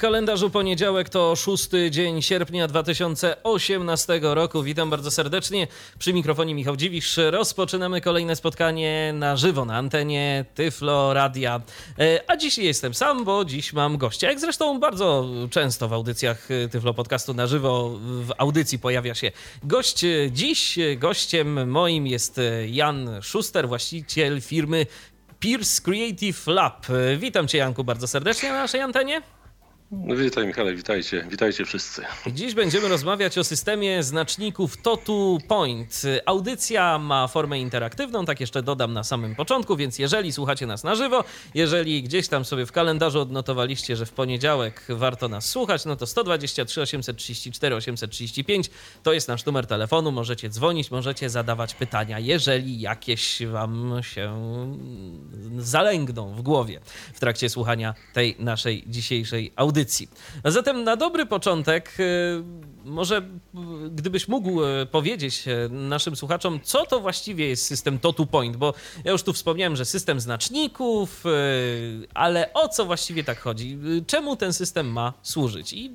[0.00, 4.62] Kalendarzu poniedziałek to szósty dzień sierpnia 2018 roku.
[4.62, 5.66] Witam bardzo serdecznie.
[5.98, 7.16] Przy mikrofonie Michał Dziwisz.
[7.30, 11.60] Rozpoczynamy kolejne spotkanie na żywo na antenie Tyflo Radia.
[11.98, 14.28] E, a dziś jestem sam, bo dziś mam gościa.
[14.28, 20.04] Jak zresztą bardzo często w audycjach Tyflo Podcastu na żywo w audycji pojawia się gość.
[20.30, 24.86] Dziś gościem moim jest Jan Schuster, właściciel firmy
[25.40, 26.86] Pierce Creative Lab.
[27.18, 29.22] Witam Cię, Janku, bardzo serdecznie na naszej antenie.
[29.92, 32.02] No, witaj Michale, witajcie, witajcie wszyscy.
[32.26, 36.02] Dziś będziemy rozmawiać o systemie znaczników Totu Point.
[36.26, 40.94] Audycja ma formę interaktywną, tak jeszcze dodam na samym początku, więc jeżeli słuchacie nas na
[40.94, 45.96] żywo, jeżeli gdzieś tam sobie w kalendarzu odnotowaliście, że w poniedziałek warto nas słuchać, no
[45.96, 48.70] to 123 834 835
[49.02, 54.32] to jest nasz numer telefonu, możecie dzwonić, możecie zadawać pytania, jeżeli jakieś wam się
[55.58, 56.80] zalęgną w głowie
[57.14, 60.08] w trakcie słuchania tej naszej dzisiejszej audycji audycji.
[60.44, 62.42] Zatem na dobry początek, y,
[62.84, 63.22] może
[63.90, 68.74] gdybyś mógł y, powiedzieć y, naszym słuchaczom, co to właściwie jest system Totu Point, bo
[69.04, 71.24] ja już tu wspomniałem, że system znaczników,
[72.14, 73.78] ale o co właściwie tak chodzi?
[74.06, 75.94] Czemu ten system ma służyć i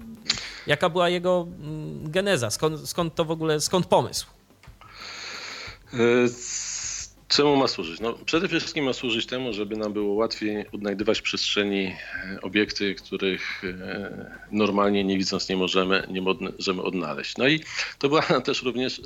[0.68, 2.50] jaka była jego mm, geneza?
[2.50, 4.26] Skąd, skąd to w ogóle, skąd pomysł?
[7.28, 8.00] Czemu ma służyć?
[8.00, 12.96] No, przede wszystkim ma służyć temu, żeby nam było łatwiej odnajdywać w przestrzeni e, obiekty,
[12.96, 17.38] których e, normalnie nie widząc nie możemy, nie możemy odnaleźć.
[17.38, 17.60] No i
[18.00, 19.02] to była też również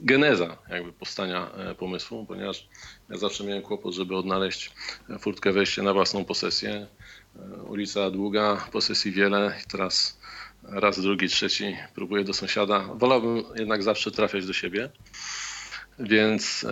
[0.00, 2.68] geneza jakby powstania e, pomysłu, ponieważ
[3.10, 4.70] ja zawsze miałem kłopot, żeby odnaleźć
[5.20, 6.86] furtkę wejście na własną posesję.
[7.68, 10.18] Ulica długa, posesji wiele i teraz
[10.62, 12.80] raz, drugi, trzeci próbuję do sąsiada.
[12.94, 14.90] Wolałbym jednak zawsze trafiać do siebie.
[15.98, 16.66] Więc,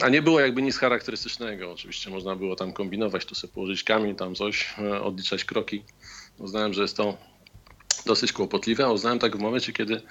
[0.00, 1.72] a nie było jakby nic charakterystycznego.
[1.72, 5.82] Oczywiście można było tam kombinować, tu sobie położyć kamień, tam coś, e, odliczać kroki.
[6.38, 7.16] Uznałem, że jest to
[8.06, 10.02] dosyć kłopotliwe, a uznałem tak w momencie, kiedy,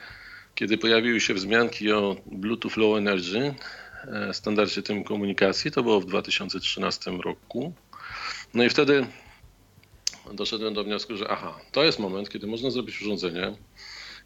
[0.56, 3.54] kiedy pojawiły się wzmianki o Bluetooth Low Energy,
[4.08, 7.74] e, standardzie tym komunikacji, to było w 2013 roku.
[8.54, 9.06] No i wtedy
[10.34, 13.56] doszedłem do wniosku, że aha, to jest moment, kiedy można zrobić urządzenie,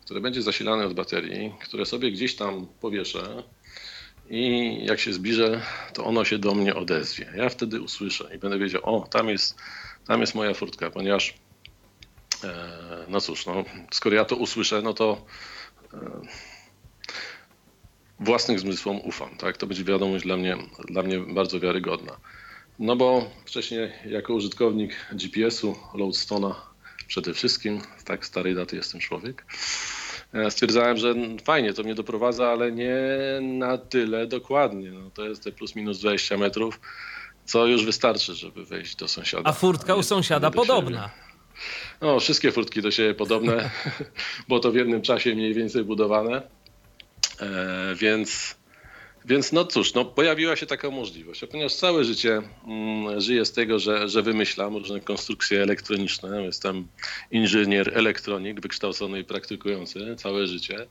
[0.06, 3.44] które będzie zasilane od baterii, które sobie gdzieś tam powieszę
[4.30, 5.62] i jak się zbliżę,
[5.94, 7.34] to ono się do mnie odezwie.
[7.36, 9.56] Ja wtedy usłyszę i będę wiedział, o, tam jest,
[10.08, 11.34] tam jest moja furtka, ponieważ
[12.44, 15.26] e, no cóż, no, skoro ja to usłyszę, no to
[15.94, 15.98] e,
[18.20, 19.38] własnym zmysłom ufam.
[19.38, 19.58] Tak?
[19.58, 22.18] To będzie wiadomość dla mnie, dla mnie bardzo wiarygodna.
[22.80, 26.75] No bo wcześniej jako użytkownik GPS-u, Loadstone'a
[27.08, 29.46] przede wszystkim, tak starej daty jestem człowiek,
[30.34, 32.96] e, stwierdzałem, że fajnie, to mnie doprowadza, ale nie
[33.42, 34.92] na tyle dokładnie.
[34.92, 36.80] No, to jest te plus minus 20 metrów,
[37.46, 39.50] co już wystarczy, żeby wejść do sąsiada.
[39.50, 41.02] A furtka a u sąsiada podobna.
[41.02, 41.26] Siebie.
[42.02, 43.70] No, wszystkie furtki do siebie podobne,
[44.50, 46.42] bo to w jednym czasie mniej więcej budowane.
[47.40, 48.56] E, więc
[49.26, 53.80] więc no cóż, no pojawiła się taka możliwość, ponieważ całe życie mm, żyję z tego,
[53.80, 56.44] że, że wymyślam różne konstrukcje elektroniczne.
[56.44, 56.88] Jestem
[57.32, 60.88] inżynier elektronik, wykształcony i praktykujący całe życie.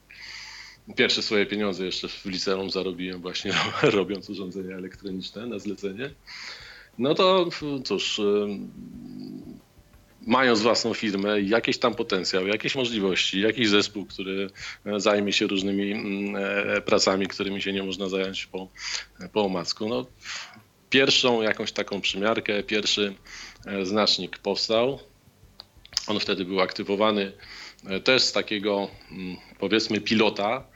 [0.96, 3.52] Pierwsze swoje pieniądze jeszcze w liceum zarobiłem właśnie
[3.82, 6.10] robiąc urządzenia elektroniczne na zlecenie.
[6.98, 7.48] No to
[7.84, 8.20] cóż,
[10.26, 14.50] mając własną firmę, jakiś tam potencjał, jakieś możliwości, jakiś zespół, który
[14.86, 16.36] e, zajmie się różnymi mm,
[16.76, 18.68] e, pracami, którymi się nie można zająć po,
[19.32, 19.88] po omacku.
[19.88, 20.06] No,
[20.90, 23.14] pierwszą jakąś taką przymiarkę, pierwszy
[23.66, 24.98] e, znacznik powstał.
[26.06, 27.32] On wtedy był aktywowany
[28.04, 30.66] też z takiego mm, powiedzmy pilota,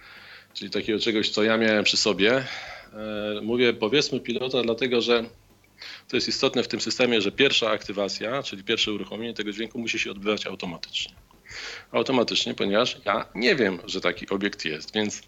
[0.54, 2.44] czyli takiego czegoś, co ja miałem przy sobie.
[3.42, 5.24] Mówię powiedzmy pilota, dlatego że
[6.08, 9.98] to jest istotne w tym systemie, że pierwsza aktywacja, czyli pierwsze uruchomienie tego dźwięku musi
[9.98, 11.14] się odbywać automatycznie.
[11.92, 15.22] Automatycznie, ponieważ ja nie wiem, że taki obiekt jest, więc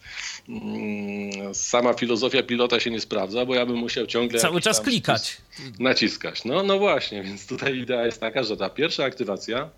[0.48, 4.38] mm, sama filozofia pilota się nie sprawdza, bo ja bym musiał ciągle.
[4.40, 5.36] Cały czas klikać.
[5.78, 6.44] Naciskać.
[6.44, 9.70] No, no właśnie, więc tutaj idea jest taka, że ta pierwsza aktywacja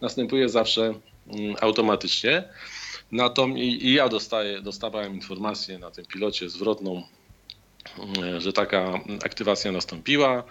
[0.00, 0.94] następuje zawsze
[1.26, 2.44] mm, automatycznie.
[3.12, 7.02] Natomiast i, i ja dostaję, dostawałem informację na tym pilocie zwrotną
[8.38, 10.44] że taka aktywacja nastąpiła.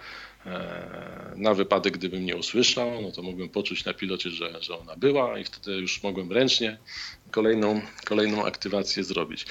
[0.46, 4.96] E, na wypadek, gdybym nie usłyszał, no to mogłem poczuć na pilocie, że, że ona
[4.96, 6.78] była i wtedy już mogłem ręcznie
[7.30, 9.46] kolejną, kolejną aktywację zrobić.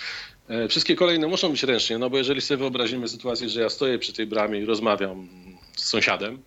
[0.49, 3.99] E, wszystkie kolejne muszą być ręcznie, no bo jeżeli sobie wyobrazimy sytuację, że ja stoję
[3.99, 5.27] przy tej bramie i rozmawiam
[5.75, 6.43] z sąsiadem,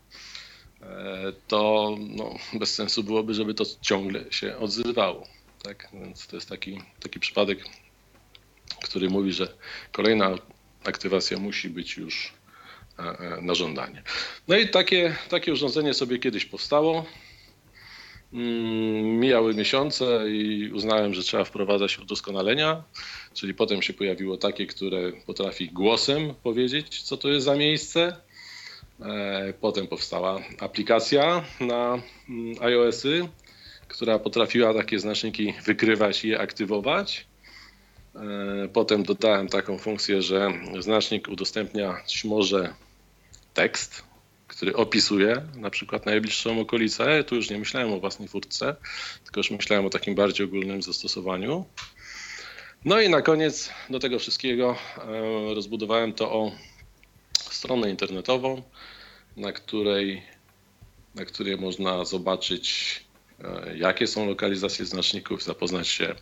[1.48, 5.26] to no, bez sensu byłoby, żeby to ciągle się odzywało.
[5.62, 5.88] Tak?
[5.92, 7.64] Więc to jest taki, taki przypadek,
[8.82, 9.48] który mówi, że
[9.92, 10.34] kolejna
[10.88, 12.32] aktywacja musi być już
[13.42, 14.02] na żądanie.
[14.48, 17.06] No i takie, takie urządzenie sobie kiedyś powstało.
[18.32, 22.82] Mm, mijały miesiące i uznałem, że trzeba wprowadzać udoskonalenia,
[23.34, 28.16] czyli potem się pojawiło takie, które potrafi głosem powiedzieć, co to jest za miejsce.
[29.00, 31.98] E, potem powstała aplikacja na
[32.28, 33.28] mm, iOSy,
[33.88, 37.26] która potrafiła takie znaczniki wykrywać i je aktywować.
[38.16, 40.48] E, potem dodałem taką funkcję, że
[40.80, 42.74] znacznik udostępniać może
[43.54, 44.04] tekst,
[44.48, 47.24] który opisuje na przykład najbliższą okolicę.
[47.24, 48.76] Tu już nie myślałem o własnej furtce,
[49.24, 51.64] tylko już myślałem o takim bardziej ogólnym zastosowaniu.
[52.84, 56.52] No i na koniec do tego wszystkiego e, rozbudowałem to o
[57.50, 58.62] stronę internetową,
[59.36, 60.22] na której,
[61.14, 63.00] na której można zobaczyć,
[63.76, 66.14] jakie są lokalizacje znaczników, zapoznać się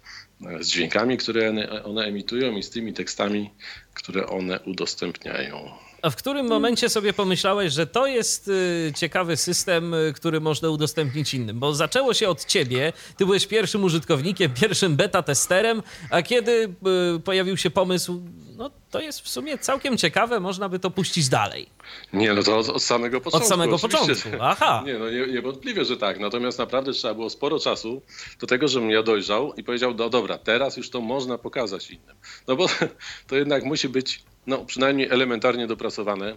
[0.61, 1.55] z dźwiękami, które
[1.85, 3.51] one emitują i z tymi tekstami,
[3.95, 5.71] które one udostępniają.
[6.05, 10.69] A w którym momencie sobie pomyślałeś, że to jest y, ciekawy system, y, który można
[10.71, 11.59] udostępnić innym?
[11.59, 16.75] Bo zaczęło się od ciebie, ty byłeś pierwszym użytkownikiem, pierwszym beta testerem, a kiedy
[17.17, 18.23] y, pojawił się pomysł,
[18.57, 21.69] no to jest w sumie całkiem ciekawe, można by to puścić dalej.
[22.13, 23.47] Nie, no to od, od samego początku.
[23.47, 23.99] Od samego oczywiście.
[24.07, 24.83] początku, aha.
[24.87, 26.21] Nie, no nie, niewątpliwie, że tak.
[26.21, 28.03] Natomiast naprawdę trzeba było sporo czasu
[28.41, 32.17] do tego, żebym ja dojrzał i powiedział, no dobra, teraz już to można pokazać innym.
[32.49, 32.67] No bo
[33.29, 36.37] to jednak musi być no, przynajmniej elementarnie dopracowane.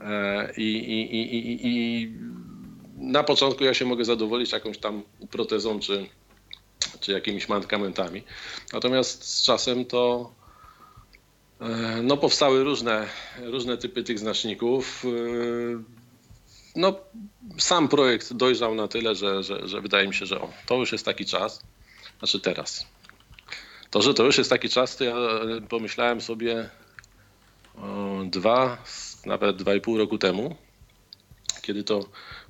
[0.00, 2.12] E, I, i, i, i,
[2.96, 6.06] na początku ja się mogę zadowolić jakąś tam protezą czy,
[7.00, 8.22] czy jakimiś mankamentami.
[8.72, 10.32] Natomiast z czasem to
[11.60, 11.66] e,
[12.02, 13.06] no, powstały różne,
[13.42, 15.04] różne typy tych znaczników.
[15.04, 15.98] E,
[16.76, 17.00] no,
[17.58, 20.92] sam projekt dojrzał na tyle, że, że, że wydaje mi się, że o, to już
[20.92, 21.62] jest taki czas,
[22.18, 22.86] znaczy teraz.
[23.90, 25.14] To, że to już jest taki czas, to ja
[25.68, 26.70] pomyślałem sobie
[28.30, 28.84] dwa,
[29.26, 30.56] nawet dwa i pół roku temu,
[31.62, 32.00] kiedy to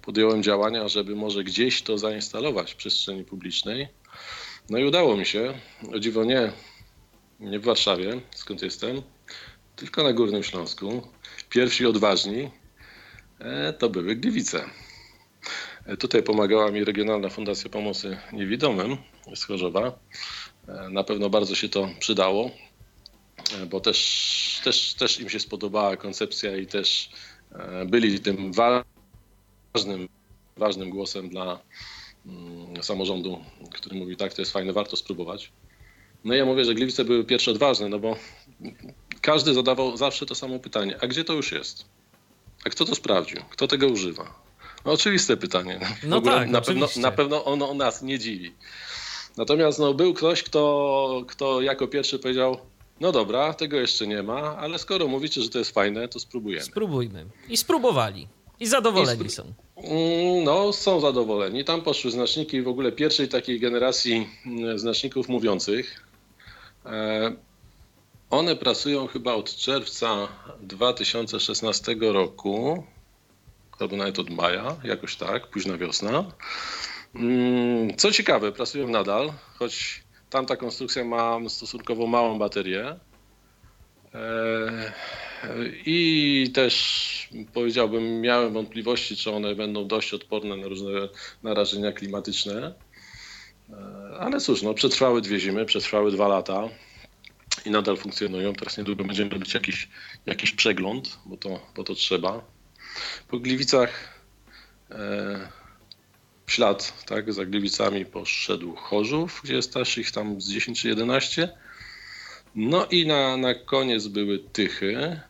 [0.03, 3.89] podjąłem działania, żeby może gdzieś to zainstalować w przestrzeni publicznej.
[4.71, 5.55] No i udało mi się.
[5.93, 6.53] O dziwo nie,
[7.41, 9.03] nie w Warszawie, skąd jestem,
[9.77, 11.09] tylko na Górnym Śląsku.
[11.51, 12.51] Pierwsi odważni
[13.39, 14.65] e, to były Gliwice.
[15.87, 18.97] E, tutaj pomagała mi Regionalna Fundacja Pomocy Niewidomym
[19.35, 19.99] z Chorzowa.
[20.69, 22.51] E, na pewno bardzo się to przydało.
[23.53, 27.11] E, bo też, też, też im się spodobała koncepcja i też
[27.53, 30.09] e, byli tym ważnym,
[30.56, 31.59] ważnym głosem dla
[32.27, 35.53] mm, samorządu, który mówi tak, to jest fajne, warto spróbować.
[36.25, 38.17] No i ja mówię, że Gliwice były pierwsze odważne, no bo
[39.21, 41.85] każdy zadawał zawsze to samo pytanie, a gdzie to już jest?
[42.67, 43.43] A kto to sprawdził?
[43.51, 44.49] Kto tego używa?
[44.85, 45.81] No oczywiste pytanie.
[46.05, 48.55] No tak, na, pewno, na pewno ono nas nie dziwi.
[49.37, 52.59] Natomiast no, był ktoś, kto, kto jako pierwszy powiedział,
[53.00, 56.65] no dobra, tego jeszcze nie ma, ale skoro mówicie, że to jest fajne, to spróbujemy.
[56.65, 57.27] Spróbujmy.
[57.49, 58.29] I spróbowali.
[58.61, 59.43] I zadowoleni I są.
[59.77, 61.65] Mm, no, są zadowoleni.
[61.65, 66.05] Tam poszły znaczniki w ogóle pierwszej takiej generacji mm, znaczników mówiących.
[66.87, 67.33] E,
[68.31, 70.29] one pracują chyba od czerwca
[70.61, 72.85] 2016 roku,
[73.79, 76.25] albo nawet od maja, jakoś tak, późna wiosna.
[77.15, 82.97] Mm, co ciekawe, pracują nadal, choć Tamta konstrukcja ma stosunkowo małą baterię.
[84.15, 84.93] E,
[85.87, 90.91] I też powiedziałbym, miałem wątpliwości, czy one będą dość odporne na różne
[91.43, 92.75] narażenia klimatyczne.
[93.70, 93.75] E,
[94.19, 96.69] ale cóż, no, przetrwały dwie zimy, przetrwały dwa lata
[97.65, 98.53] i nadal funkcjonują.
[98.53, 99.89] Teraz niedługo będziemy robić jakiś,
[100.27, 102.44] jakiś przegląd, bo to, bo to trzeba.
[103.29, 104.19] Po Gliwicach
[104.91, 105.57] e,
[106.48, 110.88] w ślad tak, za Gliwicami poszedł Chorzów, gdzie jest też ich tam z 10 czy
[110.88, 111.48] 11.
[112.55, 115.20] No i na, na koniec były Tychy.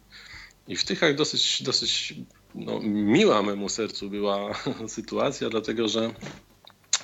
[0.68, 2.14] I w Tychach dosyć, dosyć
[2.54, 4.54] no, miła memu sercu była
[4.96, 6.14] sytuacja, dlatego że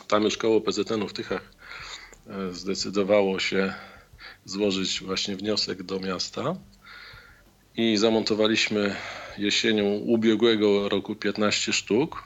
[0.09, 1.53] tam już koło PZN-u w Tychach
[2.27, 3.75] e, zdecydowało się
[4.45, 6.57] złożyć właśnie wniosek do miasta
[7.77, 8.97] i zamontowaliśmy
[9.39, 12.23] jesienią ubiegłego roku 15 sztuk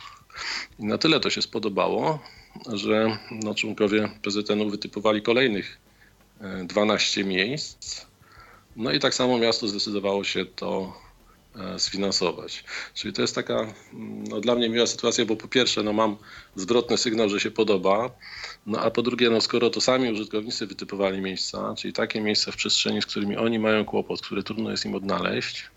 [0.78, 2.18] i na tyle to się spodobało,
[2.72, 5.78] że no, członkowie PZN-u wytypowali kolejnych
[6.64, 8.06] 12 e, miejsc.
[8.76, 10.92] No i tak samo miasto zdecydowało się to
[11.56, 12.64] e, sfinansować.
[12.94, 16.16] Czyli to jest taka mm, no, dla mnie miła sytuacja, bo po pierwsze no, mam
[16.56, 18.10] zwrotny sygnał, że się podoba,
[18.66, 22.56] no a po drugie, no, skoro to sami użytkownicy wytypowali miejsca, czyli takie miejsca w
[22.56, 25.70] przestrzeni, z którymi oni mają kłopot, które trudno jest im odnaleźć,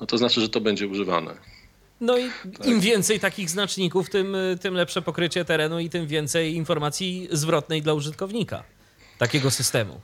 [0.00, 1.57] no to znaczy, że to będzie używane.
[2.00, 2.66] No i tak.
[2.66, 7.94] im więcej takich znaczników, tym, tym lepsze pokrycie terenu i tym więcej informacji zwrotnej dla
[7.94, 8.64] użytkownika
[9.18, 10.00] takiego systemu.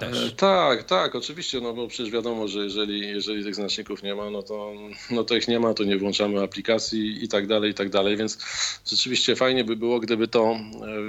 [0.00, 0.26] Też.
[0.26, 4.30] E, tak, tak, oczywiście, no bo przecież wiadomo, że jeżeli, jeżeli tych znaczników nie ma,
[4.30, 4.72] no to,
[5.10, 8.16] no to ich nie ma, to nie włączamy aplikacji i tak dalej, i tak dalej,
[8.16, 8.38] więc
[8.86, 10.56] rzeczywiście fajnie by było, gdyby to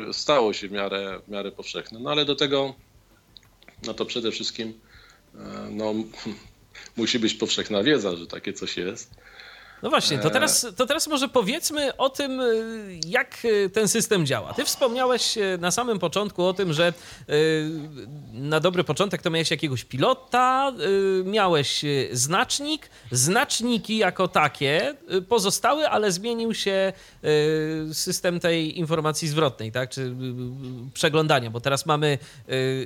[0.09, 1.99] e, stało się w miarę, w miarę powszechne.
[1.99, 2.75] No ale do tego,
[3.87, 4.73] no to przede wszystkim
[5.35, 5.39] e,
[5.71, 5.93] no,
[6.97, 9.15] musi być powszechna wiedza, że takie coś jest.
[9.83, 14.25] No właśnie, to teraz, to teraz może powiedzmy o tym, y, jak y, ten system
[14.25, 14.53] działa.
[14.53, 16.93] Ty wspomniałeś na samym początku o tym, że
[18.33, 20.71] na dobry początek to miałeś jakiegoś pilota,
[21.25, 24.95] miałeś znacznik, znaczniki jako takie
[25.29, 26.93] pozostały, ale zmienił się
[27.93, 30.15] system tej informacji zwrotnej, tak, czy
[30.93, 32.17] przeglądania, bo teraz mamy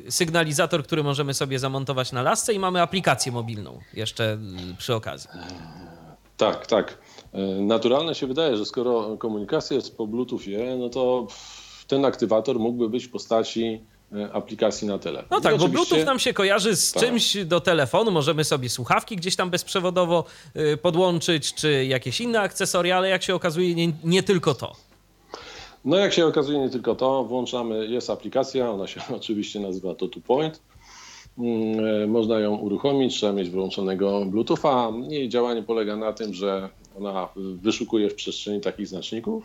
[0.09, 4.37] sygnalizator, który możemy sobie zamontować na lasce i mamy aplikację mobilną jeszcze
[4.77, 5.29] przy okazji.
[6.43, 6.97] Tak, tak.
[7.33, 11.27] E, naturalne się wydaje, że skoro komunikacja jest po Bluetoothie, no to
[11.87, 13.81] ten aktywator mógłby być w postaci
[14.13, 15.27] e, aplikacji na telefon.
[15.31, 17.03] No tak, bo Bluetooth nam się kojarzy z tak.
[17.03, 18.11] czymś do telefonu.
[18.11, 20.23] Możemy sobie słuchawki gdzieś tam bezprzewodowo
[20.53, 24.75] e, podłączyć, czy jakieś inne akcesoria, ale jak się okazuje, nie, nie tylko to.
[25.85, 27.23] No jak się okazuje, nie tylko to.
[27.23, 30.61] Włączamy, jest aplikacja, ona się oczywiście nazywa To Point
[32.07, 34.91] można ją uruchomić, trzeba mieć wyłączonego Bluetootha.
[35.09, 39.43] Jej działanie polega na tym, że ona wyszukuje w przestrzeni takich znaczników.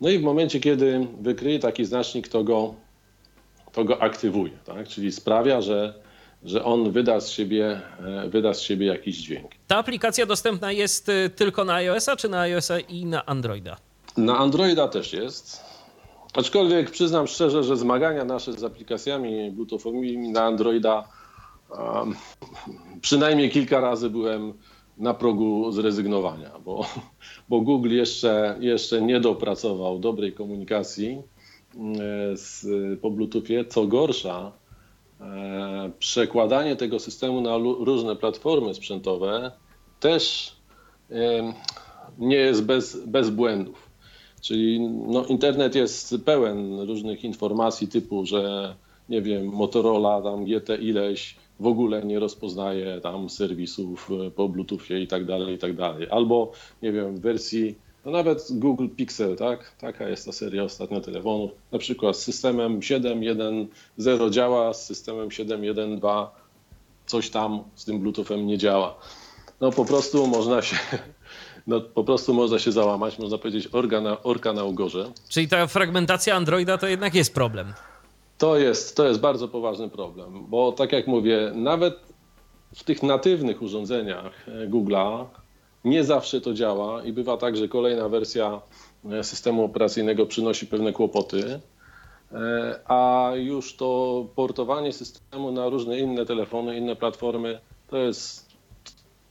[0.00, 2.74] No i w momencie, kiedy wykryje taki znacznik, to go,
[3.72, 4.88] to go aktywuje, tak?
[4.88, 5.94] czyli sprawia, że,
[6.44, 9.50] że on wyda z, siebie, e, wyda z siebie jakiś dźwięk.
[9.66, 13.76] Ta aplikacja dostępna jest e, tylko na iOS-a, czy na iOS-a i na Androida?
[14.16, 15.71] Na Androida też jest.
[16.32, 21.08] Aczkolwiek przyznam szczerze, że zmagania nasze z aplikacjami bluetoothowymi na Androida
[21.78, 22.14] um,
[23.00, 24.52] przynajmniej kilka razy byłem
[24.98, 26.86] na progu zrezygnowania, bo,
[27.48, 31.22] bo Google jeszcze, jeszcze nie dopracował dobrej komunikacji
[32.34, 32.66] z,
[33.00, 33.64] po Bluetoothie.
[33.64, 34.52] Co gorsza,
[35.20, 39.52] e, przekładanie tego systemu na różne platformy sprzętowe
[40.00, 40.56] też
[42.18, 43.91] nie jest bez, bez błędów.
[44.42, 48.74] Czyli no, internet jest pełen różnych informacji typu, że
[49.08, 55.00] nie wiem, Motorola tam GT ileś w ogóle nie rozpoznaje tam serwisów e, po Bluetoothie
[55.00, 56.06] i tak dalej, i tak dalej.
[56.10, 59.76] Albo, nie wiem, w wersji, no nawet Google Pixel, tak?
[59.78, 61.50] Taka jest ta seria ostatnio telefonów.
[61.72, 66.26] Na przykład z systemem 7.1.0 działa, z systemem 7.1.2
[67.06, 68.98] coś tam z tym Bluetoothem nie działa.
[69.60, 70.76] No po prostu można się
[71.66, 75.12] no, po prostu można się załamać, można powiedzieć orga na, orka na ugorze.
[75.28, 77.72] Czyli ta fragmentacja Androida to jednak jest problem.
[78.38, 82.00] To jest, to jest bardzo poważny problem, bo tak jak mówię, nawet
[82.74, 85.24] w tych natywnych urządzeniach e, Google'a
[85.84, 88.60] nie zawsze to działa i bywa tak, że kolejna wersja
[89.10, 91.60] e, systemu operacyjnego przynosi pewne kłopoty,
[92.32, 98.41] e, a już to portowanie systemu na różne inne telefony, inne platformy to jest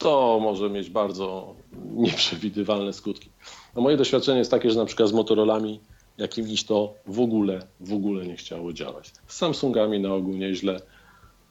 [0.01, 1.55] to może mieć bardzo
[1.95, 3.29] nieprzewidywalne skutki.
[3.75, 5.79] No moje doświadczenie jest takie, że na przykład z Motorolami
[6.17, 9.11] jakimiś to w ogóle, w ogóle nie chciało działać.
[9.27, 10.81] Z Samsungami na ogół nieźle,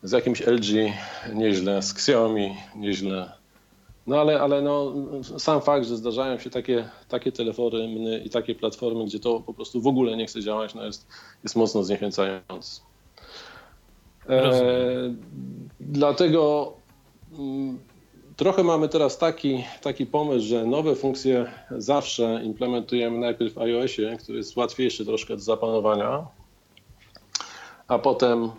[0.02, 0.92] z jakimś LG
[1.35, 3.33] nieźle, z Xiaomi nieźle.
[4.07, 4.92] No ale, ale no,
[5.23, 9.80] sam fakt, że zdarzają się takie, takie telefony i takie platformy, gdzie to po prostu
[9.80, 11.07] w ogóle nie chce działać, no jest,
[11.42, 12.80] jest mocno zniechęcający.
[14.28, 14.52] E,
[15.80, 16.73] dlatego
[17.38, 17.78] mm,
[18.40, 24.38] Trochę mamy teraz taki, taki pomysł, że nowe funkcje zawsze implementujemy najpierw w iOSie, który
[24.38, 26.26] jest łatwiejszy troszkę do zapanowania,
[27.88, 28.50] a potem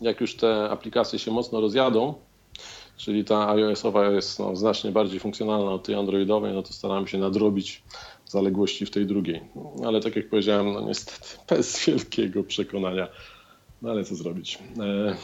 [0.00, 2.14] jak już te aplikacje się mocno rozjadą,
[2.96, 7.18] czyli ta iOS-owa jest no, znacznie bardziej funkcjonalna od tej androidowej, no to staramy się
[7.18, 7.82] nadrobić
[8.26, 9.40] zaległości w tej drugiej.
[9.86, 13.08] Ale tak jak powiedziałem, no niestety bez wielkiego przekonania,
[13.82, 14.58] no ale co zrobić.
[14.78, 15.16] E,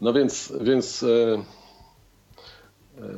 [0.00, 1.57] no więc, więc e,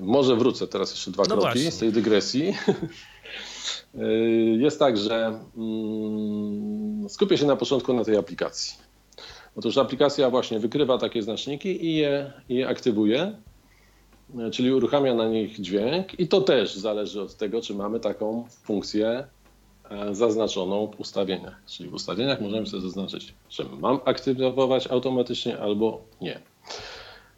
[0.01, 1.71] może wrócę teraz jeszcze dwa no kroki właśnie.
[1.71, 2.55] z tej dygresji.
[4.59, 8.75] Jest tak, że mm, skupię się na początku na tej aplikacji.
[9.57, 13.33] Otóż aplikacja właśnie wykrywa takie znaczniki i je, je aktywuje,
[14.53, 19.25] czyli uruchamia na nich dźwięk i to też zależy od tego, czy mamy taką funkcję
[19.91, 21.63] e, zaznaczoną w ustawieniach.
[21.67, 26.41] Czyli w ustawieniach możemy sobie zaznaczyć, że mam aktywować automatycznie albo nie.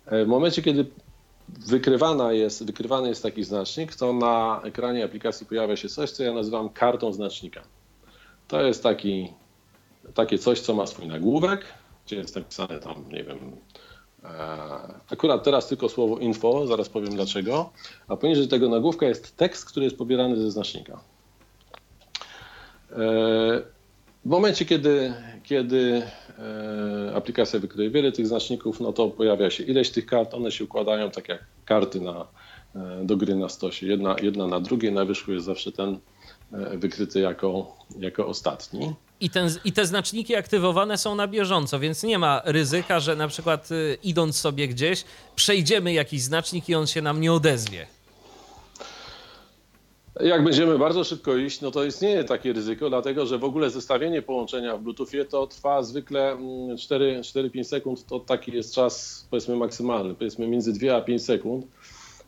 [0.07, 0.87] E, w momencie, kiedy
[1.59, 6.33] wykrywana jest, wykrywany jest taki znacznik, to na ekranie aplikacji pojawia się coś, co ja
[6.33, 7.63] nazywam kartą znacznika.
[8.49, 9.33] To jest taki,
[10.15, 11.65] takie coś, co ma swój nagłówek,
[12.07, 13.57] gdzie jest napisane tam, nie wiem,
[15.11, 17.71] Akurat teraz tylko słowo info, zaraz powiem dlaczego.
[18.09, 21.01] A poniżej tego nagłówka jest tekst, który jest pobierany ze znacznika.
[24.25, 26.03] W momencie, kiedy, kiedy
[27.15, 31.11] aplikacja wykryje wiele tych znaczników, no to pojawia się ileś tych kart, one się układają
[31.11, 32.27] tak jak karty na,
[33.05, 35.99] do gry na stosie, jedna, jedna na drugiej, na wierzchu jest zawsze ten
[36.75, 38.95] wykryty jako, jako ostatni.
[39.21, 43.29] I, ten, I te znaczniki aktywowane są na bieżąco, więc nie ma ryzyka, że na
[43.29, 43.69] przykład
[44.03, 45.05] idąc sobie gdzieś,
[45.37, 47.87] przejdziemy jakiś znacznik i on się nam nie odezwie.
[50.21, 54.23] Jak będziemy bardzo szybko iść, no to istnieje takie ryzyko, dlatego że w ogóle zestawienie
[54.23, 60.15] połączenia w Bluetoothie to trwa zwykle 4-5 mm, sekund, to taki jest czas powiedzmy maksymalny,
[60.15, 61.67] powiedzmy między 2 a 5 sekund.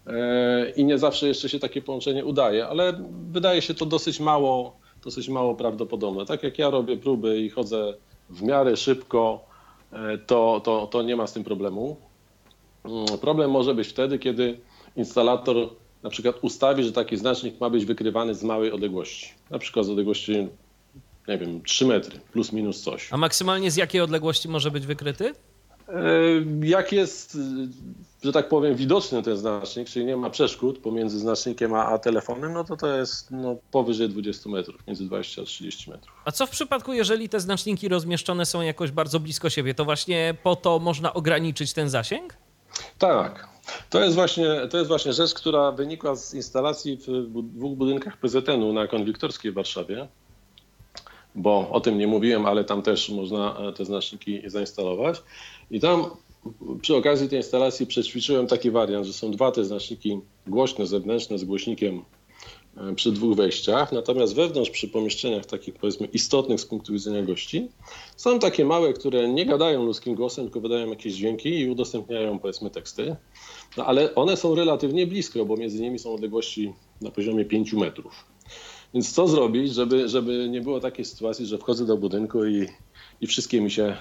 [0.06, 2.92] E, I nie zawsze jeszcze się takie połączenie udaje, ale
[3.32, 6.26] wydaje się to dosyć mało, dosyć mało prawdopodobne.
[6.26, 7.94] Tak jak ja robię próby i chodzę
[8.30, 9.44] w miarę szybko,
[9.92, 11.96] e, to, to, to nie ma z tym problemu.
[12.84, 14.60] Mm, problem może być wtedy, kiedy
[14.96, 15.56] instalator
[16.04, 19.34] na przykład ustawi, że taki znacznik ma być wykrywany z małej odległości.
[19.50, 20.48] Na przykład z odległości,
[21.28, 23.12] nie wiem, 3 metry, plus minus coś.
[23.12, 25.32] A maksymalnie z jakiej odległości może być wykryty?
[25.88, 26.02] E,
[26.62, 27.38] jak jest,
[28.24, 32.52] że tak powiem, widoczny ten znacznik, czyli nie ma przeszkód pomiędzy znacznikiem a, a telefonem,
[32.52, 36.14] no to to jest no, powyżej 20 metrów, między 20 a 30 metrów.
[36.24, 40.34] A co w przypadku, jeżeli te znaczniki rozmieszczone są jakoś bardzo blisko siebie, to właśnie
[40.42, 42.36] po to można ograniczyć ten zasięg?
[42.98, 43.53] Tak.
[43.90, 48.72] To jest właśnie, to jest właśnie rzecz, która wynikła z instalacji w dwóch budynkach PZN-u
[48.72, 50.08] na Konwiktorskiej w Warszawie
[51.34, 55.22] bo o tym nie mówiłem, ale tam też można te znaczniki zainstalować.
[55.70, 56.04] I tam
[56.80, 61.44] przy okazji tej instalacji przećwiczyłem taki wariant, że są dwa te znaczniki głośne, zewnętrzne z
[61.44, 62.04] głośnikiem
[62.76, 67.68] e, przy dwóch wejściach, natomiast wewnątrz przy pomieszczeniach takich powiedzmy istotnych z punktu widzenia gości
[68.16, 72.70] są takie małe, które nie gadają ludzkim głosem, tylko wydają jakieś dźwięki i udostępniają powiedzmy
[72.70, 73.16] teksty,
[73.76, 78.24] no ale one są relatywnie blisko, bo między nimi są odległości na poziomie 5 metrów.
[78.94, 82.66] Więc co zrobić, żeby, żeby nie było takiej sytuacji, że wchodzę do budynku i,
[83.20, 83.96] i wszystkie mi się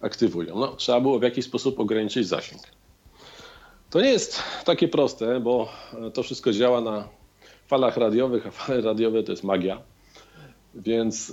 [0.00, 0.58] aktywują.
[0.58, 2.62] No, trzeba było w jakiś sposób ograniczyć zasięg.
[3.90, 5.68] To nie jest takie proste, bo
[6.14, 7.08] to wszystko działa na
[7.66, 9.82] falach radiowych, a fale radiowe to jest magia.
[10.74, 11.32] Więc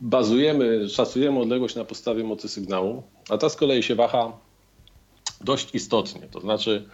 [0.00, 4.38] bazujemy, szacujemy odległość na podstawie mocy sygnału, a ta z kolei się waha
[5.40, 6.28] dość istotnie.
[6.30, 6.88] To znaczy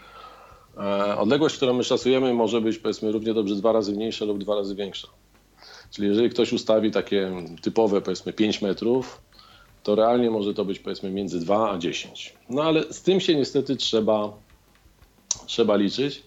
[0.77, 4.55] e, odległość, którą my szacujemy może być powiedzmy równie dobrze dwa razy mniejsza lub dwa
[4.55, 5.09] razy większa.
[5.91, 7.33] Czyli jeżeli ktoś ustawi takie
[7.63, 9.21] typowe powiedzmy 5 metrów,
[9.83, 12.35] to realnie może to być powiedzmy między 2 a 10.
[12.51, 14.33] No ale z tym się niestety trzeba,
[15.47, 16.23] trzeba liczyć.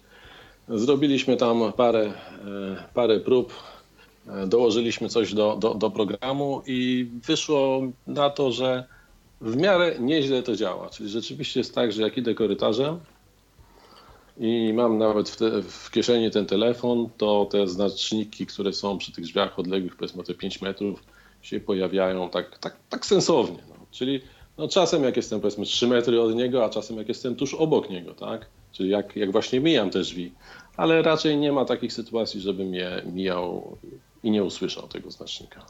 [0.70, 2.14] Zrobiliśmy tam parę, e,
[2.94, 3.54] parę prób,
[4.28, 8.84] e, dołożyliśmy coś do, do, do programu i wyszło na to, że
[9.42, 10.90] w miarę nieźle to działa.
[10.90, 13.00] Czyli rzeczywiście jest tak, że jak idę korytarzem,
[14.40, 19.12] i mam nawet w, te, w, kieszeni ten telefon, to te znaczniki, które są przy
[19.12, 21.04] tych drzwiach odległych powiedzmy te 5 metrów
[21.42, 23.58] się pojawiają tak, tak, tak sensownie.
[23.70, 23.76] No.
[23.92, 24.22] Czyli
[24.58, 27.90] no, czasem jak jestem powiedzmy 3 metry od niego, a czasem jak jestem tuż obok
[27.90, 28.46] niego, tak?
[28.72, 30.32] Czyli jak, jak właśnie mijam te drzwi.
[30.78, 33.78] Ale raczej nie ma takich sytuacji, żebym je mijał
[34.24, 35.66] i nie usłyszał tego znacznika.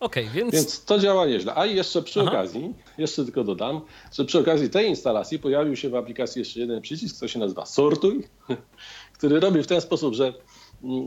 [0.00, 0.54] Okay, więc...
[0.54, 1.52] więc to działa nieźle.
[1.54, 2.30] A jeszcze przy Aha.
[2.30, 3.80] okazji, jeszcze tylko dodam,
[4.12, 7.66] że przy okazji tej instalacji pojawił się w aplikacji jeszcze jeden przycisk, co się nazywa
[7.66, 8.28] Sortuj,
[9.18, 10.32] który robi w ten sposób, że,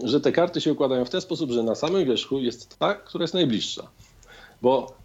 [0.04, 3.24] że te karty się układają w ten sposób, że na samym wierzchu jest ta, która
[3.24, 3.88] jest najbliższa.
[4.62, 4.96] Bo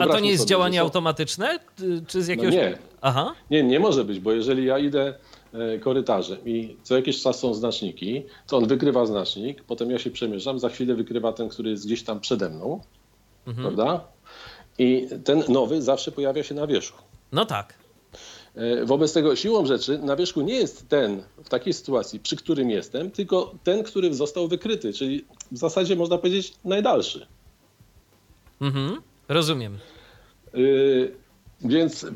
[0.00, 0.84] a to nie jest sobie, działanie są...
[0.84, 1.58] automatyczne?
[2.06, 2.54] Czy z jakiegoś...
[2.54, 2.78] No nie.
[3.00, 3.34] Aha.
[3.50, 5.14] nie, nie może być, bo jeżeli ja idę
[5.54, 10.10] e, korytarzem i co jakiś czas są znaczniki, to on wykrywa znacznik, potem ja się
[10.10, 12.80] przemierzam, za chwilę wykrywa ten, który jest gdzieś tam przede mną,
[13.46, 13.64] mhm.
[13.64, 14.04] prawda?
[14.78, 17.02] I ten nowy zawsze pojawia się na wierzchu.
[17.32, 17.74] No tak.
[18.54, 22.70] E, wobec tego siłą rzeczy na wierzchu nie jest ten w takiej sytuacji, przy którym
[22.70, 27.26] jestem, tylko ten, który został wykryty, czyli w zasadzie można powiedzieć najdalszy.
[28.60, 29.78] Mhm, rozumiem.
[30.54, 31.16] Yy,
[31.60, 32.06] więc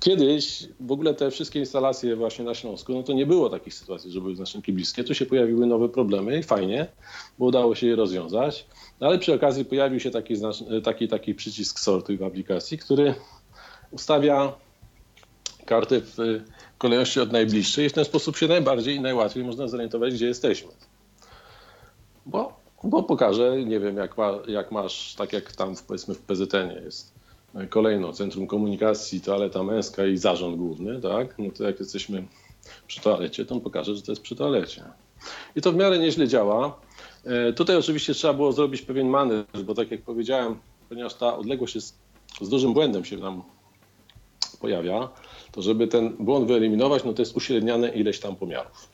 [0.00, 4.10] kiedyś w ogóle te wszystkie instalacje właśnie na Śląsku, no to nie było takich sytuacji,
[4.10, 5.04] że były znaczniki bliskie.
[5.04, 6.86] Tu się pojawiły nowe problemy i fajnie,
[7.38, 8.66] bo udało się je rozwiązać.
[9.00, 10.34] No ale przy okazji pojawił się taki,
[10.84, 13.14] taki, taki przycisk sortuj w aplikacji, który
[13.90, 14.52] ustawia
[15.66, 16.16] karty w
[16.78, 20.70] kolejności od najbliższej i w ten sposób się najbardziej i najłatwiej można zorientować, gdzie jesteśmy.
[22.26, 26.70] Bo, bo pokażę, nie wiem, jak, ma, jak masz, tak jak tam powiedzmy w PZN
[26.84, 27.19] jest
[27.68, 31.38] kolejno Centrum Komunikacji, toaleta męska i zarząd główny, tak?
[31.38, 32.24] No to jak jesteśmy
[32.86, 34.84] przy toalecie, to pokaże, że to jest przy toalecie.
[35.56, 36.80] I to w miarę nieźle działa.
[37.24, 40.56] E, tutaj oczywiście trzeba było zrobić pewien manewr, bo tak jak powiedziałem,
[40.88, 41.98] ponieważ ta odległość jest
[42.40, 43.42] z dużym błędem się nam
[44.60, 45.08] pojawia,
[45.52, 48.88] to żeby ten błąd wyeliminować, no to jest uśredniane ileś tam pomiarów.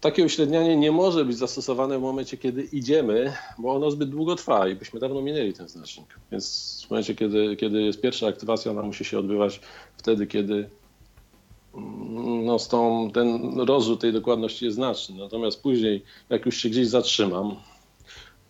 [0.00, 4.68] Takie uśrednianie nie może być zastosowane w momencie, kiedy idziemy, bo ono zbyt długo trwa
[4.68, 6.06] i byśmy dawno minęli ten znacznik.
[6.32, 9.60] Więc w momencie, kiedy, kiedy jest pierwsza aktywacja, ona musi się odbywać
[9.96, 10.70] wtedy, kiedy
[11.74, 15.16] mm, no, z tą, ten rozrzut tej dokładności jest znaczny.
[15.18, 17.56] Natomiast później, jak już się gdzieś zatrzymam,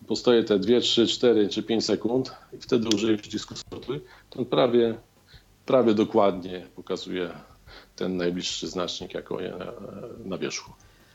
[0.06, 4.44] postoję te 2, 3, 4 czy 5 sekund i wtedy użyję przycisku sortuj, to on
[4.44, 4.94] prawie,
[5.66, 7.30] prawie dokładnie pokazuje
[7.96, 9.72] ten najbliższy znacznik jako e,
[10.24, 10.72] na wierzchu.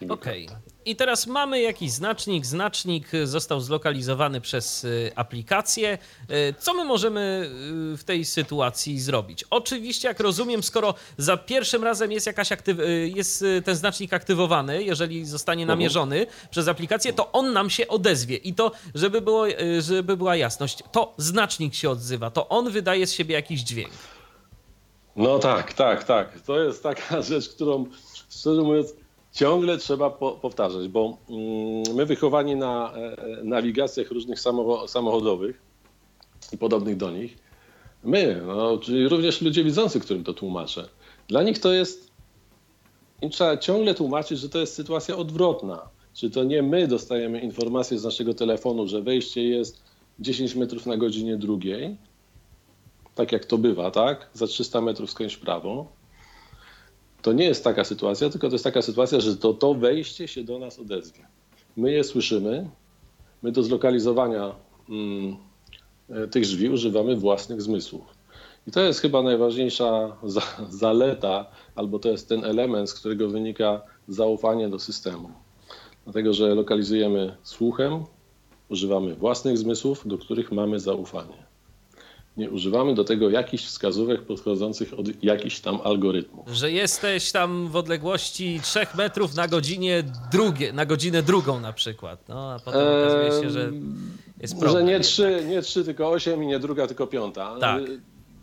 [0.09, 0.45] Okej.
[0.47, 0.73] Okay.
[0.85, 2.45] I teraz mamy jakiś znacznik.
[2.45, 5.97] Znacznik został zlokalizowany przez y, aplikację.
[6.31, 7.49] Y, co my możemy
[7.93, 9.45] y, w tej sytuacji zrobić?
[9.49, 12.77] Oczywiście, jak rozumiem, skoro za pierwszym razem jest, jakaś aktyw
[13.15, 15.79] jest ten znacznik aktywowany, jeżeli zostanie mhm.
[15.79, 18.35] namierzony przez aplikację, to on nam się odezwie.
[18.35, 19.45] I to, żeby, było,
[19.79, 23.91] żeby była jasność, to znacznik się odzywa, to on wydaje z siebie jakiś dźwięk.
[25.15, 26.41] No tak, tak, tak.
[26.41, 27.85] To jest taka rzecz, którą
[28.29, 28.93] szczerze mówiąc
[29.33, 34.39] ciągle trzeba po, powtarzać, bo mm, my wychowani na e, nawigacjach różnych
[34.87, 35.61] samochodowych
[36.51, 37.37] i podobnych do nich,
[38.03, 40.89] my, no, czyli również ludzie widzący, którym to tłumaczę,
[41.27, 42.11] dla nich to jest,
[43.21, 45.89] im trzeba ciągle tłumaczyć, że to jest sytuacja odwrotna.
[46.13, 49.81] Czy to nie my dostajemy informację z naszego telefonu, że wejście jest
[50.19, 51.97] 10 metrów na godzinie drugiej,
[53.15, 54.29] tak jak to bywa, tak?
[54.33, 55.87] Za 300 metrów w prawo.
[57.23, 60.43] To nie jest taka sytuacja, tylko to jest taka sytuacja, że to, to wejście się
[60.43, 61.27] do nas odezwie.
[61.77, 62.69] My je słyszymy,
[63.43, 64.55] my do zlokalizowania
[64.89, 65.37] mm,
[66.09, 68.01] e, tych drzwi używamy własnych zmysłów.
[68.67, 73.81] I to jest chyba najważniejsza za, zaleta, albo to jest ten element, z którego wynika
[74.07, 75.29] zaufanie do systemu.
[76.03, 78.03] Dlatego, że lokalizujemy słuchem,
[78.69, 81.42] używamy własnych zmysłów, do których mamy zaufanie
[82.37, 86.49] nie używamy do tego jakichś wskazówek podchodzących od jakichś tam algorytmów.
[86.49, 92.29] Że jesteś tam w odległości 3 metrów na godzinie drugie, na godzinę drugą na przykład.
[92.29, 93.71] No, a potem eee, okazuje się, że
[94.41, 94.87] jest problem.
[94.87, 97.55] Że nie 3, nie 3, tylko 8 i nie druga, tylko piąta.
[97.59, 97.83] Tak.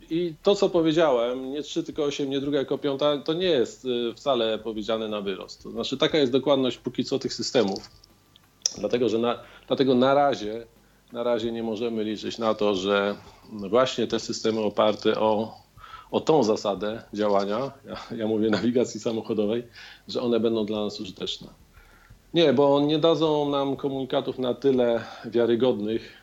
[0.09, 3.85] I to, co powiedziałem, nie 3, tylko 8, nie druga, tylko piąta, to nie jest
[3.85, 5.63] y, wcale powiedziane na wyrost.
[5.63, 7.89] To znaczy, taka jest dokładność póki co tych systemów.
[8.77, 10.65] Dlatego, że na, dlatego na razie
[11.13, 13.15] na razie nie możemy liczyć na to, że
[13.51, 15.57] właśnie te systemy oparte o,
[16.11, 19.63] o tą zasadę działania, ja, ja mówię nawigacji samochodowej,
[20.07, 21.47] że one będą dla nas użyteczne.
[22.33, 26.17] Nie, bo nie dadzą nam komunikatów na tyle wiarygodnych,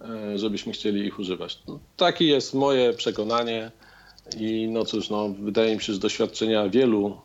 [0.00, 1.58] e, żebyśmy chcieli ich używać.
[1.68, 3.70] No, takie jest moje przekonanie
[4.38, 7.20] i no cóż, no, wydaje mi się, że doświadczenia wielu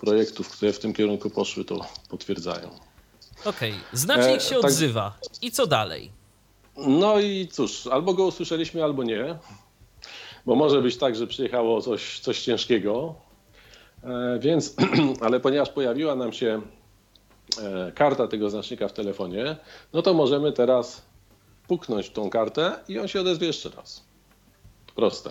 [0.00, 2.68] projektów, które w tym kierunku poszły, to potwierdzają.
[3.44, 3.82] Okej, okay.
[3.92, 4.70] znacznik się e, tak...
[4.70, 5.18] odzywa.
[5.42, 6.21] I co dalej?
[6.76, 9.38] No i cóż, albo go usłyszeliśmy, albo nie.
[10.46, 13.14] Bo może być tak, że przyjechało coś, coś ciężkiego.
[14.04, 14.76] E, więc,
[15.24, 16.62] ale ponieważ pojawiła nam się
[17.62, 19.56] e, karta tego znacznika w telefonie,
[19.92, 21.02] no to możemy teraz
[21.68, 24.04] puknąć tą kartę i on się odezwie jeszcze raz.
[24.94, 25.30] Proste.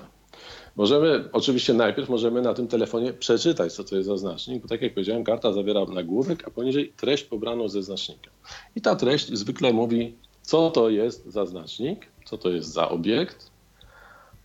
[0.75, 4.81] Możemy, oczywiście najpierw możemy na tym telefonie przeczytać, co to jest za znacznik, bo tak
[4.81, 8.31] jak powiedziałem, karta zawiera nagłówek, a poniżej treść pobraną ze znacznika.
[8.75, 13.51] I ta treść zwykle mówi co to jest za znacznik, co to jest za obiekt.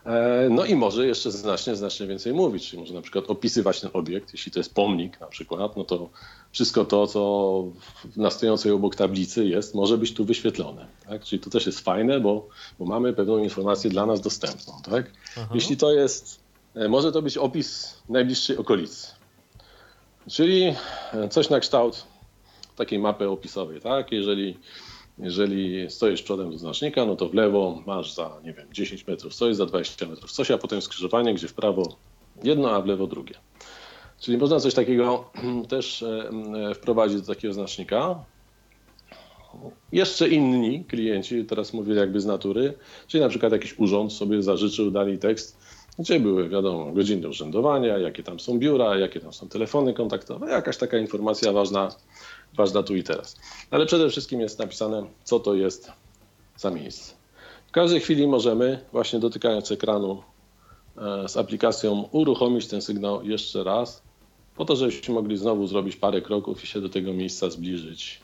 [0.07, 3.91] E, no i może jeszcze znacznie, znacznie więcej mówić, czyli może na przykład opisywać ten
[3.93, 6.11] obiekt, jeśli to jest pomnik na przykład, no to
[6.53, 7.65] wszystko to, co
[8.17, 10.87] na stojącej obok tablicy jest, może być tu wyświetlone.
[11.09, 11.25] Tak?
[11.25, 14.73] Czyli to też jest fajne, bo, bo mamy pewną informację dla nas dostępną.
[14.91, 15.11] Tak?
[15.55, 16.41] Jeśli to jest,
[16.75, 19.07] e, może to być opis najbliższej okolicy,
[20.31, 20.75] czyli
[21.31, 22.07] coś na kształt
[22.77, 23.81] takiej mapy opisowej.
[23.81, 24.13] Tak?
[24.13, 24.59] Jeżeli
[25.19, 29.35] jeżeli stoisz przodem do znacznika, no to w lewo masz za, nie wiem, 10 metrów
[29.35, 31.97] coś, za 20 metrów coś, a potem skrzyżowanie, gdzie w prawo
[32.45, 33.35] jedno, a w lewo drugie.
[34.21, 35.31] Czyli można coś takiego
[35.69, 36.31] też e,
[36.71, 38.25] e, wprowadzić do takiego znacznika.
[39.93, 42.75] Jeszcze inni klienci, teraz mówię jakby z natury,
[43.07, 45.56] czyli na przykład jakiś urząd sobie zażyczył, dali tekst,
[45.99, 50.77] gdzie były, wiadomo, godziny urzędowania, jakie tam są biura, jakie tam są telefony kontaktowe, jakaś
[50.77, 51.89] taka informacja ważna
[52.57, 53.37] ważna tu i teraz.
[53.71, 55.93] Ale przede wszystkim jest napisane, co to jest
[56.57, 57.15] za miejsce.
[57.69, 60.23] W każdej chwili możemy, właśnie dotykając ekranu
[60.97, 64.03] e, z aplikacją, uruchomić ten sygnał jeszcze raz,
[64.57, 68.21] po to, żebyśmy mogli znowu zrobić parę kroków i się do tego miejsca zbliżyć.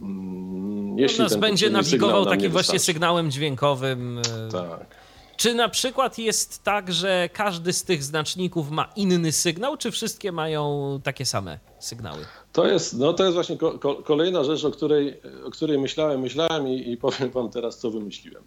[0.00, 4.18] Mm, jeśli nas będzie nawigował takim właśnie sygnałem dźwiękowym.
[4.18, 4.97] E, tak.
[5.38, 10.32] Czy na przykład jest tak, że każdy z tych znaczników ma inny sygnał, czy wszystkie
[10.32, 12.24] mają takie same sygnały?
[12.52, 16.68] To jest, no to jest właśnie ko kolejna rzecz, o której, o której myślałem, myślałem
[16.68, 18.42] i, i powiem wam teraz, co wymyśliłem.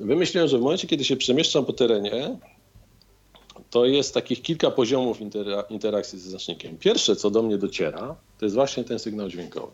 [0.00, 2.38] Wymyśliłem, że w momencie, kiedy się przemieszczam po terenie,
[3.70, 5.18] to jest takich kilka poziomów
[5.70, 6.78] interakcji ze znacznikiem.
[6.78, 9.72] Pierwsze, co do mnie dociera, to jest właśnie ten sygnał dźwiękowy.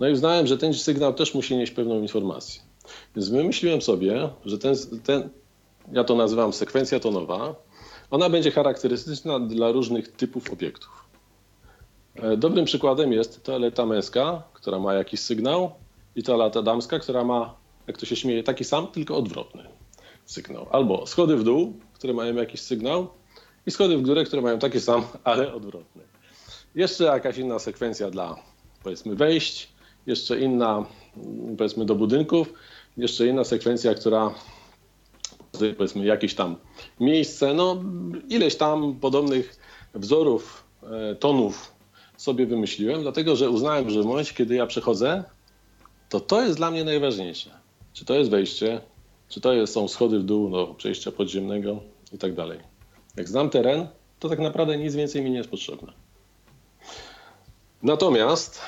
[0.00, 2.71] No i uznałem, że ten sygnał też musi nieść pewną informację.
[3.16, 5.30] Więc wymyśliłem sobie, że ten, ten
[5.92, 7.54] ja to nazywam sekwencja tonowa,
[8.10, 11.04] ona będzie charakterystyczna dla różnych typów obiektów.
[12.14, 15.72] E, dobrym przykładem jest toaleta męska, która ma jakiś sygnał
[16.16, 17.54] i toaleta damska, która ma,
[17.86, 19.64] jak to się śmieje, taki sam, tylko odwrotny
[20.24, 20.66] sygnał.
[20.70, 23.08] Albo schody w dół, które mają jakiś sygnał
[23.66, 26.02] i schody w górę, które mają taki sam, ale odwrotny.
[26.74, 28.36] Jeszcze jakaś inna sekwencja dla
[28.82, 29.68] powiedzmy wejść,
[30.06, 30.86] jeszcze inna
[31.58, 32.52] powiedzmy do budynków,
[32.96, 34.34] jeszcze inna sekwencja, która
[35.76, 36.56] powiedzmy jakieś tam
[37.00, 37.84] miejsce, no
[38.28, 39.56] ileś tam podobnych
[39.94, 41.72] wzorów, e, tonów
[42.16, 45.24] sobie wymyśliłem, dlatego że uznałem, że w momencie, kiedy ja przechodzę,
[46.08, 47.50] to to jest dla mnie najważniejsze.
[47.92, 48.80] Czy to jest wejście,
[49.28, 51.80] czy to jest, są schody w dół do przejścia podziemnego
[52.12, 52.58] i tak dalej.
[53.16, 53.86] Jak znam teren,
[54.18, 55.92] to tak naprawdę nic więcej mi nie jest potrzebne.
[57.82, 58.60] Natomiast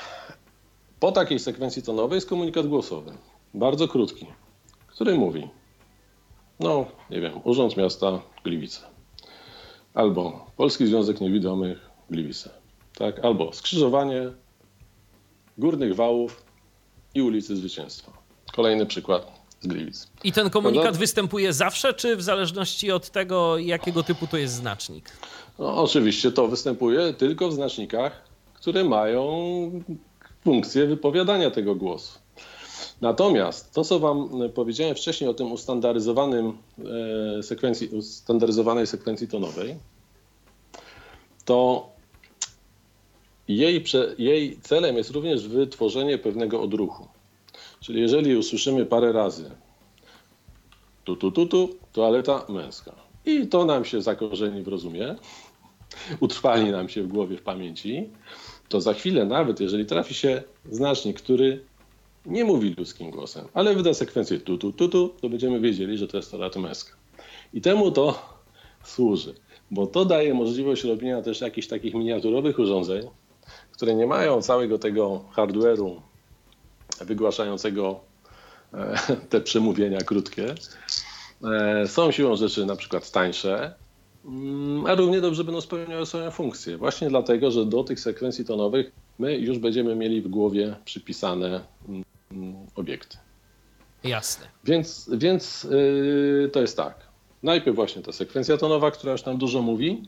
[0.99, 3.11] po takiej sekwencji tonowej jest komunikat głosowy,
[3.53, 4.25] bardzo krótki,
[4.87, 5.49] który mówi,
[6.59, 8.79] no nie wiem, Urząd Miasta Gliwice,
[9.93, 12.49] albo Polski Związek Niewidomych Gliwice,
[12.97, 13.25] tak?
[13.25, 14.21] albo skrzyżowanie
[15.57, 16.43] Górnych Wałów
[17.13, 18.11] i ulicy Zwycięstwa.
[18.55, 20.11] Kolejny przykład z Gliwic.
[20.23, 20.99] I ten komunikat Prawda?
[20.99, 25.11] występuje zawsze, czy w zależności od tego, jakiego typu to jest znacznik?
[25.59, 28.21] No, oczywiście to występuje tylko w znacznikach,
[28.53, 29.23] które mają
[30.45, 32.19] funkcję wypowiadania tego głosu.
[33.01, 36.57] Natomiast to, co Wam powiedziałem wcześniej o tym ustandaryzowanym
[37.39, 39.75] e, sekwencji, ustandaryzowanej sekwencji tonowej,
[41.45, 41.89] to
[43.47, 43.83] jej,
[44.17, 47.07] jej celem jest również wytworzenie pewnego odruchu.
[47.79, 49.51] Czyli jeżeli usłyszymy parę razy
[51.03, 52.91] tu, tu, tu, tu, toaleta męska
[53.25, 55.15] i to nam się zakorzeni w rozumie,
[56.19, 58.09] utrwali nam się w głowie, w pamięci,
[58.69, 61.65] to za chwilę nawet jeżeli trafi się znacznik, który
[62.25, 66.07] nie mówi ludzkim głosem, ale wyda sekwencję tu, tu, tu, tu, to będziemy wiedzieli, że
[66.07, 66.91] to jest toaleta męska.
[67.53, 68.35] I temu to
[68.83, 69.33] służy,
[69.71, 73.07] bo to daje możliwość robienia też jakichś takich miniaturowych urządzeń,
[73.71, 76.01] które nie mają całego tego hardware'u
[77.01, 77.99] wygłaszającego
[78.73, 78.97] e,
[79.29, 80.55] te przemówienia krótkie.
[81.43, 83.73] E, są siłą rzeczy na przykład tańsze,
[84.87, 86.77] a równie dobrze będą spełniały swoją funkcję.
[86.77, 92.55] Właśnie dlatego, że do tych sekwencji tonowych my już będziemy mieli w głowie przypisane mm,
[92.75, 93.17] obiekty.
[94.03, 94.45] Jasne.
[94.63, 97.07] Więc, więc yy, to jest tak.
[97.43, 100.01] Najpierw właśnie ta sekwencja tonowa, która już nam dużo mówi.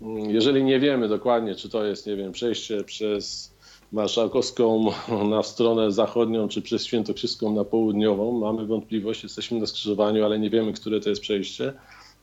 [0.00, 3.54] Mm, jeżeli nie wiemy dokładnie, czy to jest, nie wiem, przejście przez
[3.92, 4.92] marszałkowską
[5.30, 8.38] na stronę zachodnią, czy przez Świętokrzyską na południową.
[8.38, 11.72] Mamy wątpliwość, jesteśmy na skrzyżowaniu, ale nie wiemy, które to jest przejście.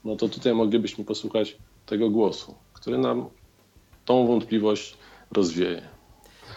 [0.06, 3.30] No to tutaj moglibyśmy posłuchać tego głosu, który nam
[4.06, 4.98] tą wątpliwość
[5.32, 5.98] rozwieje.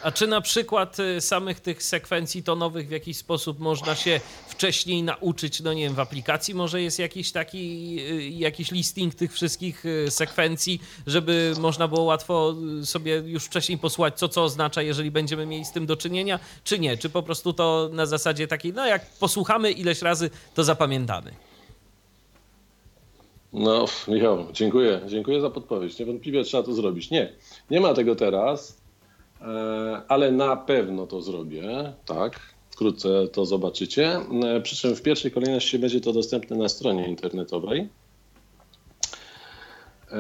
[0.03, 5.03] A czy na przykład y, samych tych sekwencji tonowych w jakiś sposób można się wcześniej
[5.03, 9.87] nauczyć, no nie wiem, w aplikacji może jest jakiś taki, y, jakiś listing tych wszystkich
[9.87, 15.47] y, sekwencji, żeby można było łatwo sobie już wcześniej posłuchać, co co oznacza, jeżeli będziemy
[15.47, 16.97] mieli z tym do czynienia, czy nie?
[16.97, 21.50] Czy po prostu to na zasadzie takiej, no jak posłuchamy ileś razy, to zapamiętamy?
[23.53, 25.01] No, Michał, dziękuję.
[25.07, 25.99] Dziękuję za podpowiedź.
[25.99, 27.11] Niewątpliwie trzeba to zrobić.
[27.11, 27.33] Nie,
[27.71, 28.81] nie ma tego teraz.
[29.41, 32.41] E, ale na pewno to zrobię, tak.
[32.71, 34.21] Wkrótce to zobaczycie.
[34.45, 37.89] E, przy czym w pierwszej kolejności będzie to dostępne na stronie internetowej.
[40.13, 40.19] E,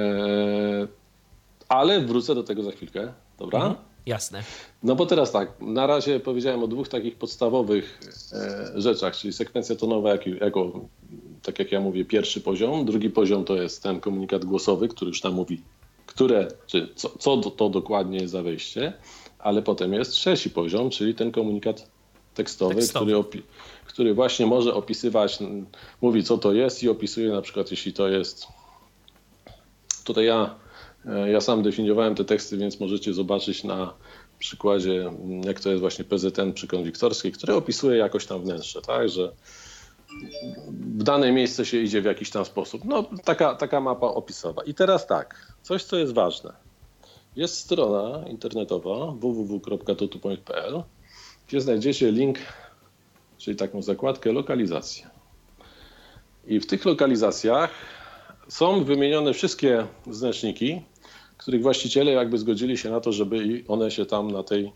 [1.69, 3.59] ale wrócę do tego za chwilkę, dobra?
[3.59, 4.43] Mhm, jasne.
[4.83, 8.01] No bo teraz tak, na razie powiedziałem o dwóch takich podstawowych
[8.75, 10.81] rzeczach, czyli sekwencja tonowa jako, jako,
[11.43, 12.85] tak jak ja mówię, pierwszy poziom.
[12.85, 15.63] Drugi poziom to jest ten komunikat głosowy, który już tam mówi
[16.11, 18.93] które, czy co, co to dokładnie jest za wejście,
[19.39, 21.91] ale potem jest trzeci poziom, czyli ten komunikat
[22.35, 23.25] tekstowy, tekstowy.
[23.25, 23.43] Który,
[23.87, 25.39] który właśnie może opisywać,
[26.01, 28.47] mówi co to jest i opisuje na przykład jeśli to jest,
[30.05, 30.55] tutaj ja,
[31.07, 33.95] e, ja sam definiowałem te teksty, więc możecie zobaczyć na
[34.39, 35.11] przykładzie,
[35.45, 39.33] jak to jest właśnie PZN przy konwiktorskiej, który opisuje jakoś tam wnętrze, tak, że
[40.71, 42.85] w dane miejsce się idzie w jakiś tam sposób.
[42.85, 44.63] No, taka, taka mapa opisowa.
[44.65, 46.53] I teraz tak, coś co jest ważne.
[47.37, 50.83] Jest strona internetowa www.totupoint.pl,
[51.49, 52.39] gdzie znajdziecie link,
[53.39, 55.11] czyli taką zakładkę lokalizacje.
[56.47, 57.71] I w tych lokalizacjach
[58.49, 60.83] są wymienione wszystkie znaczniki,
[61.37, 64.73] których właściciele jakby zgodzili się na to, żeby one się tam na tej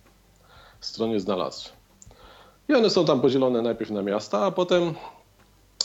[0.80, 1.72] stronie znalazły.
[2.68, 4.94] I one są tam podzielone najpierw na miasta, a potem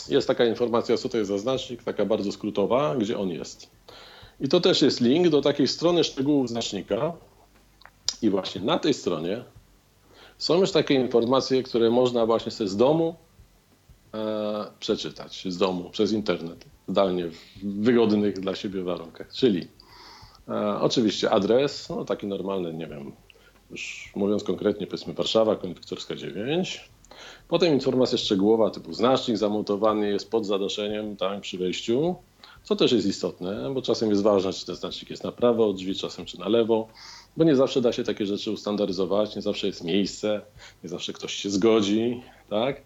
[0.08, 3.70] jest taka informacja, co to jest za znacznik, taka bardzo skrótowa, gdzie on jest.
[4.40, 7.12] I to też jest link do takiej strony szczegółów znacznika.
[8.22, 9.44] I właśnie na tej stronie
[10.38, 13.14] są już takie informacje, które można właśnie sobie z domu
[14.14, 19.32] e, przeczytać, z domu, przez internet, zdalnie, w wygodnych dla siebie warunkach.
[19.32, 19.68] Czyli
[20.48, 23.12] e, oczywiście adres, no taki normalny, nie wiem,
[23.70, 26.90] już mówiąc konkretnie, powiedzmy Warszawa, Konwiktorska 9.
[27.48, 32.14] Potem informacja szczegółowa typu znacznik zamontowany jest pod zadaszeniem tam przy wejściu,
[32.62, 35.76] co też jest istotne, bo czasem jest ważne, czy ten znacznik jest na prawo od
[35.76, 36.88] drzwi, czasem czy na lewo,
[37.36, 40.40] bo nie zawsze da się takie rzeczy ustandaryzować, nie zawsze jest miejsce,
[40.82, 42.82] nie zawsze ktoś się zgodzi, tak?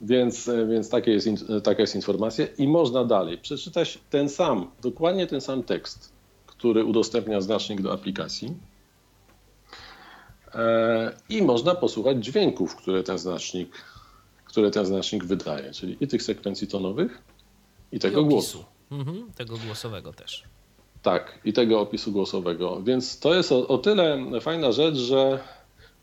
[0.00, 1.28] Więc, więc takie jest,
[1.64, 6.12] taka jest informacja i można dalej przeczytać ten sam, dokładnie ten sam tekst,
[6.46, 8.54] który udostępnia znacznik do aplikacji
[11.28, 13.84] i można posłuchać dźwięków, które ten znacznik,
[14.44, 17.22] które ten znacznik wydaje, czyli i tych sekwencji tonowych,
[17.92, 18.64] i tego I głosu.
[18.90, 20.44] Mhm, tego głosowego też.
[21.02, 22.82] Tak, i tego opisu głosowego.
[22.82, 25.40] Więc to jest o, o tyle fajna rzecz, że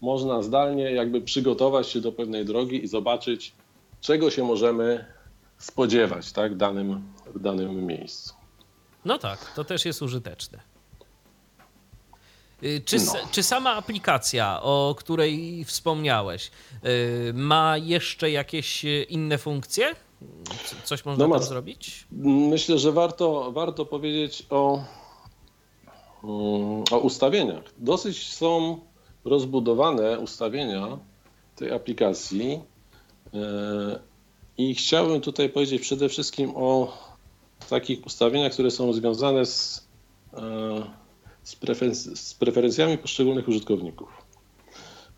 [0.02, 3.54] można zdalnie jakby przygotować się do pewnej drogi i zobaczyć,
[4.02, 5.06] czego się możemy
[5.58, 7.04] spodziewać tak, w, danym,
[7.36, 8.34] w danym miejscu.
[9.06, 10.60] No tak, to też jest użyteczne.
[12.64, 13.14] Y, czy, no.
[13.32, 16.52] czy sama aplikacja, o której wspomniałeś,
[16.86, 19.96] y, ma jeszcze jakieś y, inne funkcje?
[20.84, 22.08] Coś można no ma, tam zrobić?
[22.12, 24.84] Myślę, że warto, warto powiedzieć o,
[26.24, 27.64] mm, o ustawieniach.
[27.78, 28.80] Dosyć są
[29.26, 30.98] rozbudowane ustawienia
[31.56, 32.62] tej aplikacji
[34.58, 36.98] i chciałbym tutaj powiedzieć przede wszystkim o
[37.70, 39.88] takich ustawieniach, które są związane z
[41.48, 44.10] z, preferenc z preferencjami poszczególnych użytkowników.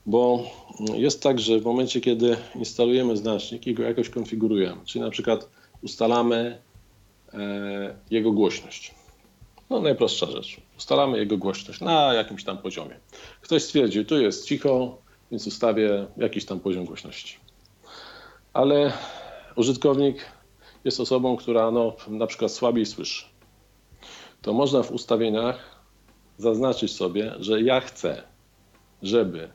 [0.05, 0.43] Bo
[0.95, 5.49] jest tak, że w momencie, kiedy instalujemy znacznik i go jakoś konfigurujemy, czyli na przykład
[5.81, 6.61] ustalamy
[7.33, 8.93] e, jego głośność.
[9.69, 10.61] No najprostsza rzecz.
[10.77, 12.99] Ustalamy jego głośność na jakimś tam poziomie.
[13.41, 14.97] Ktoś stwierdził, tu jest cicho,
[15.31, 17.37] więc ustawię jakiś tam poziom głośności.
[18.53, 18.93] Ale
[19.55, 20.25] użytkownik
[20.85, 23.25] jest osobą, która no, na przykład słabiej słyszy.
[24.41, 25.78] To można w ustawieniach
[26.39, 28.23] zaznaczyć sobie, że ja chcę,
[29.03, 29.49] żeby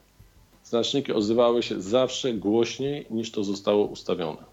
[0.64, 4.44] znaczniki odzywały się zawsze głośniej niż to zostało ustawione.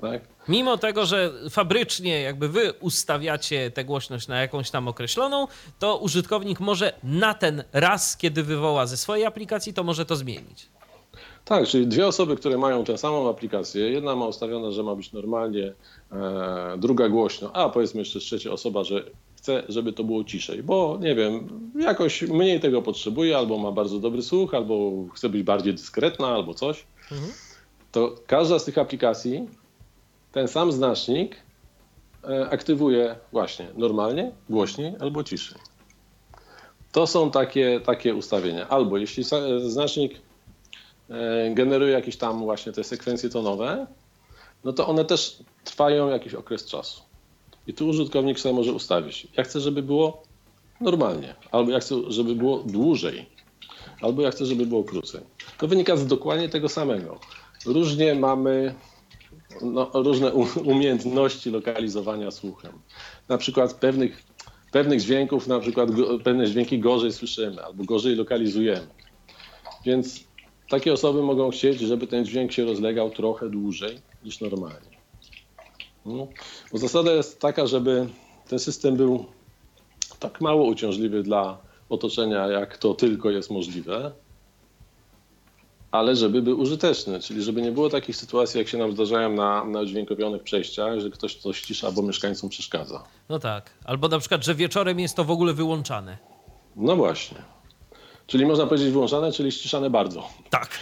[0.00, 0.22] Tak?
[0.48, 5.46] Mimo tego, że fabrycznie jakby wy ustawiacie tę głośność na jakąś tam określoną,
[5.78, 10.68] to użytkownik może na ten raz, kiedy wywoła ze swojej aplikacji, to może to zmienić.
[11.44, 15.12] Tak, czyli dwie osoby, które mają tę samą aplikację, jedna ma ustawione, że ma być
[15.12, 15.72] normalnie,
[16.12, 19.04] e, druga głośno, a powiedzmy jeszcze trzecia osoba, że
[19.38, 23.98] chce, żeby to było ciszej, bo nie wiem, jakoś mniej tego potrzebuje, albo ma bardzo
[23.98, 27.32] dobry słuch, albo chce być bardziej dyskretna, albo coś, mhm.
[27.92, 29.48] to każda z tych aplikacji
[30.32, 31.36] ten sam znacznik
[32.24, 35.58] e, aktywuje właśnie normalnie, głośniej albo ciszej.
[36.92, 38.68] To są takie, takie ustawienia.
[38.68, 39.24] Albo jeśli
[39.60, 40.20] znacznik
[41.10, 43.86] e, generuje jakieś tam właśnie te sekwencje tonowe,
[44.64, 47.07] no to one też trwają jakiś okres czasu.
[47.68, 49.26] I tu użytkownik sobie może ustawić.
[49.36, 50.22] Ja chcę, żeby było
[50.80, 53.26] normalnie, albo ja chcę, żeby było dłużej,
[54.00, 55.20] albo ja chcę, żeby było krócej.
[55.58, 57.20] To wynika z dokładnie tego samego.
[57.66, 58.74] Różnie mamy
[59.62, 60.32] no, różne
[60.64, 62.72] umiejętności lokalizowania słuchem.
[63.28, 64.22] Na przykład pewnych,
[64.72, 65.88] pewnych dźwięków, na przykład
[66.24, 68.88] pewne dźwięki gorzej słyszymy albo gorzej lokalizujemy.
[69.84, 70.24] Więc
[70.68, 74.97] takie osoby mogą chcieć, żeby ten dźwięk się rozlegał trochę dłużej niż normalnie.
[76.08, 76.26] No,
[76.72, 78.08] bo zasada jest taka, żeby
[78.48, 79.24] ten system był
[80.18, 84.12] tak mało uciążliwy dla otoczenia, jak to tylko jest możliwe,
[85.90, 89.64] ale żeby był użyteczny, czyli żeby nie było takich sytuacji, jak się nam zdarzają na,
[89.64, 93.04] na udźwiękowionych przejściach, że ktoś coś cisza, bo mieszkańcom przeszkadza.
[93.28, 93.70] No tak.
[93.84, 96.18] Albo na przykład, że wieczorem jest to w ogóle wyłączane.
[96.76, 97.38] No właśnie.
[98.26, 100.28] Czyli można powiedzieć wyłączane, czyli ściszane bardzo.
[100.50, 100.78] Tak.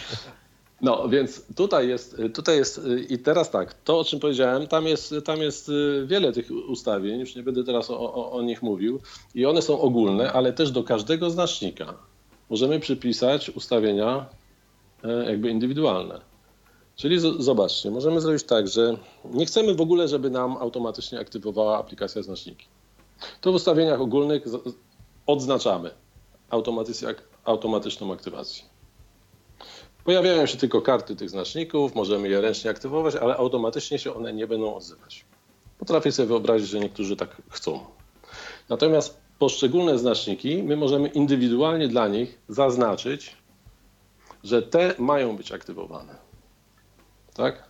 [0.81, 5.15] No, więc tutaj jest, tutaj jest i teraz tak, to o czym powiedziałem, tam jest,
[5.25, 5.71] tam jest
[6.05, 8.99] wiele tych ustawień, już nie będę teraz o, o, o nich mówił
[9.35, 11.93] i one są ogólne, ale też do każdego znacznika
[12.49, 14.25] możemy przypisać ustawienia
[15.03, 16.21] e, jakby indywidualne.
[16.95, 22.23] Czyli zobaczcie, możemy zrobić tak, że nie chcemy w ogóle, żeby nam automatycznie aktywowała aplikacja
[22.23, 22.67] znaczniki.
[23.41, 24.43] To w ustawieniach ogólnych
[25.25, 25.91] odznaczamy
[27.45, 28.76] automatyczną aktywację.
[30.07, 34.47] Pojawiają się tylko karty tych znaczników, możemy je ręcznie aktywować, ale automatycznie się one nie
[34.47, 35.25] będą odzywać.
[35.79, 37.79] Potrafię sobie wyobrazić, że niektórzy tak chcą.
[38.69, 43.35] Natomiast poszczególne znaczniki my możemy indywidualnie dla nich zaznaczyć,
[44.43, 46.15] że te mają być aktywowane.
[47.33, 47.69] Tak?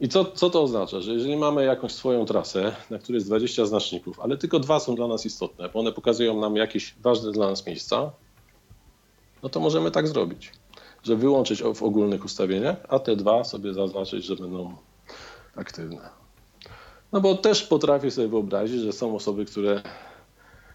[0.00, 1.00] I co, co to oznacza?
[1.00, 4.94] Że jeżeli mamy jakąś swoją trasę, na której jest 20 znaczników, ale tylko dwa są
[4.94, 8.10] dla nas istotne, bo one pokazują nam jakieś ważne dla nas miejsca,
[9.42, 10.52] no to możemy tak zrobić,
[11.02, 14.76] że wyłączyć w ogólnych ustawieniach, a te dwa sobie zaznaczyć, że będą
[15.56, 16.00] aktywne.
[17.12, 19.82] No bo też potrafię sobie wyobrazić, że są osoby, które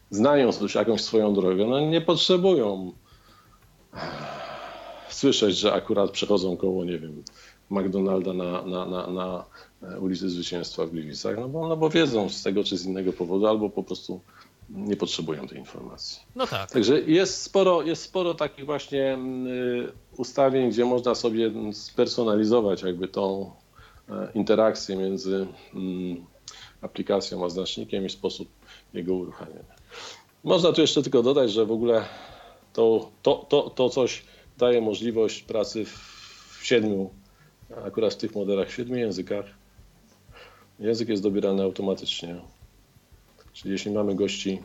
[0.09, 2.91] znając już jakąś swoją drogę, no nie potrzebują
[5.09, 7.24] słyszeć, że akurat przechodzą koło, nie wiem,
[7.69, 9.45] McDonalda na, na, na, na
[9.99, 13.47] ulicy Zwycięstwa w Gliwicach, no bo, no bo wiedzą z tego czy z innego powodu,
[13.47, 14.21] albo po prostu
[14.69, 16.19] nie potrzebują tej informacji.
[16.36, 16.71] No tak.
[16.71, 19.17] Także jest sporo, jest sporo takich właśnie
[19.47, 23.51] y, ustawień, gdzie można sobie spersonalizować jakby tą
[24.09, 26.26] e, interakcję między mm,
[26.82, 28.47] aplikacją a znacznikiem i sposób
[28.93, 29.76] jego uruchamiania.
[30.43, 32.05] Można tu jeszcze tylko dodać, że w ogóle
[32.74, 34.24] to, to, to, to coś
[34.57, 37.09] daje możliwość pracy w siedmiu,
[37.86, 39.45] akurat w tych modelach, w siedmiu językach.
[40.80, 42.41] Język jest dobierany automatycznie.
[43.53, 44.61] Czyli jeśli mamy gości,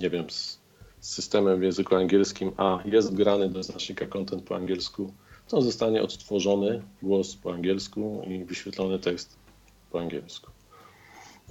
[0.00, 0.61] nie wiem, z,
[1.02, 5.12] systemem w języku angielskim, a jest wgrany do znacznika content po angielsku,
[5.48, 9.36] to zostanie odtworzony głos po angielsku i wyświetlony tekst
[9.90, 10.50] po angielsku.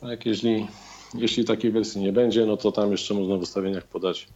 [0.02, 0.68] Tak, jeśli,
[1.14, 4.28] jeśli takiej wersji nie będzie, no to tam jeszcze można w ustawieniach podać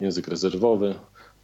[0.00, 0.94] język rezerwowy.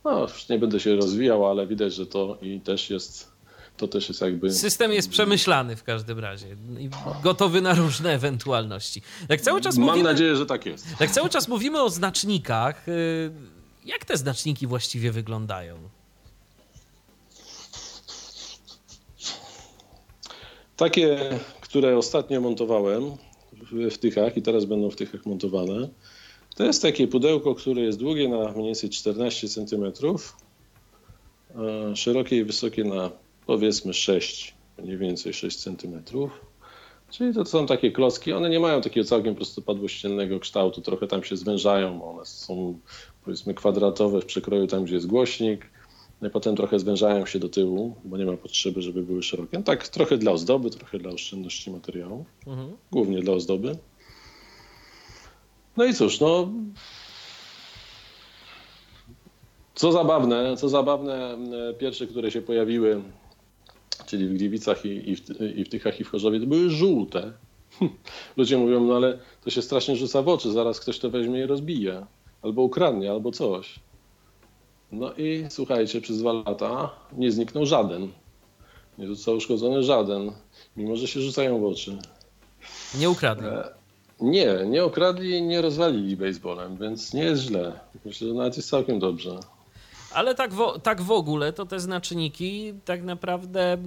[0.04, 3.32] No, już nie będę się rozwijał, ale widać, że to i też jest
[3.80, 4.52] to też jest jakby.
[4.52, 6.46] System jest przemyślany w każdym razie
[6.78, 6.90] i
[7.22, 9.02] gotowy na różne ewentualności.
[9.28, 10.86] Jak cały czas Mam mówimy, nadzieję, że tak jest.
[11.00, 13.30] Jak cały czas mówimy o znacznikach, y,
[13.84, 15.76] jak te znaczniki właściwie wyglądają?
[20.76, 21.18] Takie,
[21.60, 23.02] które ostatnio montowałem
[23.72, 25.88] w tychach i teraz będą w tychach montowane,
[26.56, 29.92] to jest takie pudełko, które jest długie na mniej więcej 14 cm,
[31.94, 33.10] szerokie i wysokie na
[33.50, 36.02] powiedzmy 6, mniej więcej 6 cm.
[37.10, 41.36] Czyli to są takie klocki, one nie mają takiego całkiem prostopadłościennego kształtu, trochę tam się
[41.36, 42.78] zwężają, one są
[43.24, 45.70] powiedzmy kwadratowe w przekroju tam, gdzie jest głośnik,
[46.20, 49.58] no i potem trochę zwężają się do tyłu, bo nie ma potrzeby, żeby były szerokie.
[49.58, 52.76] No tak trochę dla ozdoby, trochę dla oszczędności materiału, mhm.
[52.92, 53.76] głównie dla ozdoby.
[55.76, 56.48] No i cóż, no
[59.74, 61.38] co zabawne, co zabawne,
[61.78, 63.02] pierwsze, które się pojawiły
[64.10, 67.32] czyli w Gliwicach i, i, w, i w Tychach i w Chorzowie, to były żółte.
[68.36, 71.46] Ludzie mówią, no ale to się strasznie rzuca w oczy, zaraz ktoś to weźmie i
[71.46, 72.06] rozbije.
[72.42, 73.80] Albo ukradnie, albo coś.
[74.92, 78.08] No i słuchajcie, przez dwa lata nie zniknął żaden.
[78.98, 80.32] Nie został uszkodzony żaden,
[80.76, 81.98] mimo że się rzucają w oczy.
[82.98, 83.46] Nie ukradli.
[83.46, 83.68] E,
[84.20, 87.80] nie, nie okradli, nie rozwalili baseballem, więc nie jest źle.
[88.04, 89.38] Myślę, że nawet jest całkiem dobrze.
[90.14, 93.78] Ale tak w, tak w ogóle to te znaczniki tak naprawdę.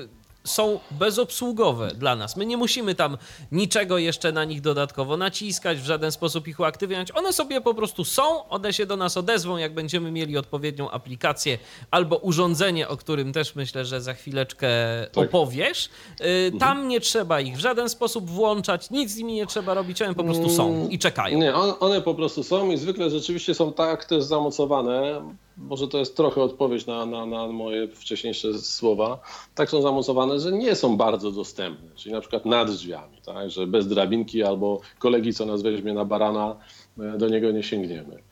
[0.00, 2.36] Yy są bezobsługowe dla nas.
[2.36, 3.18] My nie musimy tam
[3.52, 7.16] niczego jeszcze na nich dodatkowo naciskać, w żaden sposób ich uaktywniać.
[7.16, 11.58] One sobie po prostu są, one się do nas odezwą, jak będziemy mieli odpowiednią aplikację
[11.90, 14.68] albo urządzenie, o którym też myślę, że za chwileczkę
[15.12, 15.24] tak.
[15.24, 15.88] opowiesz.
[16.20, 16.88] Y, tam mhm.
[16.88, 20.24] nie trzeba ich w żaden sposób włączać, nic z nimi nie trzeba robić, one po
[20.24, 21.38] prostu są i czekają.
[21.38, 25.22] Nie, one po prostu są i zwykle rzeczywiście są tak też zamocowane,
[25.56, 29.20] może to jest trochę odpowiedź na, na, na moje wcześniejsze słowa,
[29.54, 33.66] tak są zamocowane, że nie są bardzo dostępne, czyli na przykład nad drzwiami, tak, że
[33.66, 36.56] bez drabinki albo kolegi, co nas weźmie na barana,
[36.98, 38.22] e, do niego nie sięgniemy.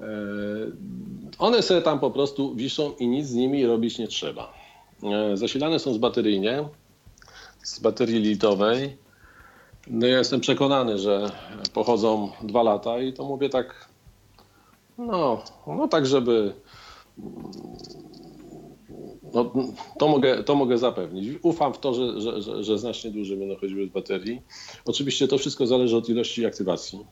[0.00, 0.06] E,
[1.38, 4.52] one sobie tam po prostu wiszą i nic z nimi robić nie trzeba.
[5.02, 6.64] E, zasilane są z bateryjnie,
[7.62, 8.96] z baterii litowej.
[9.86, 11.30] No ja jestem przekonany, że
[11.72, 13.88] pochodzą dwa lata i to mówię tak
[14.98, 16.54] no, no tak, żeby.
[19.34, 19.52] No,
[19.98, 21.38] to, mogę, to mogę zapewnić.
[21.42, 24.42] Ufam w to, że, że, że, że znacznie dłużej będą chodziły z baterii.
[24.84, 27.06] Oczywiście to wszystko zależy od ilości aktywacji.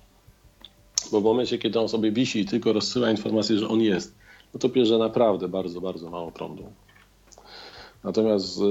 [1.12, 4.14] Bo w momencie, kiedy on sobie wisi i tylko rozsyła informację, że on jest,
[4.54, 6.64] no to bierze naprawdę bardzo, bardzo mało prądu.
[8.04, 8.62] Natomiast y,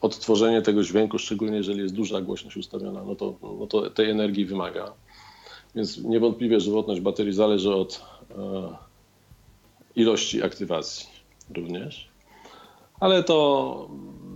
[0.00, 4.44] odtworzenie tego dźwięku, szczególnie jeżeli jest duża głośność ustawiona, no to, no to tej energii
[4.44, 4.92] wymaga.
[5.74, 8.76] Więc niewątpliwie żywotność baterii zależy od e,
[9.96, 11.06] ilości aktywacji
[11.54, 12.08] również.
[13.00, 13.88] Ale to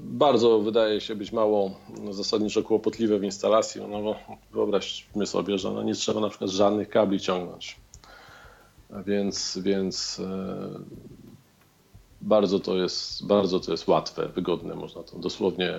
[0.04, 1.70] bardzo wydaje się być mało
[2.10, 3.80] zasadniczo kłopotliwe w instalacji.
[3.90, 4.16] No bo
[4.52, 7.76] wyobraźmy sobie, że no, nie trzeba na przykład żadnych kabli ciągnąć.
[9.06, 10.68] Więc, więc e,
[12.20, 14.74] bardzo to jest, bardzo to jest łatwe, wygodne.
[14.74, 15.74] Można to dosłownie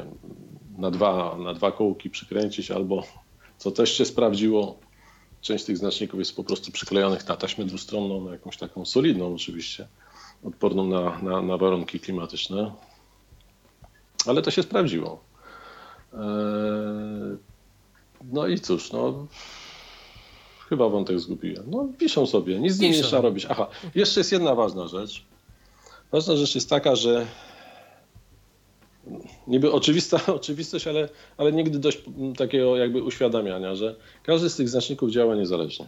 [0.77, 3.03] na dwa, na dwa kołki przykręcić albo,
[3.57, 4.77] co też się sprawdziło,
[5.43, 9.87] Część tych znaczników jest po prostu przyklejonych na taśmę dwustronną, na jakąś taką solidną oczywiście,
[10.43, 12.71] odporną na, na, na warunki klimatyczne.
[14.25, 15.23] Ale to się sprawdziło.
[18.31, 19.27] No i cóż, no
[20.69, 21.65] chyba wątek zgubiłem.
[21.67, 23.45] No piszą sobie, nic z nim nie trzeba robić.
[23.49, 25.25] Aha, jeszcze jest jedna ważna rzecz.
[26.11, 27.27] Ważna rzecz jest taka, że
[29.47, 32.01] niby oczywista oczywistość, ale, ale nigdy dość
[32.37, 35.87] takiego jakby uświadamiania, że każdy z tych znaczników działa niezależnie.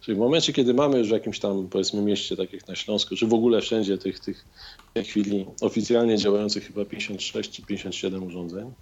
[0.00, 3.16] Czyli w momencie, kiedy mamy już w jakimś tam powiedzmy mieście, tak jak na Śląsku,
[3.16, 4.44] czy w ogóle wszędzie tych, tych
[4.90, 8.72] w tej chwili oficjalnie działających chyba 56 czy 57 urządzeń,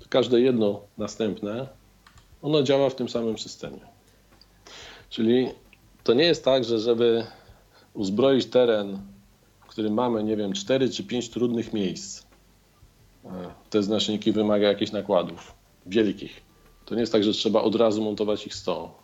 [0.00, 1.68] to każde jedno następne,
[2.42, 3.80] ono działa w tym samym systemie.
[5.10, 5.48] Czyli
[6.04, 7.26] to nie jest tak, że żeby
[7.94, 8.98] uzbroić teren,
[9.64, 12.29] w którym mamy, nie wiem, 4 czy 5 trudnych miejsc,
[13.70, 15.54] te znaczniki wymaga jakichś nakładów
[15.86, 16.40] wielkich.
[16.84, 18.98] To nie jest tak, że trzeba od razu montować ich 100.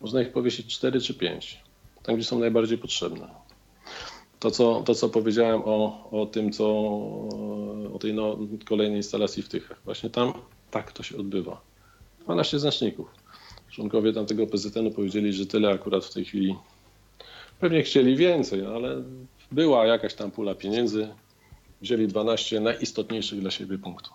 [0.00, 1.60] Można ich powiesić 4 czy 5,
[2.02, 3.28] tam gdzie są najbardziej potrzebne.
[4.40, 6.66] To, co, to, co powiedziałem o, o tym, co
[7.94, 9.80] o tej no, kolejnej instalacji w Tychach.
[9.84, 10.32] Właśnie tam
[10.70, 11.60] tak to się odbywa.
[12.20, 13.14] 12 znaczników.
[13.70, 16.56] Członkowie tamtego PZN-u powiedzieli, że tyle akurat w tej chwili.
[17.60, 19.02] Pewnie chcieli więcej, ale
[19.52, 21.08] była jakaś tam pula pieniędzy.
[21.82, 24.12] Wzięli 12 najistotniejszych dla siebie punktów.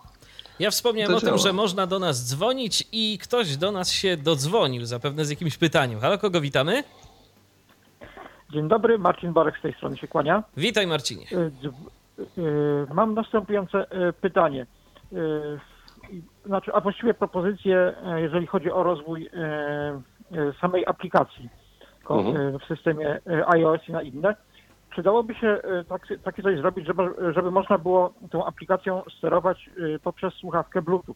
[0.60, 4.84] Ja wspomniałem o tym, że można do nas dzwonić i ktoś do nas się dodzwonił,
[4.86, 6.00] zapewne z jakimś pytaniem.
[6.00, 6.84] Halo, kogo witamy?
[8.52, 10.42] Dzień dobry, Marcin Borek z tej strony się kłania.
[10.56, 11.26] Witaj Marcinie.
[11.32, 11.72] Y, dzw-
[12.38, 14.66] y, Mam następujące y, pytanie.
[15.12, 15.16] Y,
[16.46, 19.28] Znaczy, a właściwie propozycję, y, jeżeli chodzi o rozwój y,
[20.36, 21.48] y, samej aplikacji
[22.10, 22.36] Mhm.
[22.36, 24.36] y, w systemie y, iOS i na inne.
[24.98, 27.02] Przydałoby się tak, takie coś zrobić, żeby,
[27.34, 31.14] żeby można było tą aplikacją sterować y, poprzez słuchawkę Bluetooth,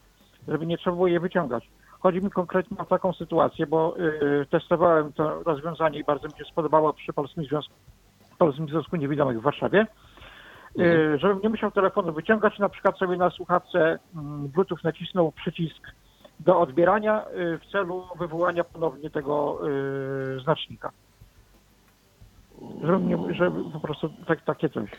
[0.48, 1.70] żeby nie trzeba było jej wyciągać.
[2.00, 6.44] Chodzi mi konkretnie o taką sytuację, bo y, testowałem to rozwiązanie i bardzo mi się
[6.44, 7.74] spodobało przy Polskim Związku,
[8.38, 9.86] Polskim Związku Niewidomych w Warszawie.
[10.78, 15.82] Y, Żebym nie musiał telefonu wyciągać, na przykład sobie na słuchawce mm, Bluetooth nacisnął przycisk
[16.40, 17.24] do odbierania
[17.60, 19.58] w celu wywołania ponownie tego
[20.42, 20.92] znacznika.
[22.84, 24.90] Żeby, nie, żeby po prostu tak, takie coś.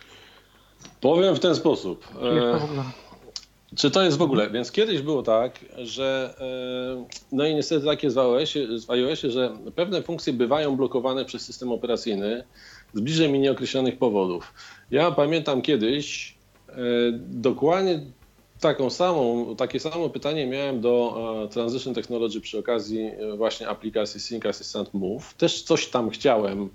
[1.02, 2.08] Powiem w ten sposób.
[2.08, 2.84] Czy jest to E.
[3.76, 4.50] Czy to jest w ogóle?
[4.50, 10.02] Więc kiedyś było tak, że e, no i niestety tak iOSie, w iOSie, że pewne
[10.02, 12.44] funkcje bywają blokowane przez system operacyjny
[12.94, 14.54] z bliżej mi nieokreślonych powodów.
[14.92, 16.36] Ja pamiętam kiedyś
[16.70, 16.74] e,
[17.18, 18.00] dokładnie
[18.60, 24.20] taką samą, takie samo pytanie miałem do e, Transition Technology przy okazji e, właśnie aplikacji
[24.20, 25.34] Sync Assistant Move.
[25.34, 26.70] Też coś tam chciałem,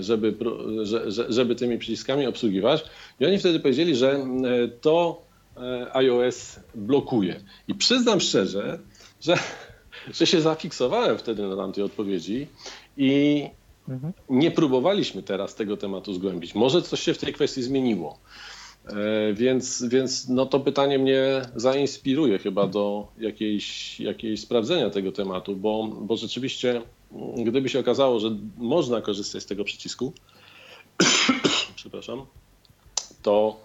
[0.00, 2.84] żeby, pró- że, że, żeby tymi przyciskami obsługiwać.
[3.20, 4.24] I oni wtedy powiedzieli, że e,
[4.80, 5.22] to
[5.56, 7.40] e, iOS blokuje.
[7.68, 8.78] I przyznam szczerze,
[9.20, 9.36] że,
[10.18, 12.46] że się zafiksowałem wtedy na tamtej odpowiedzi
[12.96, 13.44] i
[13.88, 14.12] Mhm.
[14.28, 16.54] nie próbowaliśmy teraz tego tematu zgłębić.
[16.54, 18.18] Może coś się w tej kwestii zmieniło.
[18.86, 18.94] E,
[19.34, 25.88] Więc, więc no to pytanie mnie zainspiruje chyba do jakiejś, jakiejś sprawdzenia tego tematu, bo,
[26.00, 26.82] bo rzeczywiście,
[27.44, 30.12] gdyby się okazało, że można korzystać z tego przycisku,
[31.76, 32.26] przepraszam,
[33.22, 33.56] to,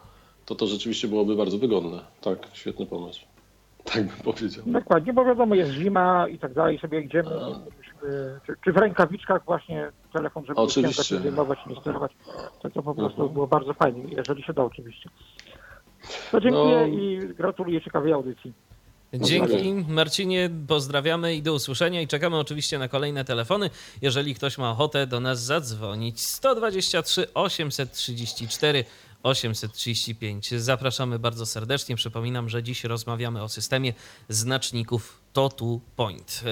[0.46, 2.00] to to rzeczywiście byłoby bardzo wygodne.
[2.22, 3.22] Tak, świetny pomysł.
[3.84, 4.64] Tak bym powiedział.
[4.68, 7.30] Dokładnie, bo wiadomo, jest zima i tak dalej, sobie idziemy,
[7.78, 11.16] musimy, czy, czy w rękawiczkach właśnie telefon, żeby Oczywiście.
[11.16, 12.12] nie zdejmować, nie sterować,
[12.62, 13.34] to to po prostu Mhm.
[13.34, 15.10] było bardzo fajnie, jeżeli się da oczywiście.
[16.32, 16.88] To dziękuję No.
[16.88, 18.54] i gratuluję ciekawej audycji.
[19.14, 23.70] Dzięki Marcinie, pozdrawiamy i do usłyszenia i czekamy oczywiście na kolejne telefony,
[24.02, 26.22] jeżeli ktoś ma ochotę do nas zadzwonić.
[26.22, 28.86] 123 834
[29.24, 30.54] 835.
[30.54, 31.96] Zapraszamy bardzo serdecznie.
[31.96, 33.94] Przypominam, że dziś rozmawiamy o systemie
[34.30, 36.44] znaczników Totu Point.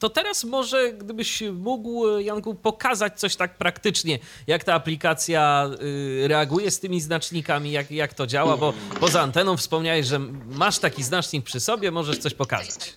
[0.00, 6.70] To teraz może, gdybyś mógł, Janku, pokazać coś tak praktycznie, jak ta aplikacja y, reaguje
[6.70, 11.44] z tymi znacznikami, jak, jak to działa, bo poza anteną wspomniałeś, że masz taki znacznik
[11.44, 12.94] przy sobie, możesz coś pokazać.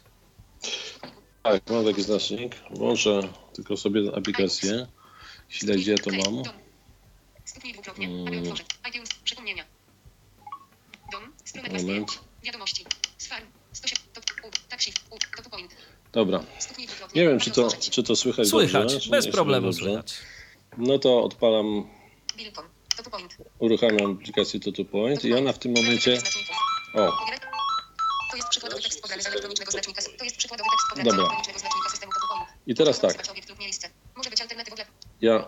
[1.44, 2.56] Tak, mam taki znacznik.
[2.72, 3.22] Włączę
[3.54, 4.88] tylko sobie aplikację.
[5.50, 6.44] Chwilę, gdzie ja to mam.
[7.98, 8.44] Mm.
[11.74, 12.20] Moment.
[12.44, 12.86] Wiadomości.
[13.18, 14.94] Sfarm, 107, top, u, taksi,
[15.38, 15.76] top point.
[16.14, 16.44] Dobra.
[17.16, 19.10] Nie wiem, czy to, czy to słychać, Słychać, dobrze.
[19.10, 19.84] bez problemu dobrze.
[19.86, 20.14] słychać.
[20.78, 21.88] No to odpalam,
[23.60, 26.22] uruchamiam aplikację Toto Point i ona w tym momencie...
[26.96, 27.12] O,
[28.32, 30.02] To jest przykładowy tekst pobrany z elektronicznego znacznika.
[30.18, 31.24] To jest przykładowy tekst pobrany z Dobra.
[31.26, 32.50] elektronicznego znacznika systemu top point.
[32.68, 33.28] i teraz tak.
[35.22, 35.48] Ja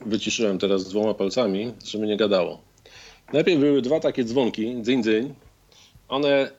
[0.00, 2.60] wyciszyłem teraz dwoma palcami, żeby nie gadało.
[3.32, 5.34] Najpierw były dwa takie dzwonki, dzyń, dzyń.
[6.08, 6.50] One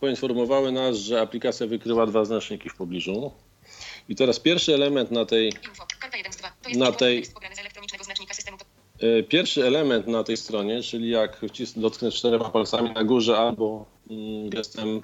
[0.00, 3.32] poinformowały nas, że aplikacja wykryła dwa znaczniki w pobliżu.
[4.08, 5.86] I teraz pierwszy element na tej info.
[6.00, 6.48] Karta 1 z 2.
[6.62, 7.22] To jest Na tej-
[9.00, 11.40] E, Pierwszy element na tej stronie, czyli jak
[11.76, 15.02] dotknę czterema palcami na górze albo mm, gestem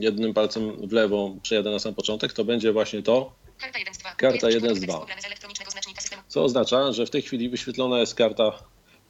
[0.00, 3.98] jednym palcem w lewo przejadę na sam początek, to będzie właśnie to, Karta 1 z
[3.98, 4.14] 2.
[4.16, 4.98] Karta To jest 1 z przykładowy tekst 2.
[5.00, 6.22] pobrany z elektronicznego znacznika systemu.
[6.28, 8.52] co oznacza, że w tej chwili wyświetlona jest karta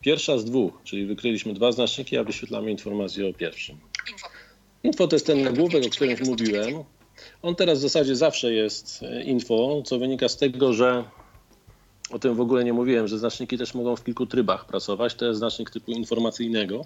[0.00, 3.78] pierwsza z dwóch, czyli wykryliśmy dwa znaczniki, a wyświetlamy informację o pierwszym.
[4.84, 5.08] Info.
[5.08, 6.84] To jest ten nagłówek, o którym mówiłem.
[7.42, 11.04] On teraz w zasadzie zawsze jest e, info, co wynika z tego, że
[12.10, 15.14] o tym w ogóle nie mówiłem, że znaczniki też mogą w kilku trybach pracować.
[15.14, 16.84] To jest znacznik typu informacyjnego.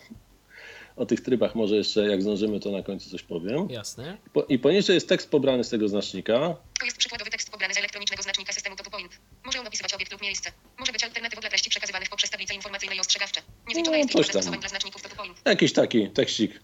[0.96, 3.70] O tych trybach może jeszcze, jak zdążymy, to na końcu coś powiem.
[3.70, 4.16] Jasne.
[4.32, 6.56] Po- I poniżej jest tekst pobrany z tego znacznika.
[6.80, 9.12] To jest przykładowy tekst pobrany z elektronicznego znacznika systemu TotuPoint.
[9.44, 10.52] Może on opisywać obiekt lub miejsce.
[10.78, 13.40] Może być alternatywą dla treści przekazywanych poprzez tablice informacyjne i ostrzegawcze.
[13.68, 14.32] Niezliczona No, jest liczba tam.
[14.32, 15.36] zastosowań dla znaczników TotuPoint.
[15.44, 16.60] Jakiś taki tekstik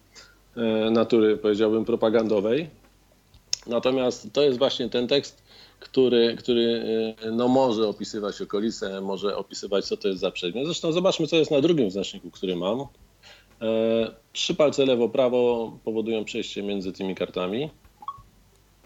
[0.90, 2.70] natury, powiedziałbym, propagandowej.
[3.66, 5.42] Natomiast to jest właśnie ten tekst,
[5.80, 6.84] który, który
[7.22, 10.64] e, no, może opisywać okolice, może opisywać, co to jest za przedmiot.
[10.66, 12.80] Zresztą zobaczmy, co jest na drugim znaczniku, który mam.
[12.80, 12.86] E,
[14.32, 17.70] Trzy palce lewo-prawo powodują przejście między tymi kartami.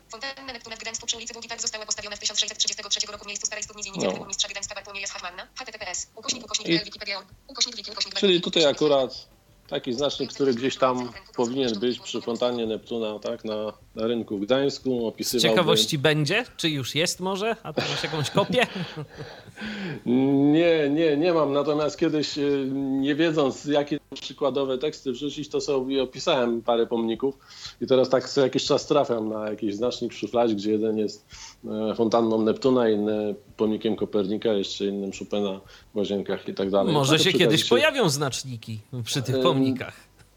[0.09, 3.63] Fontanna Neptuna w Gdańsku przy ulicy Długi została postawiona w 1633 roku w miejscu starej
[3.65, 4.13] studni dziennika No.
[4.13, 4.19] no.
[4.19, 5.47] burmistrza Gdańska Bartłomieja Schachmanna.
[5.55, 9.29] https ukośnik ukośnik I- Wikipedia ukośnik wiki ukośnik Czyli tutaj akurat
[9.69, 14.41] taki znacznik, który gdzieś tam powinien być przy fontannie Neptuna, tak, na, na rynku w
[14.41, 15.49] Gdańsku, Z opisywałby...
[15.49, 16.45] ciekawości będzie?
[16.57, 17.57] Czy już jest może?
[17.63, 18.67] A ty masz jakąś kopię?
[20.53, 21.53] Nie, nie, nie mam.
[21.53, 22.43] Natomiast kiedyś, e,
[22.75, 27.39] nie wiedząc, jakie przykładowe teksty wrzucić, to sobie opisałem parę pomników
[27.81, 31.27] i teraz tak co jakiś czas trafiam na jakiś znacznik w szufladzie, gdzie jeden jest
[31.65, 35.61] e, fontanną Neptuna, inny pomnikiem Kopernika, jeszcze innym Chopina
[35.95, 36.95] w Łazienkach i tak dalej.
[36.95, 39.95] Może to się kiedyś okazji pojawią znaczniki przy tych pomnikach.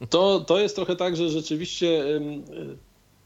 [0.10, 2.04] To, to jest trochę tak, że rzeczywiście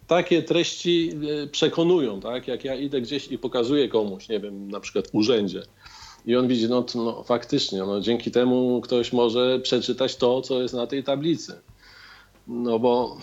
[0.08, 1.12] takie treści
[1.44, 2.48] e, przekonują, tak?
[2.48, 5.64] Jak ja idę gdzieś i pokazuję komuś, nie wiem, na przykład urzędzie
[6.26, 10.74] i on widzi, no, no faktycznie, no, dzięki temu ktoś może przeczytać to, co jest
[10.74, 11.62] na tej tablicy.
[12.48, 13.18] No bo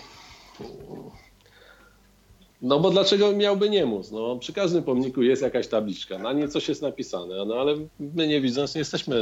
[2.61, 4.11] no bo dlaczego miałby nie móc?
[4.11, 8.27] No, przy każdym pomniku jest jakaś tabliczka, na niej coś jest napisane, no ale my
[8.27, 9.15] nie widząc nie jesteśmy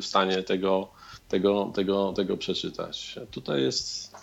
[0.00, 0.88] w stanie tego,
[1.28, 3.18] tego, tego, tego przeczytać.
[3.30, 4.14] Tutaj jest,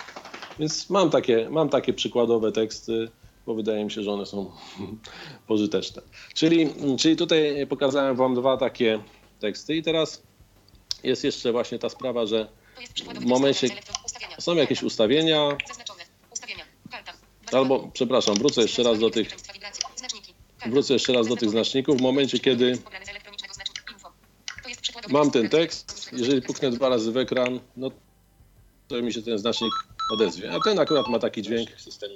[0.62, 3.12] więc mam takie, mam takie przykładowe teksty,
[3.46, 4.52] bo wydaje mi się, że one są
[5.48, 6.02] pożyteczne.
[6.34, 9.00] Czyli, czyli tutaj pokazałem wam dwa takie
[9.40, 10.24] teksty i teraz
[11.04, 12.48] jest jeszcze właśnie ta sprawa, że
[13.16, 13.68] W momencie-
[14.40, 16.04] są jakieś ustawienia, Zaznaczone.
[16.32, 16.64] Ustawienia.
[17.52, 19.30] Albo, przepraszam, wrócę jeszcze raz do tych,
[20.66, 21.98] wrócę jeszcze raz do tych znaczników.
[21.98, 22.78] W momencie, kiedy
[25.10, 27.92] mam ten tekst, jeżeli puknę dwa razy w ekran, no
[28.88, 29.72] to mi się ten znacznik
[30.12, 30.52] odezwie.
[30.52, 32.14] A ten akurat ma taki dźwięk systemu.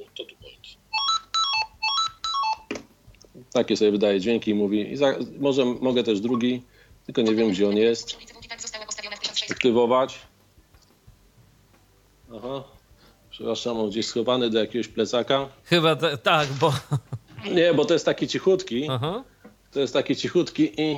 [3.54, 4.92] Takie sobie wydaje dźwięki i mówi.
[4.92, 6.64] I za, może mogę też drugi,
[7.06, 8.06] tylko nie wiem gdzie on jest.
[8.06, 10.20] Przy ulicy Długi została postawiona w 1600 Aktywować.
[12.36, 12.64] Aha.
[13.30, 15.50] Przepraszam, on gdzieś schowany do jakiegoś plecaka.
[15.64, 16.74] Chyba te, tak, bo...
[17.52, 18.88] Nie, bo to jest taki cichutki.
[18.90, 19.24] Aha.
[19.72, 20.98] To jest taki cichutki i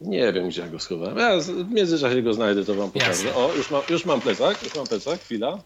[0.00, 1.18] nie wiem, gdzie ja go schowałem.
[1.18, 3.10] Ja w międzyczasie go znajdę, to wam pokażę.
[3.10, 3.34] Jasne.
[3.34, 5.58] O, już mam, już mam plecak, już mam plecak, chwila.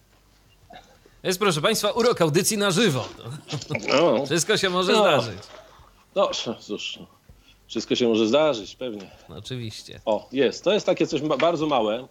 [1.27, 3.09] Jest, proszę Państwa, urok audycji na żywo.
[3.89, 4.99] No, Wszystko się może No.
[4.99, 5.39] zdarzyć.
[6.14, 6.99] no cóż,
[7.66, 9.11] wszystko się może zdarzyć, pewnie.
[9.29, 10.01] No, oczywiście.
[10.05, 10.64] O, jest.
[10.64, 12.09] To jest takie coś bardzo małe.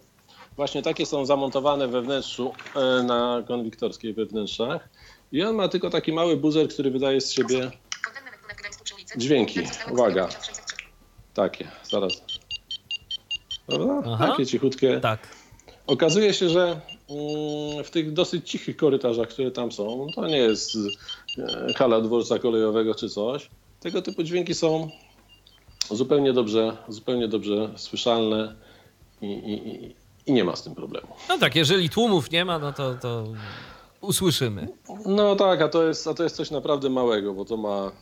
[0.56, 4.88] Właśnie takie są zamontowane we wnętrzu, e, na konwiktorskiej we wnętrzach.
[5.32, 7.70] I on ma tylko taki mały buzer, który wydaje z siebie.
[9.16, 9.60] Dźwięki.
[9.90, 10.26] Uwaga.
[10.26, 10.84] postawiona w 1603.
[11.34, 11.68] takie.
[11.90, 12.12] Zaraz.
[13.66, 14.02] Prawda?
[14.12, 14.26] Aha.
[14.28, 15.00] Takie cichutkie.
[15.00, 15.28] Tak.
[15.86, 16.80] Okazuje się, że
[17.10, 20.76] mm, w tych dosyć cichych korytarzach, które tam są, to nie jest
[21.38, 23.50] e, hala dworca kolejowego czy coś.
[23.80, 24.90] Tego typu dźwięki są
[25.90, 28.54] zupełnie dobrze, zupełnie dobrze słyszalne
[29.22, 29.52] i, i,
[29.86, 29.94] i-
[30.26, 31.06] i nie ma z tym problemu.
[31.28, 33.24] No tak, jeżeli tłumów nie ma, no to, to
[34.00, 34.68] usłyszymy.
[35.06, 37.92] No tak, a to, jest, a to jest coś naprawdę małego, bo to ma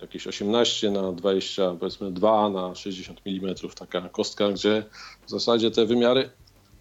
[0.00, 4.84] jakieś 18 na 20, powiedzmy 2 na 60 mm, taka kostka, gdzie
[5.26, 6.30] w zasadzie te wymiary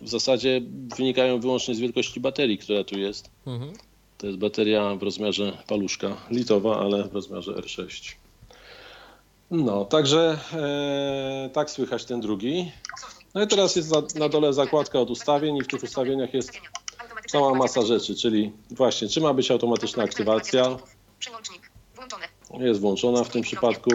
[0.04, 0.62] w zasadzie
[0.98, 3.30] wynikają wyłącznie z wielkości baterii, która tu jest.
[3.48, 3.74] Mhm.
[4.18, 8.16] To jest bateria w rozmiarze paluszka, litowa, ale w rozmiarze R6.
[9.52, 12.72] No, także e, tak słychać ten drugi.
[13.34, 16.52] No i teraz jest na, na dole zakładka od ustawień i w tych ustawieniach jest
[17.28, 20.78] cała masa rzeczy, czyli właśnie czy ma być automatyczna aktywacja,
[22.60, 23.92] jest włączona w tym przypadku.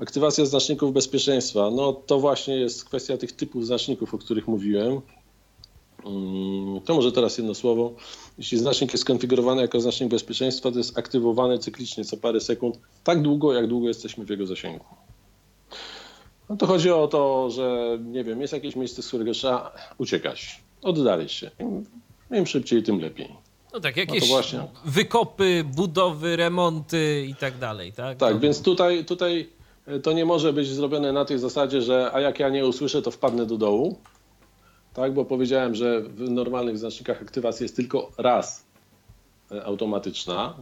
[0.00, 1.70] Aktywacja znaczników bezpieczeństwa.
[1.70, 5.00] No to właśnie jest kwestia tych typów znaczników, o których mówiłem.
[6.06, 7.92] Mm, To może teraz jedno słowo.
[8.38, 13.22] Jeśli znacznik jest skonfigurowany jako znacznik bezpieczeństwa, to jest aktywowany cyklicznie co parę sekund, tak
[13.22, 14.84] długo, jak długo jesteśmy w jego zasięgu.
[16.48, 20.60] No to chodzi o to, że nie wiem, jest jakieś miejsce, z którego trzeba uciekać,
[20.82, 21.50] oddalić się.
[21.60, 21.84] Im,
[22.38, 23.28] im szybciej, tym lepiej.
[23.72, 24.60] No tak, jakieś właśnie.
[24.84, 28.18] wykopy, budowy, remonty i tak dalej, tak?
[28.18, 29.48] Tak, No, więc tutaj, tutaj
[30.02, 33.10] to nie może być zrobione na tej zasadzie, że a jak ja nie usłyszę, to
[33.10, 33.98] wpadnę do dołu.
[34.94, 38.66] Tak, bo powiedziałem, że w normalnych znacznikach aktywacja jest tylko raz
[39.52, 40.54] e, automatyczna.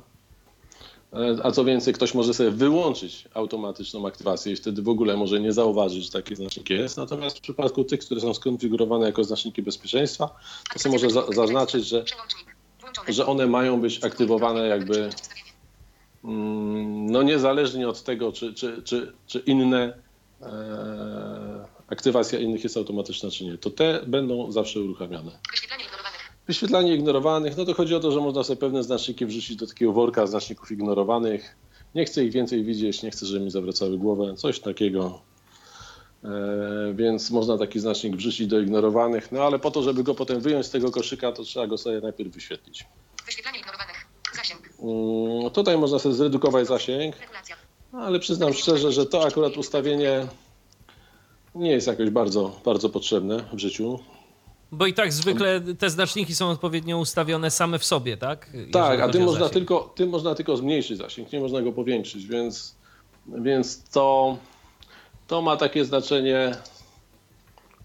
[1.13, 5.41] E, A co więcej, ktoś może sobie wyłączyć automatyczną aktywację i wtedy w ogóle może
[5.41, 6.97] nie zauważyć, że taki znacznik jest.
[6.97, 10.35] Natomiast w przypadku tych, które są skonfigurowane jako znaczniki bezpieczeństwa,
[10.73, 12.05] to sobie może za zaznaczyć, że,
[13.09, 15.11] że one mają być aktywowane jakby
[16.23, 19.99] No niezależnie od tego, czy, czy, czy, czy inne
[20.43, 25.31] e, aktywacja innych jest automatyczna, czy nie, to te będą zawsze uruchamiane.
[25.51, 26.33] Wyświetlanie ignorowanych.
[26.47, 29.93] Wyświetlanie ignorowanych, no to chodzi o to, że można sobie pewne znaczniki wrzucić do takiego
[29.93, 31.57] worka znaczników ignorowanych.
[31.95, 35.23] Nie chcę ich więcej widzieć, nie chcę, żeby mi zawracały głowę, coś takiego.
[36.25, 36.29] E,
[36.95, 40.67] więc można taki znacznik wrzucić do ignorowanych, no ale po to, żeby go potem wyjąć
[40.67, 42.87] z tego koszyka, to trzeba go sobie najpierw wyświetlić.
[43.27, 43.98] Wyświetlanie ignorowanych.
[44.83, 47.17] Mm, tutaj można sobie zredukować zasięg.
[47.93, 50.27] Ale przyznam szczerze, że to akurat ustawienie
[51.55, 53.99] nie jest jakoś bardzo, bardzo potrzebne w życiu.
[54.73, 58.51] Bo i tak zwykle te znaczniki są odpowiednio ustawione same w sobie, tak?
[58.53, 62.27] Jeżeli tak, a tym można, tylko, tym można tylko zmniejszyć zasięg, nie można go powiększyć,
[62.27, 62.75] więc,
[63.27, 64.37] więc to,
[65.27, 66.55] to ma takie znaczenie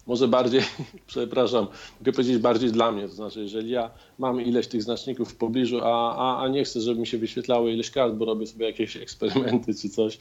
[0.07, 0.61] może bardziej,
[1.07, 1.67] przepraszam,
[1.99, 5.79] mogę powiedzieć bardziej dla mnie, to znaczy jeżeli ja mam ileś tych znaczników w pobliżu,
[5.83, 8.97] a, a, a nie chcę, żeby mi się wyświetlało ileś kart, bo robię sobie jakieś
[8.97, 10.17] eksperymenty czy coś,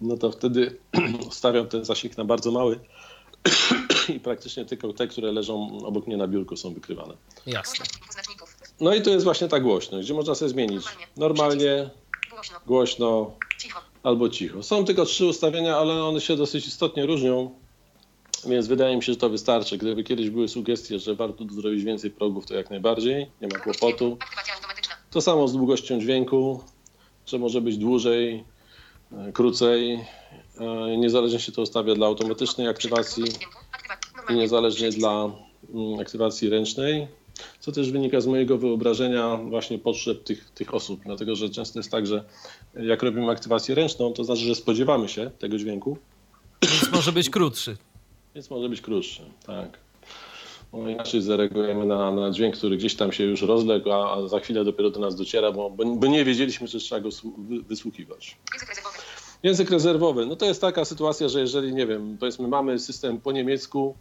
[0.00, 0.76] no to wtedy
[1.30, 2.80] stawiam ten zasięg na bardzo mały
[4.16, 7.14] i praktycznie tylko te, które leżą obok mnie na biurku są wykrywane.
[7.46, 7.84] Jasne.
[8.80, 10.84] No i to jest właśnie ta głośność, gdzie można sobie zmienić
[11.16, 11.90] normalnie,
[12.30, 12.60] Głośno.
[12.66, 13.80] głośno Cicho.
[14.02, 14.62] albo cicho.
[14.62, 17.50] Są tylko trzy ustawienia, ale one się dosyć istotnie różnią,
[18.48, 19.78] więc wydaje mi się, że to wystarczy.
[19.78, 23.58] Gdyby kiedyś były sugestie, że warto tu zrobić więcej progów, to jak najbardziej, nie ma
[23.58, 24.18] kłopotu.
[25.10, 26.60] To samo z długością dźwięku,
[27.26, 28.44] że może być dłużej,
[29.12, 30.04] e, krócej.
[30.60, 33.24] e, Niezależnie się to ustawia dla automatycznej aktywacji
[34.30, 35.30] i niezależnie dla
[35.74, 37.08] mm, aktywacji ręcznej,
[37.60, 41.90] co też wynika z mojego wyobrażenia właśnie potrzeb tych, tych osób, dlatego że często jest
[41.90, 42.24] tak, że
[42.74, 45.98] jak robimy aktywację ręczną, to znaczy, że spodziewamy się tego dźwięku,
[46.62, 47.76] Więc może być krótszy.
[48.36, 49.78] Więc może być krótszy, tak.
[50.72, 54.40] Bo inaczej zareagujemy na, na dźwięk, który gdzieś tam się już rozległ, a, a za
[54.40, 57.62] chwilę dopiero do nas dociera, bo, bo, bo nie wiedzieliśmy, że trzeba go słu- wy-
[57.62, 58.36] wysłuchiwać.
[58.52, 58.98] Język rezerwowy.
[59.42, 63.32] Język rezerwowy, no to jest taka sytuacja, że jeżeli, nie wiem, powiedzmy mamy system po
[63.32, 63.94] niemiecku,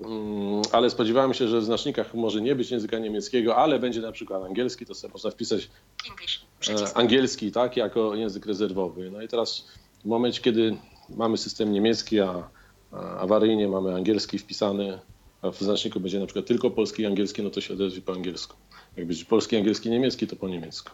[0.00, 4.12] mm, ale spodziewamy się, że w znacznikach może nie być języka niemieckiego, ale będzie na
[4.12, 5.70] przykład angielski, to sobie można wpisać
[6.10, 6.44] English.
[6.92, 9.10] e, angielski, tak, jako język rezerwowy.
[9.10, 9.68] No i teraz
[10.04, 10.76] w momencie, kiedy
[11.16, 12.48] mamy system niemiecki, a
[12.92, 14.98] awaryjnie mamy angielski wpisany,
[15.42, 18.12] a w znaczniku będzie na przykład tylko polski i angielski, no to się odezwie po
[18.12, 18.56] angielsku.
[18.96, 20.90] Jak będzie polski, angielski, niemiecki, to po niemiecku.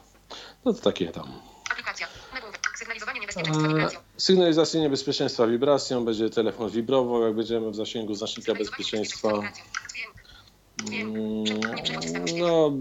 [0.65, 1.33] No to takie tam.
[1.73, 2.07] Aplikacja.
[2.79, 4.01] Sygnalizowanie niebezpieczeństwa E, wibracją.
[4.17, 9.29] Sygnalizacja niebezpieczeństwa wibracją, będzie telefon wibrował, jak będziemy w zasięgu znacznika bezpieczeństwa.
[10.93, 11.45] Mm.
[12.39, 12.73] No,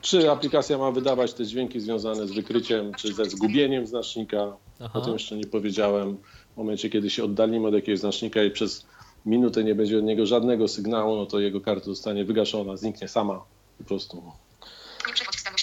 [0.00, 4.56] czy aplikacja ma wydawać te dźwięki związane z wykryciem, czy ze zgubieniem znacznika?
[4.80, 4.98] Aha.
[4.98, 6.16] O tym jeszcze nie powiedziałem.
[6.58, 8.86] Momencie, kiedy się oddalimy od jakiegoś znacznika i przez
[9.26, 13.40] minutę nie będzie od niego żadnego sygnału, no to jego karta zostanie wygaszona, zniknie sama
[13.78, 14.22] po prostu.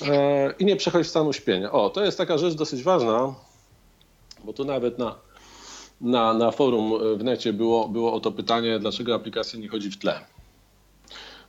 [0.01, 0.13] Nie.
[0.13, 1.71] E, I nie przechodź stanu śpienia.
[1.71, 3.35] O, to jest taka rzecz dosyć ważna,
[4.43, 5.15] bo tu nawet na,
[6.01, 9.97] na, na forum w necie było, było o to pytanie, dlaczego aplikacja nie chodzi w
[9.97, 10.19] tle.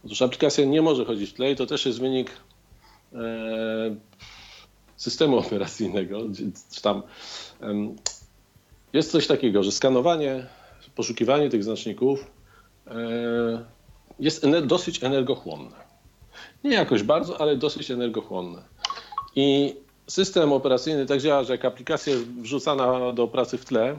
[0.05, 2.31] Otóż aplikacja nie może chodzić w tle i to też jest wynik
[3.13, 3.19] e,
[4.97, 6.21] systemu operacyjnego,
[6.73, 7.03] czy tam
[8.97, 10.47] jest coś takiego, że skanowanie,
[10.95, 12.31] poszukiwanie tych znaczników
[12.87, 13.65] e,
[14.19, 15.77] jest dosyć energochłonne.
[16.65, 18.63] Nie jakoś bardzo, ale dosyć energochłonne.
[19.37, 19.75] I
[20.07, 23.99] system operacyjny tak działa, że jak aplikacja jest wrzucana do pracy w tle,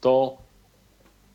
[0.00, 0.36] to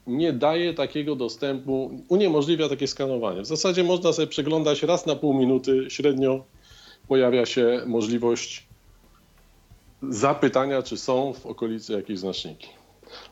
[0.08, 3.42] nie daje takiego dostępu, uniemożliwia takie skanowanie.
[3.42, 6.44] W zasadzie można sobie przeglądać raz na pół minuty średnio
[7.08, 8.68] pojawia się możliwość
[10.02, 12.68] zapytania, czy są w okolicy jakieś znaczniki.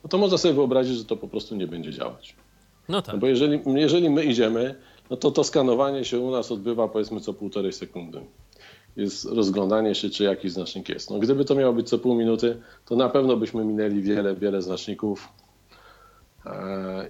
[0.04, 2.36] No to można sobie wyobrazić, że to po prostu nie będzie działać.
[2.90, 3.16] No tak.
[3.16, 4.76] No bo jeżeli, jeżeli my idziemy,
[5.10, 8.22] no to to skanowanie się u nas odbywa powiedzmy co półtorej sekundy.
[8.96, 11.10] Jest rozglądanie się, czy jakiś znacznik jest.
[11.10, 14.62] No, gdyby to miało być co pół minuty, to na pewno byśmy minęli wiele, wiele
[14.62, 15.30] znaczników
[16.46, 17.10] e,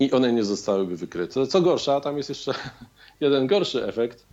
[0.00, 1.46] i one nie zostałyby wykryte.
[1.46, 2.54] Co gorsza, tam jest jeszcze
[3.20, 4.26] jeden gorszy efekt.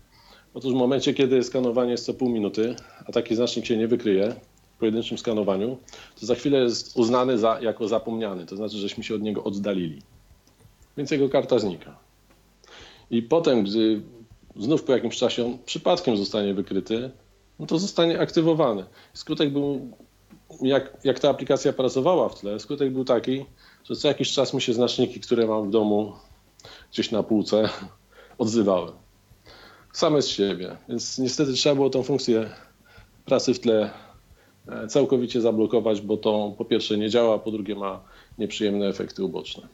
[0.56, 2.76] Otóż w momencie, kiedy skanowanie jest co pół minuty,
[3.06, 4.36] a taki znacznik się nie wykryje
[4.76, 5.78] w pojedynczym skanowaniu,
[6.20, 8.46] to za chwilę jest uznany za, jako zapomniany.
[8.46, 10.02] To znaczy, żeśmy się od niego oddalili
[10.98, 12.00] więc jego karta znika.
[13.12, 14.02] I potem, gdy
[14.56, 17.12] znów po jakimś czasie on przypadkiem zostanie wykryty,
[17.60, 18.86] no to zostanie aktywowany.
[19.14, 19.92] Skutek był,
[20.62, 23.46] jak, jak ta aplikacja pracowała w tle, skutek był taki,
[23.84, 26.14] że co jakiś czas mi się znaczniki, które mam w domu
[26.92, 27.70] gdzieś na półce,
[28.38, 28.92] odzywały.
[29.96, 30.78] Same z siebie.
[30.90, 32.50] Więc niestety trzeba było tą funkcję
[33.26, 33.90] pracy w tle
[34.68, 38.00] e, całkowicie zablokować, bo to po pierwsze nie działa, po drugie ma
[38.38, 39.68] nieprzyjemne efekty uboczne.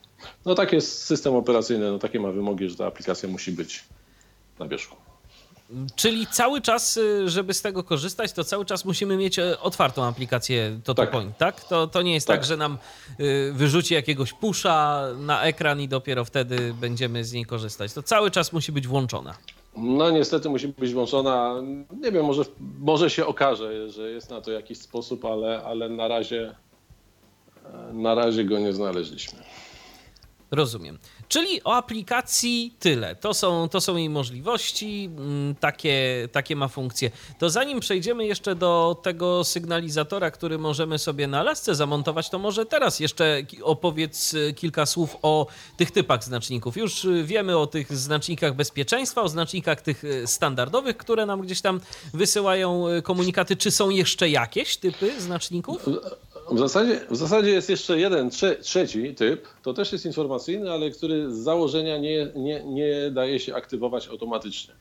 [0.45, 3.83] No tak jest system operacyjny, no takie ma wymogi, że ta aplikacja musi być
[4.59, 4.95] na wierzchu.
[5.95, 10.03] Czyli cały czas, y, żeby z tego korzystać, to cały czas musimy mieć e, otwartą
[10.03, 11.55] aplikację TotoPoint, tak.
[11.55, 11.69] tak?
[11.69, 12.37] To, to nie jest tak.
[12.37, 12.77] tak, że nam
[13.19, 17.93] y, wyrzuci jakiegoś pusza na ekran i dopiero wtedy będziemy z niej korzystać.
[17.93, 19.35] To cały czas musi być włączona.
[19.77, 21.55] No niestety musi być włączona.
[22.01, 22.43] Nie wiem, może,
[22.79, 26.55] może się okaże, że jest na to jakiś sposób, ale, ale na razie
[27.93, 29.39] na razie go nie znaleźliśmy.
[30.51, 30.97] Rozumiem.
[31.31, 33.15] Czyli o aplikacji tyle.
[33.15, 37.11] To są, to są jej możliwości, mm, takie, takie ma funkcje.
[37.39, 42.65] To zanim przejdziemy jeszcze do tego sygnalizatora, który możemy sobie na lasce zamontować, to może
[42.65, 46.77] teraz jeszcze opowiedz e, kilka słów o tych typach znaczników.
[46.77, 51.61] Już e, wiemy o tych znacznikach bezpieczeństwa, o znacznikach tych e, standardowych, które nam gdzieś
[51.61, 51.81] tam
[52.13, 53.55] wysyłają komunikaty.
[53.57, 55.85] Czy są jeszcze jakieś typy znaczników?
[56.49, 60.91] W zasadzie, w zasadzie jest jeszcze jeden, trze, trzeci typ, to też jest informacyjny, ale
[60.91, 64.73] który z założenia nie, nie, nie daje się aktywować automatycznie.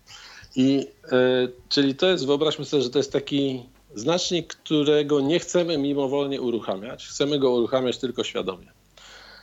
[0.57, 3.63] I, e, czyli to jest, wyobraźmy sobie, że to jest taki
[3.95, 8.73] znacznik, którego nie chcemy mimowolnie uruchamiać, chcemy go uruchamiać tylko świadomie.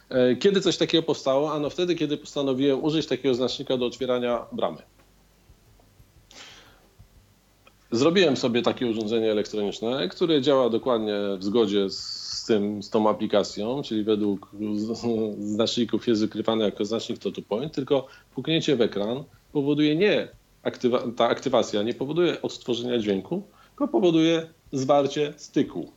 [0.09, 1.53] E, kiedy coś takiego powstało?
[1.53, 4.81] Ano wtedy, kiedy postanowiłem użyć takiego znacznika do otwierania bramy.
[7.91, 13.81] Zrobiłem sobie takie urządzenie elektroniczne, które działa dokładnie w zgodzie z tym, z tą aplikacją,
[13.83, 14.51] czyli według
[15.39, 20.27] znaczników jest wykrywane jako znacznik to point, tylko puknięcie w ekran powoduje nie
[20.63, 25.91] aktywa ta aktywacja nie powoduje odtworzenia dźwięku, tylko powoduje zwarcie styku.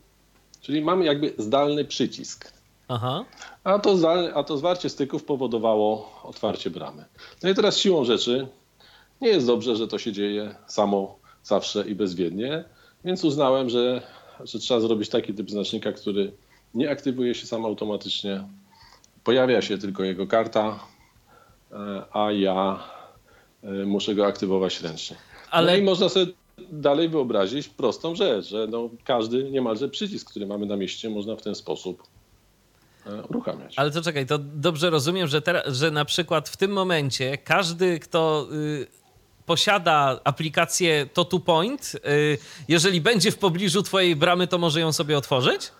[0.61, 2.53] Czyli mamy jakby zdalny przycisk.
[2.88, 3.24] Aha.
[3.64, 7.05] A, to zdalne, a to zwarcie styków powodowało otwarcie bramy.
[7.43, 8.47] No i teraz siłą rzeczy
[9.20, 12.64] nie jest dobrze, że to się dzieje samo zawsze i bezwiednie,
[13.05, 14.03] więc uznałem, że,
[14.45, 16.32] że trzeba zrobić taki typ znacznika, który
[16.74, 18.45] nie aktywuje się sam automatycznie,
[19.24, 20.80] pojawia się tylko jego karta,
[21.72, 21.76] e,
[22.12, 22.84] a ja
[23.62, 25.16] e, muszę go aktywować ręcznie.
[25.51, 25.72] Ale...
[25.72, 26.32] No i można sobie
[26.72, 31.43] dalej wyobrazić prostą rzecz, że no każdy niemalże przycisk, który mamy na mieście, można w
[31.43, 32.03] ten sposób
[33.07, 33.74] e, uruchamiać.
[33.78, 37.99] Ale to czekaj, to dobrze rozumiem, że, teraz, że na przykład w tym momencie każdy,
[37.99, 38.99] kto y,
[39.47, 42.38] posiada aplikację to point, y,
[42.68, 45.72] jeżeli będzie w pobliżu twojej bramy, to może ją sobie otworzyć?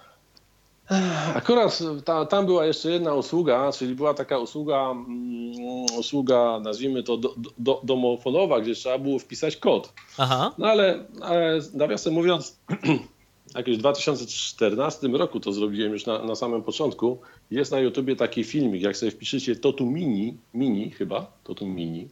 [1.34, 7.16] Akurat ta, tam była jeszcze jedna usługa, czyli była taka usługa, mm, usługa nazwijmy to
[7.16, 9.92] do, do, domofonowa, gdzie trzeba było wpisać kod.
[10.18, 10.54] Aha.
[10.58, 12.56] No ale, ale nawiasem mówiąc,
[13.54, 17.18] jakieś w 2014 roku to zrobiłem już na, na samym początku.
[17.50, 22.08] Jest na YouTubie taki filmik, jak sobie wpiszecie Totu Mini, Mini chyba, Totu Mini,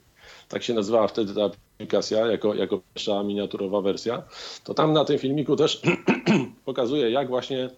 [0.48, 4.22] tak się nazywała wtedy ta aplikacja, jako, jako pierwsza miniaturowa wersja,
[4.64, 5.82] to tam na tym filmiku też
[6.64, 7.70] pokazuje, jak właśnie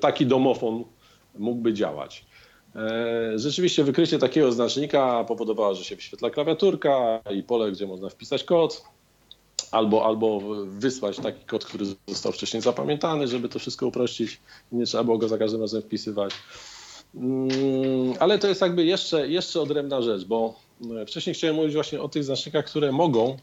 [0.00, 0.84] taki domofon
[1.38, 2.24] mógłby działać.
[2.76, 8.44] E, rzeczywiście wykrycie takiego znacznika powodowało, że się wyświetla klawiaturka i pole, gdzie można wpisać
[8.44, 8.84] kod,
[9.70, 14.40] albo, albo wysłać taki kod, który został wcześniej zapamiętany, żeby to wszystko uprościć
[14.72, 16.32] i nie trzeba było go za każdym razem wpisywać.
[17.14, 20.54] Mm, ale to jest jakby jeszcze, jeszcze odrębna rzecz, bo
[21.06, 23.36] wcześniej chciałem mówić właśnie o tych znacznikach, które mogą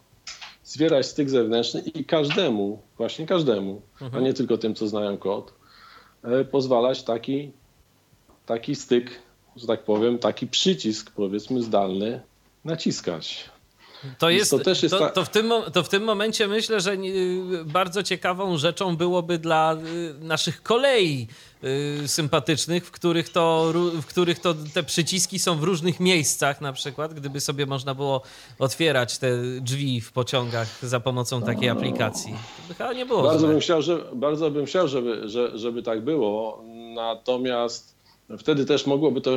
[0.63, 4.23] zwierać styk zewnętrzny i każdemu, właśnie każdemu, mhm.
[4.23, 5.53] a nie tylko tym, co znają kod,
[6.23, 7.51] e, pozwalać taki,
[8.45, 9.19] taki styk,
[9.55, 12.21] że tak powiem, taki przycisk, powiedzmy, zdalny
[12.65, 13.49] naciskać.
[14.19, 16.97] To, jest, to, też jest to, to, w tym, to w tym momencie myślę, że
[17.65, 21.27] bardzo ciekawą rzeczą byłoby dla y, naszych kolei
[21.63, 26.73] y, sympatycznych, w których, to, w których to te przyciski są w różnych miejscach, na
[26.73, 28.21] przykład, gdyby sobie można było
[28.59, 32.33] otwierać te drzwi w pociągach za pomocą takiej aplikacji.
[32.33, 33.23] To by chyba nie było.
[33.23, 36.63] Bardzo bym chciał, że, bardzo bym chciał żeby, że, żeby tak było.
[36.95, 37.92] Natomiast
[38.37, 39.31] Wtedy też mogłoby to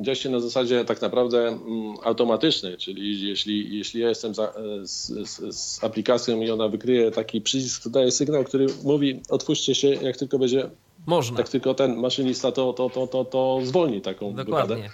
[0.00, 1.58] dziać się na zasadzie tak naprawdę
[2.02, 4.52] automatycznej, czyli jeśli, jeśli ja jestem za, e,
[4.86, 9.74] z, z, z, aplikacją i ona wykryje taki przycisk, to daje sygnał, który mówi otwórzcie
[9.74, 10.70] się, jak tylko będzie
[11.06, 11.36] można.
[11.36, 14.90] Tak tylko ten maszynista to, to, to, to, to zwolni taką Dokładnie.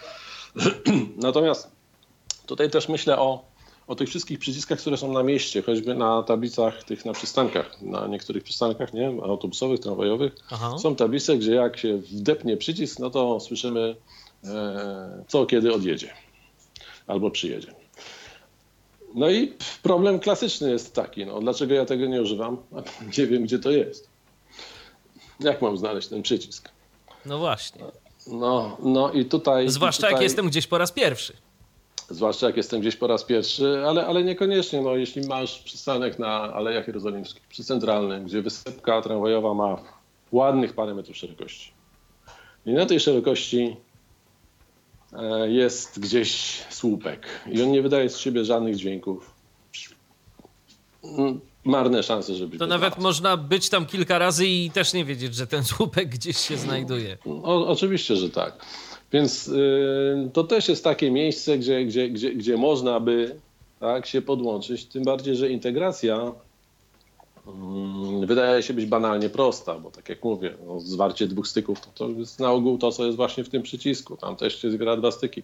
[1.17, 1.71] Natomiast
[2.47, 3.48] tutaj też myślę o
[3.89, 8.07] o tych wszystkich przyciskach, które są na mieście, choćby na tablicach tych na przystankach, na
[8.07, 10.79] niektórych przystankach, nie autobusowych, tramwajowych, Aha.
[10.79, 13.97] są tablice, gdzie jak się wdepnie przycisk, no to słyszymy
[14.45, 16.13] e, co kiedy odjedzie
[17.07, 17.75] albo przyjedzie.
[19.15, 22.57] No i problem klasyczny jest taki, no, dlaczego ja tego nie używam?
[23.19, 24.09] Nie wiem, gdzie to jest.
[25.41, 26.69] Jak mam znaleźć ten przycisk?
[27.27, 27.85] No właśnie.
[28.27, 29.69] No, no i tutaj.
[29.69, 31.33] Zwłaszcza tutaj, jak jestem gdzieś po raz pierwszy.
[32.11, 34.83] Zwłaszcza jak jestem gdzieś po raz pierwszy, ale, ale niekoniecznie.
[34.83, 39.83] No, jeśli masz przystanek na Alejach Jerozolimskich, przy Centralnym, gdzie wysepka tramwajowa ma
[40.33, 41.73] ładnych parę metrów szerokości.
[42.67, 43.77] I na tej szerokości
[45.13, 49.35] e, jest gdzieś słupek i on nie wydaje z siebie żadnych dźwięków.
[51.05, 55.35] Mm, Marne szanse, żeby To nawet można być tam kilka razy i też nie wiedzieć,
[55.35, 57.19] że ten słupek gdzieś się znajduje.
[57.45, 58.65] Oczywiście, że tak.
[59.13, 63.41] Więc y, to też jest takie miejsce, gdzie, gdzie, gdzie, gdzie można by
[63.81, 64.85] tak, się podłączyć.
[64.85, 66.33] Tym bardziej, że integracja
[67.47, 71.87] mm, wydaje się być banalnie prosta, bo tak jak mówię, no, zwarcie dwóch styków to,
[71.95, 74.17] to jest na ogół to, co jest właśnie w tym przycisku.
[74.17, 75.43] Tam też się zgra dwa styki.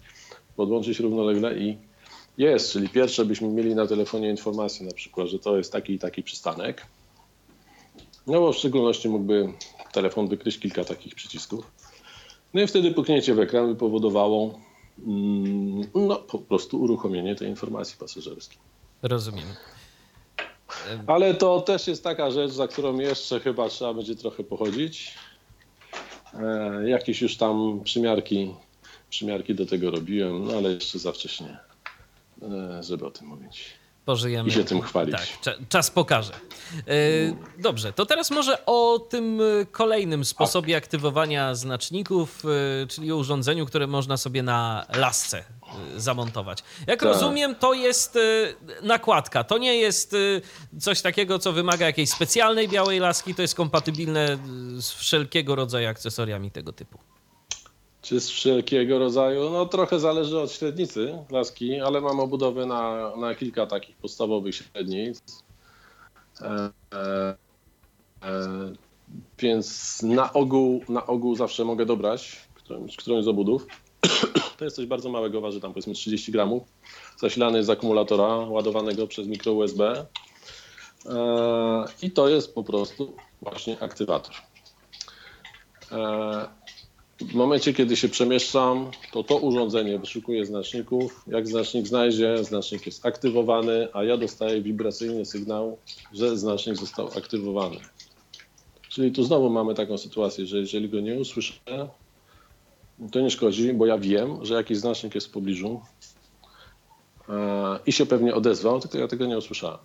[0.57, 1.77] Podłączyć równolegle i
[2.39, 2.73] jest.
[2.73, 6.23] Czyli pierwsze byśmy mieli na telefonie informację na przykład, że to jest taki i taki
[6.23, 6.87] przystanek.
[8.27, 9.53] No bo w szczególności mógłby
[9.93, 11.71] telefon wykryć kilka takich przycisków.
[12.55, 14.61] No i wtedy puknięcie w ekran by powodowało
[15.07, 18.59] mm, no, po prostu uruchomienie tej informacji pasażerskiej.
[19.03, 19.47] Rozumiem.
[21.07, 25.15] Ale to też jest taka rzecz, za którą jeszcze chyba trzeba będzie trochę pochodzić.
[26.35, 28.55] E, jakieś już tam przymiarki,
[29.11, 31.59] przymiarki do tego robiłem, no ale jeszcze za wcześnie,
[32.43, 33.84] e, żeby o tym mówić.
[34.05, 34.49] Pożyjemy.
[34.49, 35.13] I się tym chwalić.
[35.17, 36.33] Tak, cza- czas pokaże.
[36.33, 36.83] E,
[37.59, 39.41] dobrze, to teraz może o tym
[39.73, 42.43] kolejnym sposobie aktywowania znaczników,
[42.83, 45.39] e, czyli o urządzeniu, które można sobie na lasce
[45.97, 46.65] e, zamontować.
[46.87, 47.09] Jak Tak.
[47.09, 48.19] rozumiem, to jest
[48.83, 49.45] nakładka.
[49.45, 50.17] To nie jest
[50.81, 53.35] coś takiego, co wymaga jakiejś specjalnej białej laski.
[53.35, 54.39] To jest kompatybilne
[54.81, 56.99] z wszelkiego rodzaju akcesoriami tego typu.
[58.05, 59.51] Czy z wszelkiego rodzaju?
[59.51, 65.43] No trochę zależy od średnicy laski, ale mam obudowę na, na kilka takich podstawowych średnic.
[66.41, 67.37] E, e,
[68.23, 68.73] e,
[69.39, 73.67] więc na ogół, na ogół zawsze mogę dobrać którąś, którąś z obudów.
[74.59, 76.63] To jest coś bardzo małego, waży tam powiedzmy 30 gramów.
[77.19, 80.07] Zasilany z akumulatora ładowanego przez mikro USB.
[81.07, 84.35] E, I to jest po prostu właśnie aktywator.
[87.21, 91.25] W momencie, kiedy się przemieszczam, to to urządzenie wyszukuje znaczników.
[91.27, 95.79] Jak znacznik znajdzie, znacznik jest aktywowany, a ja dostaję wibracyjny sygnał,
[96.13, 97.77] że znacznik został aktywowany.
[98.89, 101.89] Czyli tu znowu mamy taką sytuację, że jeżeli go nie usłyszę,
[103.13, 105.81] to nie szkodzi, bo ja wiem, że jakiś znacznik jest w pobliżu
[107.29, 109.79] e, i się pewnie odezwał, tylko ja tego nie usłyszałem.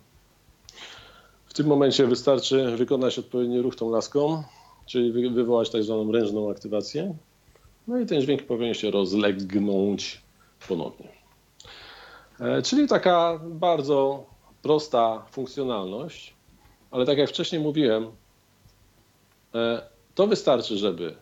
[1.45, 4.43] W tym momencie wystarczy wykonać odpowiedni ruch tą laską,
[4.89, 7.15] czyli wy- wywołać tak zwaną ręczną aktywację.
[7.87, 10.21] No i ten dźwięk powinien się rozlegnąć
[10.67, 11.07] ponownie.
[12.39, 14.25] E, Czyli taka bardzo
[14.61, 16.33] prosta funkcjonalność,
[16.91, 18.11] ale tak jak wcześniej mówiłem,
[19.55, 19.81] e,
[20.15, 21.15] to wystarczy, żeby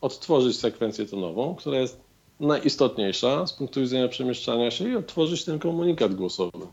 [0.00, 2.00] odtworzyć sekwencję tonową, która jest
[2.40, 6.66] najistotniejsza z punktu widzenia przemieszczania się i odtworzyć ten komunikat głosowy.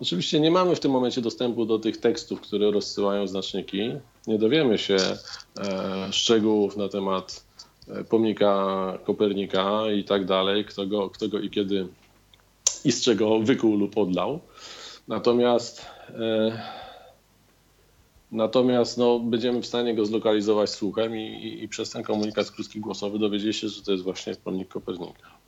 [0.00, 3.92] Oczywiście nie mamy w tym momencie dostępu do tych tekstów, które rozsyłają znaczniki.
[4.26, 7.44] Nie dowiemy się e, szczegółów na temat
[7.88, 11.88] e, pomnika Kopernika i tak dalej, kto go, kto go i kiedy
[12.84, 14.40] i z czego wykuł lub odlał.
[15.08, 16.62] Natomiast, e,
[18.32, 22.80] natomiast no, będziemy w stanie go zlokalizować słuchem i, i, i przez ten komunikat krótki
[22.80, 25.39] głosowy dowiedzieć się, że to jest właśnie pomnik Kopernika.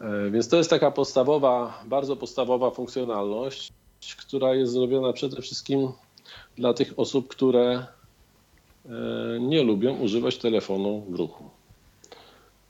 [0.00, 3.72] E, Więc to jest taka podstawowa, bardzo podstawowa funkcjonalność,
[4.18, 5.88] która jest zrobiona przede wszystkim
[6.56, 7.86] dla tych osób, które
[8.86, 8.90] e,
[9.40, 11.44] nie lubią używać telefonu w ruchu.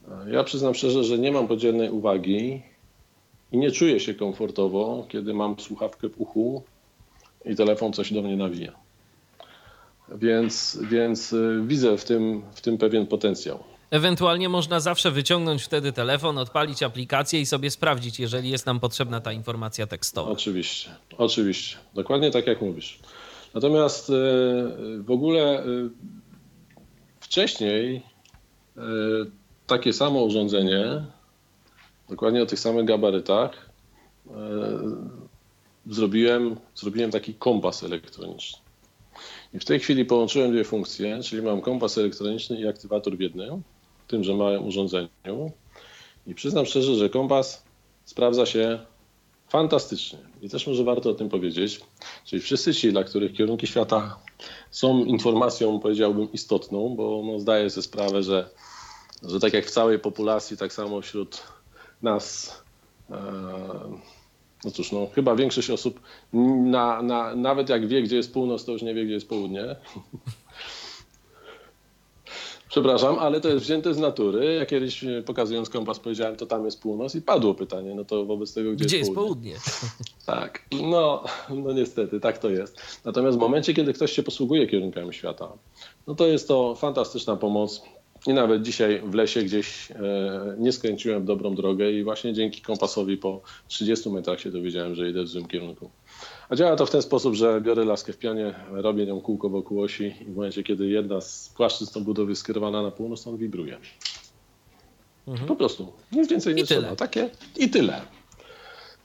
[0.09, 2.63] E, Ja przyznam szczerze, że nie mam podzielnej uwagi
[3.53, 6.63] i nie czuję się komfortowo, kiedy mam słuchawkę w uchu
[7.45, 8.73] i telefon coś do mnie nawija.
[10.09, 13.74] Więc, więc widzę w tym, w tym pewien potencjał.
[13.95, 19.21] Ewentualnie można zawsze wyciągnąć wtedy telefon, odpalić aplikację i sobie sprawdzić, jeżeli jest nam potrzebna
[19.21, 20.31] ta informacja tekstowa.
[20.31, 21.77] Oczywiście, oczywiście.
[21.95, 22.99] Dokładnie tak jak mówisz.
[23.55, 24.13] Natomiast e,
[24.99, 25.65] w ogóle e,
[27.21, 28.03] wcześniej
[28.77, 28.81] e,
[29.67, 31.05] takie samo urządzenie,
[32.09, 33.71] dokładnie o tych samych gabarytach,
[35.87, 38.59] zrobiłem, zrobiłem taki kompas elektroniczny.
[39.55, 43.63] I w tej chwili połączyłem dwie funkcje, czyli mam kompas elektroniczny i aktywator w jednym,
[44.09, 45.53] tymże małym urządzeniu.
[46.27, 47.65] I przyznam szczerze, że kompas
[48.05, 48.79] sprawdza się
[49.49, 50.19] fantastycznie.
[50.43, 51.81] I też może warto o tym powiedzieć.
[52.25, 54.19] Czyli wszyscy ci, dla których kierunki świata
[54.71, 58.51] są informacją, powiedziałbym, istotną, bo no, zdaję sobie sprawę, że,
[59.23, 61.43] że tak jak w całej populacji, tak samo wśród
[62.03, 62.55] nas
[63.11, 63.15] e,
[64.65, 66.01] No cóż, no, chyba większość osób,
[66.65, 69.63] na, na, nawet jak wie, gdzie jest północ, to już nie wie, gdzie jest południe.
[72.75, 74.55] Przepraszam, ale to jest wzięte z natury.
[74.55, 78.25] Ja kiedyś e, pokazując kompas powiedziałem, to tam jest północ i padło pytanie, no to
[78.25, 79.53] wobec tego, gdzie, Gdzie jest jest południe?
[79.53, 80.15] południe?
[80.27, 83.01] Tak, no, no niestety, tak to jest.
[83.05, 85.53] Natomiast w momencie, kiedy ktoś się posługuje kierunkami świata,
[86.07, 87.83] no to jest to fantastyczna pomoc.
[88.27, 89.97] I nawet dzisiaj w lesie gdzieś e,
[90.59, 95.11] nie skręciłem w dobrą drogę i właśnie dzięki kompasowi po 30 metrach się dowiedziałem, że
[95.11, 95.91] idę w złym kierunku.
[96.55, 99.83] A działa to w ten sposób, że biorę laskę w pionie, robię nią kółko wokół
[99.83, 103.79] osi i w momencie, kiedy jedna z płaszczyzn budowy jest skierowana na północ, on wibruje.
[105.47, 105.93] Po prostu.
[106.13, 106.65] Nic więcej nie Mhm.
[106.65, 106.81] I tyle.
[106.83, 106.97] trzeba.
[106.97, 108.01] Takie i tyle.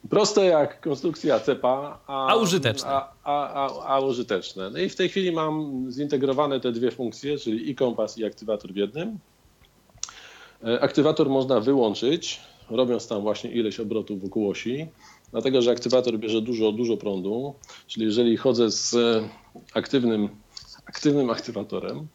[0.10, 2.90] Proste jak konstrukcja cepa, a, A użyteczne.
[2.90, 4.70] A, a, a, a użyteczne.
[4.70, 8.74] No i w tej chwili mam zintegrowane te dwie funkcje, czyli i kompas, i aktywator
[8.74, 9.20] w jednym.
[10.64, 12.40] E, Aktywator można wyłączyć,
[12.70, 14.88] robiąc tam właśnie ileś obrotów wokół osi,
[15.32, 17.54] dlatego że aktywator bierze dużo, dużo prądu,
[17.88, 19.30] czyli jeżeli chodzę z e,
[19.74, 20.30] aktywnym,
[20.86, 22.08] aktywnym aktywatorem,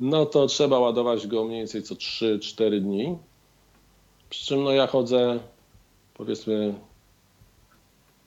[0.00, 3.18] no to trzeba ładować go mniej więcej co 3-4 dni.
[4.30, 5.40] Przy czym no ja chodzę
[6.14, 6.74] powiedzmy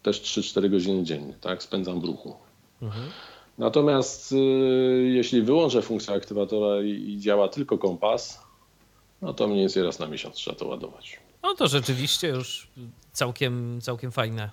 [0.04, 1.64] też 3-4 godziny dziennie, tak?
[1.64, 2.36] Spędzam w ruchu.
[3.58, 4.36] Natomiast y,
[5.14, 8.44] jeśli wyłączę funkcję aktywatora i, i działa tylko kompas,
[9.22, 11.20] no to mniej więcej raz na miesiąc trzeba to ładować.
[11.46, 12.68] No to rzeczywiście już
[13.14, 14.50] całkiem, całkiem fajna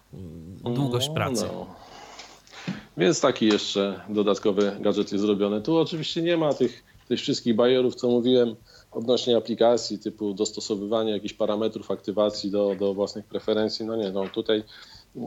[0.75, 1.45] długość No, pracy.
[1.53, 1.67] no.
[2.97, 5.61] Więc taki jeszcze dodatkowy gadżet jest zrobiony.
[5.63, 8.57] Tu oczywiście nie ma tych, tych wszystkich bajerów, co mówiłem
[8.91, 13.87] odnośnie aplikacji, typu dostosowywanie jakichś parametrów aktywacji do, do własnych preferencji.
[13.87, 14.63] No nie, no tutaj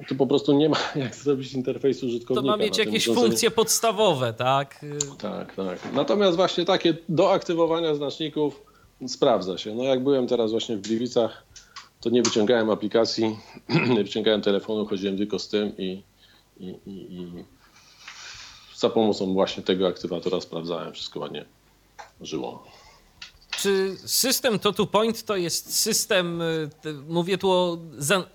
[0.08, 2.48] tu po prostu nie ma jak zrobić interfejsu To użytkownika.
[2.48, 3.28] ma mieć na tym jakieś urządzeniu.
[3.28, 4.86] funkcje podstawowe, tak?
[5.18, 5.80] Tak, tak.
[5.94, 8.62] Natomiast właśnie takie do aktywowania znaczników
[9.08, 9.76] sprawdza się.
[9.76, 11.44] No jak byłem teraz właśnie w Gliwicach,
[12.02, 13.38] to nie wyciągałem aplikacji,
[13.96, 16.04] nie wyciągałem telefonu, chodziłem tylko z tym i,
[16.60, 17.46] i, i, i
[18.76, 21.46] za pomocą właśnie tego aktywatora sprawdzałem, wszystko ładnie
[22.22, 22.64] żyło.
[23.66, 26.70] Czy system Totu Point to jest system, y,
[27.08, 27.78] mówię tu o,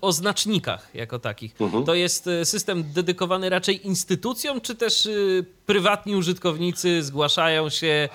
[0.01, 1.83] o znacznikach jako takich, Mhm.
[1.85, 8.09] to jest y, system dedykowany raczej instytucjom, czy też y, prywatni użytkownicy zgłaszają się,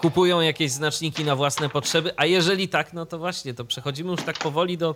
[0.00, 4.22] kupują jakieś znaczniki na własne potrzeby, a jeżeli tak, no to właśnie, to przechodzimy już
[4.22, 4.94] tak powoli do,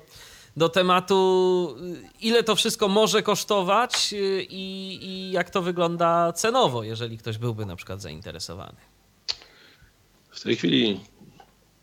[0.56, 1.76] do tematu,
[2.20, 4.14] ile to wszystko może kosztować
[4.50, 8.76] i, i jak to wygląda cenowo, jeżeli ktoś byłby na przykład zainteresowany.
[10.30, 11.00] W tej chwili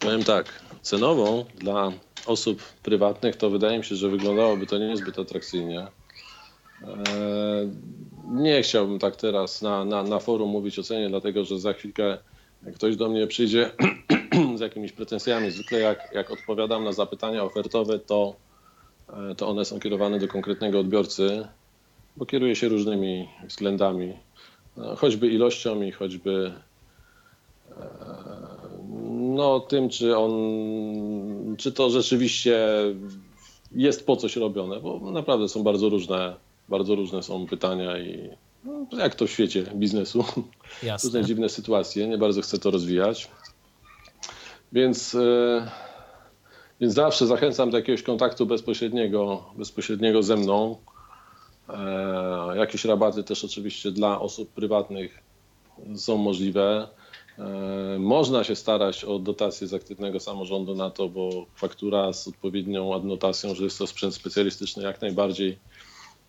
[0.03, 1.91] powiem tak, cenową dla
[2.25, 5.87] osób prywatnych to wydaje mi się, że wyglądałoby to niezbyt atrakcyjnie.
[6.83, 7.69] Eee,
[8.31, 12.17] Nie chciałbym tak teraz na, na, na forum mówić o cenie, dlatego że za chwilkę
[12.75, 13.71] ktoś do mnie przyjdzie
[14.57, 18.35] z jakimiś pretensjami, zwykle jak, jak odpowiadam na zapytania ofertowe, to,
[19.09, 21.47] e, to one są kierowane do konkretnego odbiorcy,
[22.17, 24.17] bo kieruje się różnymi względami,
[24.77, 26.53] e, choćby ilością i choćby
[29.35, 30.31] no, tym, czy on,
[31.57, 32.67] czy to rzeczywiście
[33.71, 36.35] jest po coś robione, bo naprawdę są bardzo różne,
[36.69, 38.29] bardzo różne są pytania i
[38.63, 40.25] no, jak to w świecie biznesu,
[40.83, 41.07] Jasne.
[41.07, 43.27] różne dziwne sytuacje, nie bardzo chcę to rozwijać.
[44.73, 45.71] Więc, e,
[46.81, 50.77] więc zawsze zachęcam do jakiegoś kontaktu bezpośredniego, bezpośredniego ze mną.
[51.69, 55.19] E, Jakieś rabaty też oczywiście dla osób prywatnych
[55.95, 56.87] są możliwe.
[57.39, 62.95] E, Można się starać o dotację z aktywnego samorządu na to, bo faktura z odpowiednią
[62.95, 65.57] adnotacją, że jest to sprzęt specjalistyczny, jak najbardziej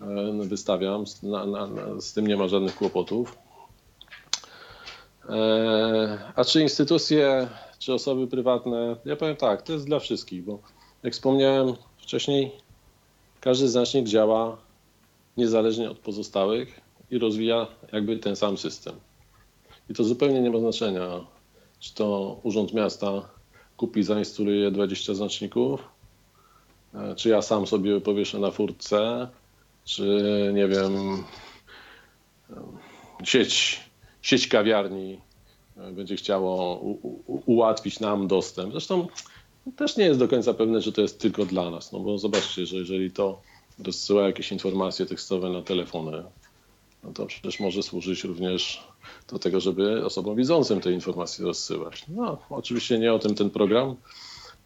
[0.00, 0.06] e,
[0.42, 1.04] wystawiam.
[1.22, 1.68] Na, na,
[2.00, 3.38] z tym nie ma żadnych kłopotów.
[5.28, 7.48] E, A czy instytucje,
[7.78, 8.96] czy osoby prywatne?
[9.04, 10.58] Ja powiem tak, to jest dla wszystkich, bo
[11.02, 12.52] jak wspomniałem wcześniej,
[13.40, 14.56] każdy znacznik działa
[15.36, 18.94] niezależnie od pozostałych i rozwija jakby ten sam system.
[19.90, 21.20] I to zupełnie nie ma znaczenia,
[21.80, 23.28] czy to Urząd Miasta
[23.76, 25.80] kupi, zainstaluje 20 znaczników,
[26.94, 29.28] e, czy ja sam sobie powieszę na furtce,
[29.84, 30.20] czy
[30.54, 31.24] nie wiem,
[32.50, 33.80] e, sieć,
[34.22, 35.20] sieć kawiarni
[35.76, 36.90] e, będzie chciało u,
[37.26, 38.72] u, ułatwić nam dostęp.
[38.72, 39.06] Zresztą
[39.76, 42.66] też nie jest do końca pewne, że to jest tylko dla nas, no bo zobaczcie,
[42.66, 43.40] że jeżeli to
[43.84, 46.24] rozsyła jakieś informacje tekstowe na telefony,
[47.04, 48.88] no to przecież może służyć również
[49.30, 52.04] do tego, żeby osobom widzącym te informacje rozsyłać.
[52.08, 53.96] No, oczywiście nie o tym ten program,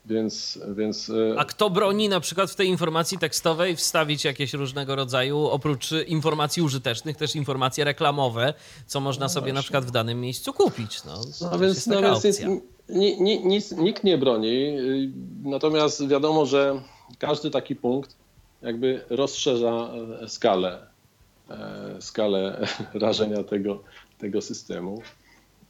[0.07, 0.59] więc...
[0.77, 5.47] więc e, A kto broni na przykład w tej informacji tekstowej wstawić jakieś różnego rodzaju,
[5.47, 8.55] oprócz informacji użytecznych, też informacje reklamowe,
[8.87, 11.05] co można sobie na przykład w danym miejscu kupić.
[11.05, 11.21] No,
[11.51, 12.41] No więc, no więc
[12.89, 14.77] nic, nic, nikt nie broni.
[15.43, 16.83] Natomiast wiadomo, że
[17.19, 18.17] każdy taki punkt
[18.63, 19.91] jakby rozszerza
[20.23, 20.87] e, skalę,
[22.01, 23.83] skalę rażenia tego,
[24.19, 25.03] tego systemu.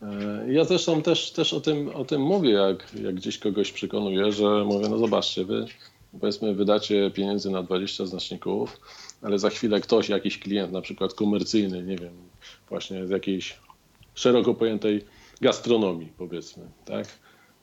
[0.02, 4.32] E, Ja zresztą też, też o, tym, o tym mówię, jak, jak gdzieś kogoś przekonuję,
[4.32, 5.66] że mówię, no zobaczcie, wy
[6.20, 8.80] powiedzmy wydacie pieniędzy na 20 znaczników,
[9.22, 12.12] ale za chwilę ktoś, jakiś klient na przykład komercyjny, nie wiem,
[12.68, 13.56] właśnie z jakiejś
[14.14, 15.04] szeroko pojętej
[15.40, 17.06] gastronomii powiedzmy, tak?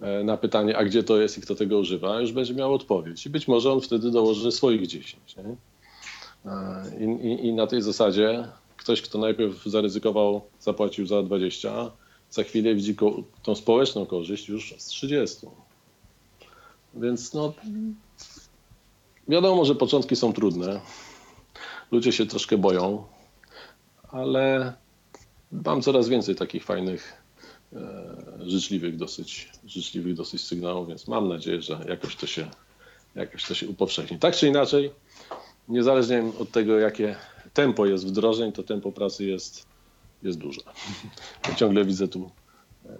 [0.01, 3.25] E, Na pytanie, a gdzie to jest i kto tego używa, już będzie miał odpowiedź.
[3.25, 5.35] I być może on wtedy dołoży swoich 10.
[5.37, 5.55] Nie?
[6.45, 8.47] E, I, i, I na tej zasadzie
[8.77, 11.91] ktoś, kto najpierw zaryzykował, zapłacił za 20,
[12.31, 15.47] za chwilę widzi ko- tą społeczną korzyść już z 30.
[16.93, 17.53] Więc no,
[19.27, 20.81] wiadomo, że początki są trudne.
[21.91, 23.03] Ludzie się troszkę boją,
[24.11, 24.73] ale
[25.51, 27.21] mam coraz więcej takich fajnych,
[27.73, 27.79] e,
[28.45, 32.49] życzliwych dosyć, życzliwych dosyć sygnałów, więc mam nadzieję, że jakoś to się,
[33.15, 34.19] jakoś to się upowszechni.
[34.19, 34.91] Tak czy inaczej,
[35.67, 37.15] niezależnie od tego, jakie
[37.53, 39.65] tempo jest wdrożeń, to tempo pracy jest,
[40.23, 40.61] jest duże.
[41.55, 42.31] Ciągle widzę tu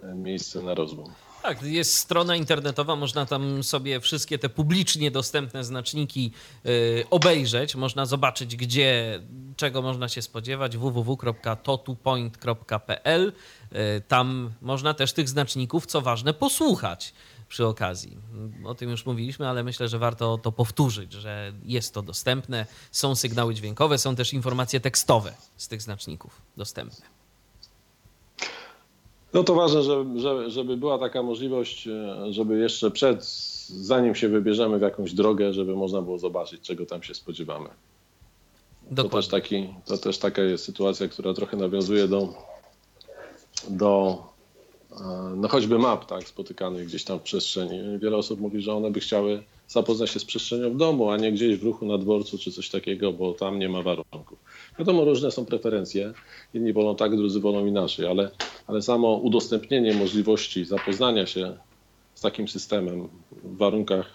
[0.02, 1.04] e, miejsce na rozwój.
[1.46, 6.32] Tak, jest strona internetowa, można tam sobie wszystkie te publicznie dostępne znaczniki
[6.66, 9.20] y, obejrzeć, można zobaczyć, gdzie,
[9.56, 13.32] czego można się spodziewać, www.totupoint.pl.
[13.72, 17.14] Y, Tam można też tych znaczników, co ważne, posłuchać
[17.48, 18.16] przy okazji.
[18.64, 23.14] O tym już mówiliśmy, ale myślę, że warto to powtórzyć, że jest to dostępne, są
[23.14, 27.06] sygnały dźwiękowe, są też informacje tekstowe z tych znaczników dostępne.
[29.32, 33.24] No to ważne, żeby, żeby, żeby była taka możliwość, e, żeby jeszcze przed,
[33.66, 37.68] zanim się wybierzemy w jakąś drogę, żeby można było zobaczyć, czego tam się spodziewamy.
[38.96, 42.34] To też, taki, to też taka jest sytuacja, która trochę nawiązuje do,
[43.68, 44.22] do
[45.36, 47.98] no choćby map tak, spotykanych gdzieś tam w przestrzeni.
[47.98, 51.32] Wiele osób mówi, że one by chciały zapoznać się z przestrzenią w domu, a nie
[51.32, 54.38] gdzieś w ruchu na dworcu czy coś takiego, bo tam nie ma warunków.
[54.78, 56.12] Wiadomo, różne są preferencje.
[56.54, 58.30] Jedni wolą tak, drudzy wolą inaczej, ale,
[58.66, 61.56] ale samo udostępnienie możliwości zapoznania się
[62.14, 63.08] z takim systemem
[63.44, 64.06] w warunkach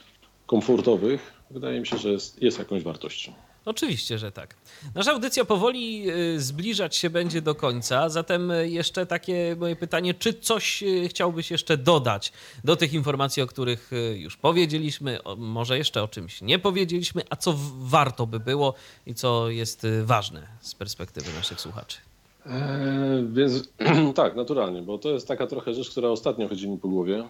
[0.45, 3.33] komfortowych wydaje mi się, że jest, jest jakąś wartością.
[3.65, 4.55] Oczywiście, że tak.
[4.95, 10.13] Nasza audycja powoli y, zbliżać się będzie do końca, zatem y, jeszcze takie moje pytanie,
[10.13, 12.33] czy coś y, chciałbyś jeszcze dodać
[12.63, 17.55] do tych informacji, o których już powiedzieliśmy, może jeszcze o czymś nie powiedzieliśmy, a co
[17.79, 18.73] warto by było
[19.05, 21.97] i co jest ważne z perspektywy naszych słuchaczy?
[22.45, 23.69] Eee, więc
[24.15, 27.23] tak, naturalnie, bo to jest taka trochę rzecz, która ostatnio chodzi mi po głowie.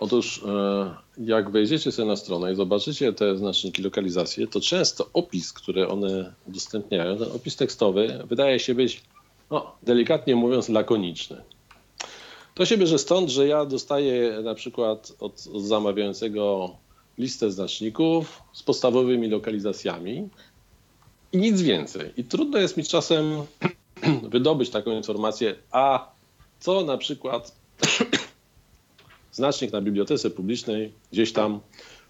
[0.00, 5.52] Otóż e, jak wejdziecie sobie na stronę i zobaczycie te znaczniki lokalizacji, to często opis,
[5.52, 9.02] który one udostępniają, ten opis tekstowy wydaje się być,
[9.50, 11.42] no, delikatnie mówiąc, lakoniczny.
[12.54, 16.70] To się bierze stąd, że ja dostaję na przykład od zamawiającego
[17.18, 20.28] listę znaczników z podstawowymi lokalizacjami
[21.32, 22.12] i nic więcej.
[22.16, 23.42] I trudno jest mi czasem
[24.34, 26.12] wydobyć taką informację, a
[26.60, 27.54] co na przykład
[29.34, 31.60] znacznik na bibliotece publicznej gdzieś tam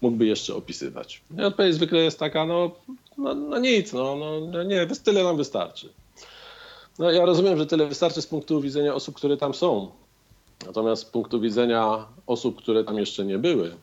[0.01, 1.21] mógłby jeszcze opisywać.
[1.39, 2.71] I odpowiedź zwykle jest taka, no,
[3.17, 5.89] no, no nic, no, no, no nie, tyle nam wystarczy.
[6.99, 9.91] No ja rozumiem, że tyle wystarczy z punktu widzenia osób, które tam są.
[10.65, 13.75] Natomiast z punktu widzenia osób, które tam jeszcze nie były,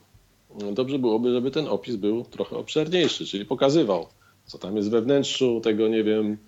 [0.72, 4.06] dobrze byłoby, żeby ten opis był trochę obszerniejszy, czyli pokazywał,
[4.46, 6.38] co tam jest we wnętrzu tego, nie wiem,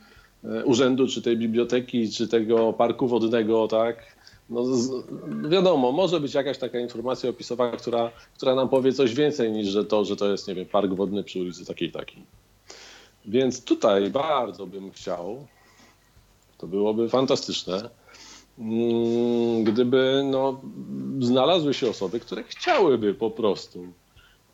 [0.45, 4.14] e, urzędu, czy tej biblioteki, czy tego parku wodnego, tak?
[4.51, 5.07] No, z,
[5.49, 9.85] wiadomo, może być jakaś taka informacja opisowa, która, która nam powie coś więcej niż że
[9.85, 12.23] to, że to jest, nie wiem, park wodny przy ulicy takiej takiej.
[13.27, 15.47] Więc tutaj bardzo bym chciał,
[16.59, 17.91] to byłoby fantastyczne,
[18.59, 20.61] mm, gdyby no,
[21.21, 23.87] znalazły się osoby, które chciałyby po prostu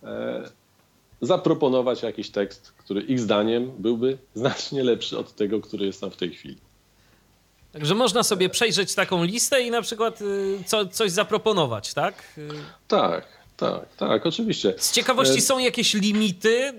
[0.02, 0.50] e,
[1.20, 6.16] zaproponować jakiś tekst, który ich zdaniem byłby znacznie lepszy od tego, który jest tam w
[6.16, 6.56] tej chwili.
[7.72, 12.14] Także można sobie przejrzeć taką listę i na przykład y, co, coś zaproponować, tak?
[12.38, 12.48] Y,
[12.88, 13.26] Tak,
[13.56, 14.74] tak, tak, oczywiście.
[14.78, 16.72] Z ciekawości E, są jakieś limity,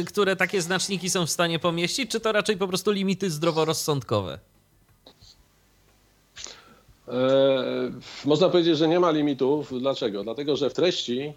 [0.00, 4.38] y, które takie znaczniki są w stanie pomieścić, czy to raczej po prostu limity zdroworozsądkowe?
[7.08, 7.12] E,
[8.24, 9.80] można powiedzieć, że nie ma limitów.
[9.80, 10.24] Dlaczego?
[10.24, 11.32] Dlatego, że w treści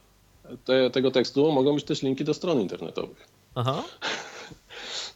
[0.66, 3.28] te, tego tekstu mogą być też linki do stron internetowych.
[3.56, 3.84] Aha.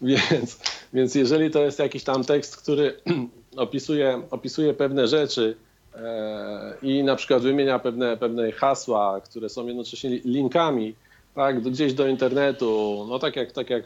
[0.31, 0.59] Więc,
[0.93, 2.97] więc jeżeli to jest jakiś tam tekst, który
[3.55, 5.55] opisuje, opisuje pewne rzeczy
[5.95, 10.95] e, i na przykład wymienia pewne, pewne hasła, które są jednocześnie li- linkami
[11.35, 13.83] tak, gdzieś do internetu, no tak jak, tak jak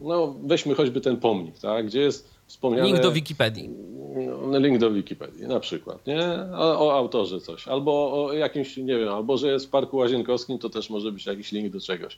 [0.00, 2.88] no weźmy choćby ten pomnik, tak, gdzie jest wspomniane...
[2.88, 3.70] Link do Wikipedii.
[4.46, 6.22] no, link do Wikipedii na przykład, nie?
[6.54, 10.58] O, o, autorze coś, albo o jakimś, nie wiem, albo że jest w Parku Łazienkowskim,
[10.58, 12.16] to też może być jakiś link do czegoś.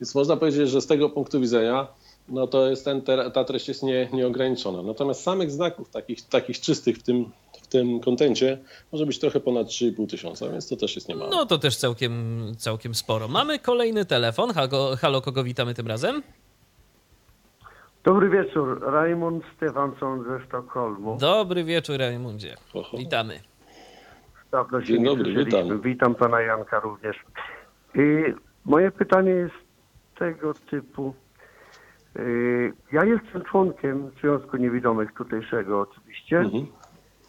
[0.00, 1.86] Więc można powiedzieć, że z tego punktu widzenia
[2.28, 3.02] no to jest ten,
[3.34, 4.82] ta treść jest nie, nieograniczona.
[4.82, 7.30] Natomiast samych znaków takich, takich czystych w tym,
[7.62, 8.58] w tym kontencie
[8.92, 11.30] może być trochę ponad 3,5 tysiąca, więc to też jest niemało.
[11.30, 13.28] No to też całkiem, całkiem sporo.
[13.28, 14.50] Mamy kolejny telefon.
[14.50, 16.22] Halo, halo, kogo witamy tym razem?
[18.04, 21.16] Dobry wieczór, Raymond Stefansson ze Sztokholmu.
[21.20, 22.56] Dobry wieczór, Rajmundzie.
[22.74, 22.96] Oho.
[22.96, 23.40] Witamy.
[24.52, 25.80] Dawno się Dzień dobry, witam.
[25.80, 27.16] Witam pana Janka również.
[27.94, 28.34] I
[28.64, 29.54] moje pytanie jest
[30.18, 31.14] tego typu.
[32.18, 36.66] Y, Ja jestem członkiem Związku Niewidomych tutejszego oczywiście Mhm.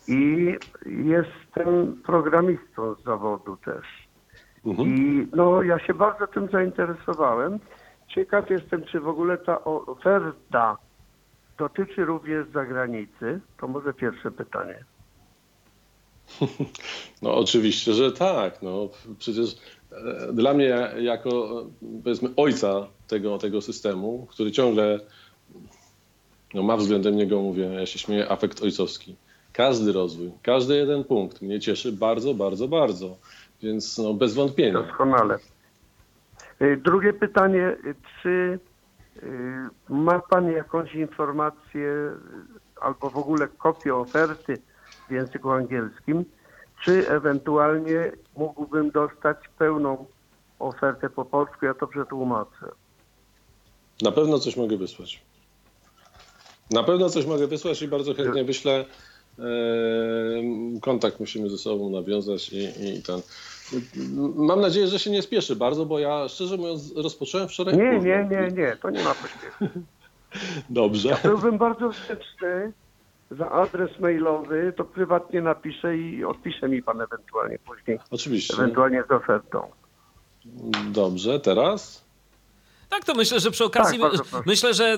[0.08, 0.56] i
[0.86, 3.86] jestem programistą z zawodu też.
[4.66, 4.88] Mhm.
[4.90, 7.60] I no, ja się bardzo tym zainteresowałem.
[8.08, 10.78] Ciekaw jestem, czy w ogóle ta oferta
[11.58, 13.40] dotyczy również zagranicy.
[13.58, 14.84] To może pierwsze pytanie.
[17.22, 18.62] No oczywiście, że tak.
[18.62, 18.90] No,
[19.20, 19.56] przecież
[20.34, 21.64] dla mnie jako
[22.04, 25.00] powiedzmy ojca tego, tego systemu, który ciągle
[26.54, 29.16] no, ma względem niego, mówię, ja się śmieję, afekt ojcowski.
[29.54, 33.18] Każdy rozwój, każdy jeden punkt mnie cieszy bardzo, bardzo, bardzo.
[33.62, 34.74] Więc no, bez wątpienia.
[34.74, 35.38] Doskonale.
[36.62, 38.60] Y, Drugie pytanie, y, czy
[39.24, 39.30] y,
[39.90, 42.12] ma Pan jakąś informację
[42.82, 44.58] albo w ogóle kopię oferty
[45.10, 46.26] w języku angielskim,
[46.84, 50.06] czy ewentualnie mógłbym dostać pełną
[50.60, 52.72] ofertę po polsku, ja to przetłumaczę.
[54.02, 55.22] Na pewno coś mogę wysłać.
[56.72, 58.86] Na pewno coś mogę wysłać i bardzo chętnie wyślę.
[59.40, 59.44] E,
[60.82, 63.22] kontakt musimy ze sobą nawiązać i, i ten.
[64.36, 67.78] Mam nadzieję, że się nie spieszy bardzo, bo ja szczerze mówiąc rozpocząłem wczoraj.
[67.78, 69.66] Nie, nie, nie, nie, to nie ma pośpiechu.
[70.70, 71.18] Dobrze.
[71.24, 72.72] Byłbym bardzo wdzięczny
[73.32, 78.54] za adres mailowy, to prywatnie napiszę i odpisze mi Pan ewentualnie później, Oczywiście.
[78.54, 79.62] ewentualnie z ofertą.
[80.92, 82.08] Dobrze, teraz?
[82.90, 84.12] Tak, to myślę, że przy okazji, Tak,
[84.46, 84.94] myślę, że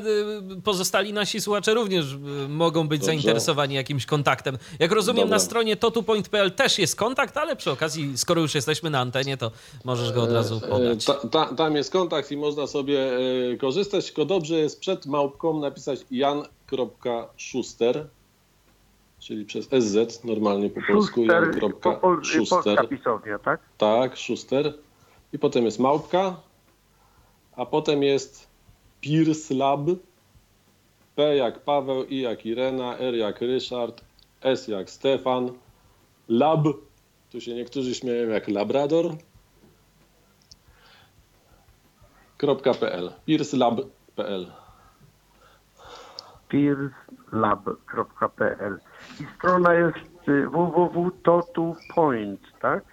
[0.58, 2.18] y, pozostali nasi słuchacze również y,
[2.50, 3.06] mogą być Dobrze.
[3.06, 4.58] zainteresowani jakimś kontaktem.
[4.80, 5.36] Jak rozumiem, Dobra.
[5.36, 9.52] na stronie totu.pl też jest kontakt, ale przy okazji, skoro już jesteśmy na antenie, to
[9.86, 11.06] możesz go od razu E, podać.
[11.06, 13.12] Ta, ta, tam jest kontakt i można sobie
[13.54, 18.08] e, korzystać, tylko dobrze jest przed małpką napisać jan.schuster,
[19.20, 22.90] czyli przez SZ, normalnie po polsku, Schuster, po, po, polska jan.schuster.
[22.90, 23.60] pisownia, tak?
[23.78, 24.74] Tak, Schuster.
[25.34, 26.36] I potem jest małpka,
[27.56, 28.48] a potem jest
[29.02, 29.82] Pierce Lab,
[31.16, 34.02] P jak Paweł, I jak Irena, R jak Ryszard,
[34.42, 35.52] S jak Stefan,
[36.30, 36.68] Lab,
[37.32, 39.06] tu się niektórzy śmieją jak Labrador,
[42.80, 44.52] .pl, piercelab.pl.
[46.50, 47.70] peerslab.pl
[48.86, 48.89] i
[49.38, 52.84] strona jest y, www.totupoint, tak?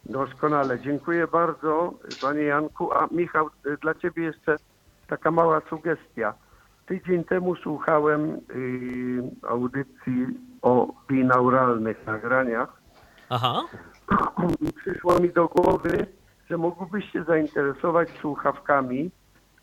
[0.05, 2.93] Doskonale, dziękuję bardzo Panie Janku.
[2.93, 3.49] A Michał,
[3.81, 4.55] dla Ciebie jeszcze
[5.07, 6.33] taka mała sugestia.
[6.87, 8.39] Tydzień temu słuchałem y,
[9.47, 10.27] audycji
[10.61, 12.81] o binauralnych nagraniach
[13.29, 13.63] Aha,
[14.75, 16.05] przyszło mi do głowy,
[16.49, 19.11] że mógłbyś się zainteresować słuchawkami,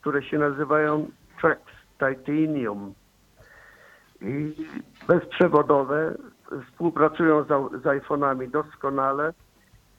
[0.00, 1.10] które się nazywają
[1.40, 1.60] Trax
[1.98, 2.94] Titanium.
[4.20, 4.54] I
[5.08, 6.14] bezprzewodowe,
[6.68, 7.46] współpracują z,
[7.82, 9.32] z iPhone'ami doskonale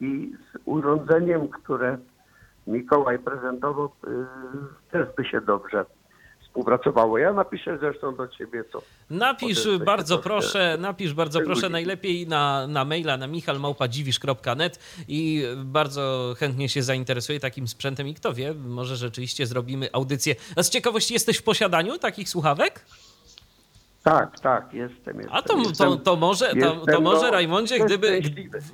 [0.00, 1.98] i z urządzeniem, które
[2.66, 3.90] Mikołaj prezentował, y,
[4.90, 5.84] też by się dobrze
[6.56, 7.18] współpracowało.
[7.18, 8.82] Ja napiszę zresztą do ciebie to.
[9.10, 14.78] napisz bardzo proszę, napisz bardzo proszę najlepiej na, na maila na michalmałpadziwisz.net
[15.08, 20.34] i bardzo chętnie się zainteresuję takim sprzętem i kto wie, może rzeczywiście zrobimy audycję.
[20.56, 22.84] A z ciekawości jesteś w posiadaniu takich słuchawek?
[24.02, 25.16] Tak, tak, jestem.
[25.16, 28.20] jestem A to, to, to może, to, to może no, Rajmondzie, gdyby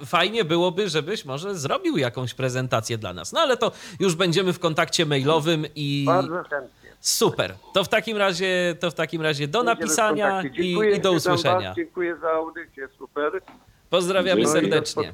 [0.04, 3.32] fajnie byłoby, żebyś może zrobił jakąś prezentację dla nas.
[3.32, 6.81] No ale to już będziemy w kontakcie mailowym i Bardzo chętnie.
[7.03, 7.55] Super.
[7.74, 11.69] To w takim razie, to w takim razie do napisania i, Dziękuję i do usłyszenia.
[11.69, 13.43] Was, dziękuję za audycję, super.
[13.91, 15.12] Pozdrawiamy No do serdecznie.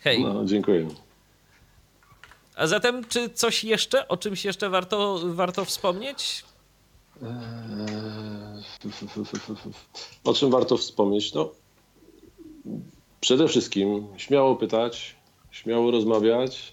[0.00, 0.24] Hej.
[0.24, 0.88] No, dziękuję.
[2.56, 6.44] A zatem, czy coś jeszcze, o czymś jeszcze warto, warto wspomnieć?
[10.24, 11.34] O czym warto wspomnieć?
[11.34, 11.50] No,
[13.20, 15.16] przede wszystkim śmiało pytać,
[15.50, 16.72] śmiało rozmawiać.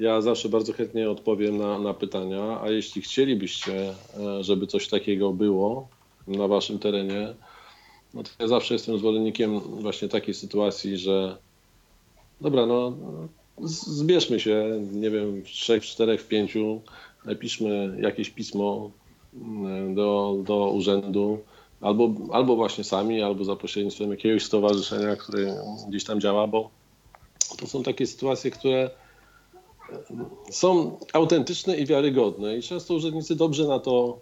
[0.00, 5.32] Ja zawsze bardzo chętnie odpowiem na, na pytania, a jeśli chcielibyście, e, żeby coś takiego
[5.32, 5.88] było
[6.26, 7.34] na waszym terenie,
[8.14, 11.36] no to ja zawsze jestem zwolennikiem właśnie takiej sytuacji, że
[12.40, 12.92] dobra, no
[13.64, 16.80] zbierzmy się, nie wiem, w trzech, czterech, w pięciu,
[17.24, 18.90] napiszmy jakieś pismo
[19.34, 21.38] mm, do, do urzędu,
[21.80, 25.56] albo, albo właśnie sami, albo za pośrednictwem jakiegoś stowarzyszenia, które
[25.88, 26.70] gdzieś tam działa, bo
[27.58, 28.90] to są takie sytuacje, które
[30.50, 34.18] są autentyczne i wiarygodne i często urzędnicy dobrze na to,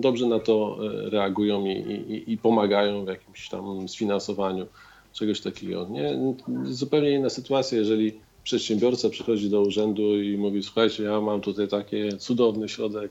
[0.00, 4.66] dobrze na to e, reagują i, i, i pomagają w jakimś tam sfinansowaniu
[5.12, 5.86] czegoś takiego.
[5.90, 6.34] Nie,
[6.64, 8.12] zupełnie inna sytuacja, jeżeli
[8.44, 13.10] przedsiębiorca przychodzi do urzędu i mówi, słuchajcie, ja mam tutaj taki cudowny środek,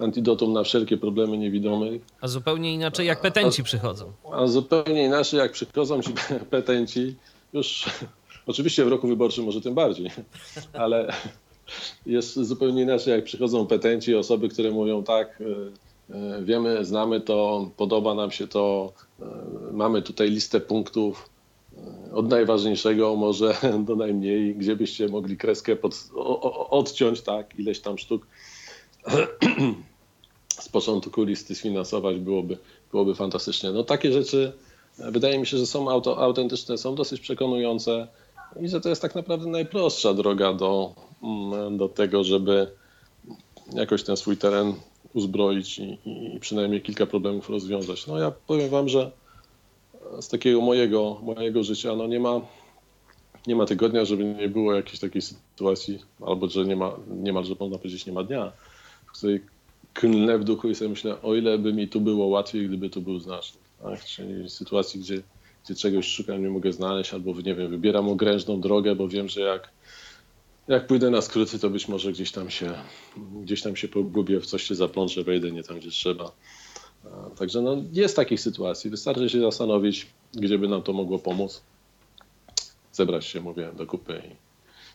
[0.00, 4.12] antidotum na wszelkie problemy niewidomych, A zupełnie inaczej, jak petenci przychodzą.
[4.32, 6.10] a zupełnie inaczej jak przychodzą ci
[6.50, 7.14] petenci,
[7.52, 7.84] już
[8.46, 10.10] oczywiście w roku wyborczym może tym bardziej,
[10.72, 11.12] ale
[12.06, 17.70] jest zupełnie inaczej jak przychodzą petenci, osoby, które mówią tak, y, y, wiemy, znamy to,
[17.76, 19.24] podoba nam się to, y,
[19.72, 21.28] mamy tutaj listę punktów
[22.12, 23.56] od najważniejszego może
[23.86, 26.08] do najmniej, gdzie byście mogli kreskę pod,
[26.70, 28.26] odciąć, tak, ileś tam sztuk
[30.48, 32.58] z początku listy sfinansować byłoby,
[32.90, 33.72] byłoby fantastycznie.
[33.72, 34.52] No takie rzeczy
[34.98, 38.08] wydaje mi się, że są auto, autentyczne, są dosyć przekonujące
[38.60, 42.70] i że to jest tak naprawdę najprostsza droga do, mm, do tego, żeby
[43.72, 44.74] jakoś ten swój teren
[45.14, 45.98] uzbroić i,
[46.34, 48.06] i przynajmniej kilka problemów rozwiązać.
[48.06, 49.10] No ja powiem wam, że
[50.20, 52.40] z takiego mojego, mojego życia no nie ma
[53.46, 57.78] nie ma tygodnia, żeby nie było jakiejś takiej sytuacji, albo że nie ma, niemalże można
[57.78, 58.52] powiedzieć, nie ma dnia,
[59.06, 59.40] w której
[59.94, 63.02] klnę w duchu i sobie myślę, o ile by mi tu było łatwiej, gdyby tu
[63.02, 63.62] był znacznik.
[63.82, 64.04] Tak?
[64.04, 65.22] Czyli sytuacji, gdzie,
[65.66, 69.40] gdzie czegoś szukam, nie mogę znaleźć, albo nie wiem, wybieram okrężną drogę, bo wiem, że
[69.40, 69.70] jak,
[70.68, 72.74] jak pójdę na skróty, to być może gdzieś tam się,
[73.42, 76.32] gdzieś tam się pogubię, w coś się zaplączę, wejdę nie tam, gdzie trzeba.
[77.38, 78.90] Także no, jest takich sytuacji.
[78.90, 81.62] Wystarczy się zastanowić, gdzie by nam to mogło pomóc.
[82.92, 84.45] Zebrać się, mówię, do kupy i,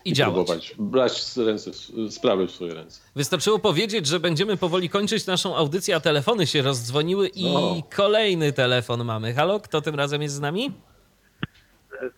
[0.06, 0.34] I działać.
[0.36, 1.72] próbować brać z ręce,
[2.10, 3.02] sprawy w swoje ręce.
[3.16, 7.76] Wystarczyło powiedzieć, że będziemy powoli kończyć naszą audycję, a telefony się rozdzwoniły i No.
[7.96, 9.34] kolejny telefon mamy.
[9.34, 10.72] Halo, kto tym razem jest z nami?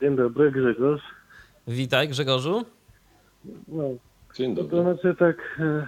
[0.02, 1.02] Dzień dobry, Grzegorz.
[1.68, 2.66] Witaj, Grzegorzu.
[3.68, 3.84] No,
[4.36, 4.82] Dzień to dobry.
[4.82, 5.88] znaczy tak, e,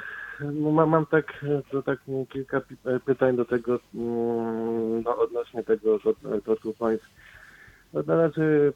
[0.51, 5.63] no, mam, mam tak, to tak mm, kilka e, pytań do tego, mm, no, odnośnie
[5.63, 7.05] tego to- Points.
[7.95, 8.03] No,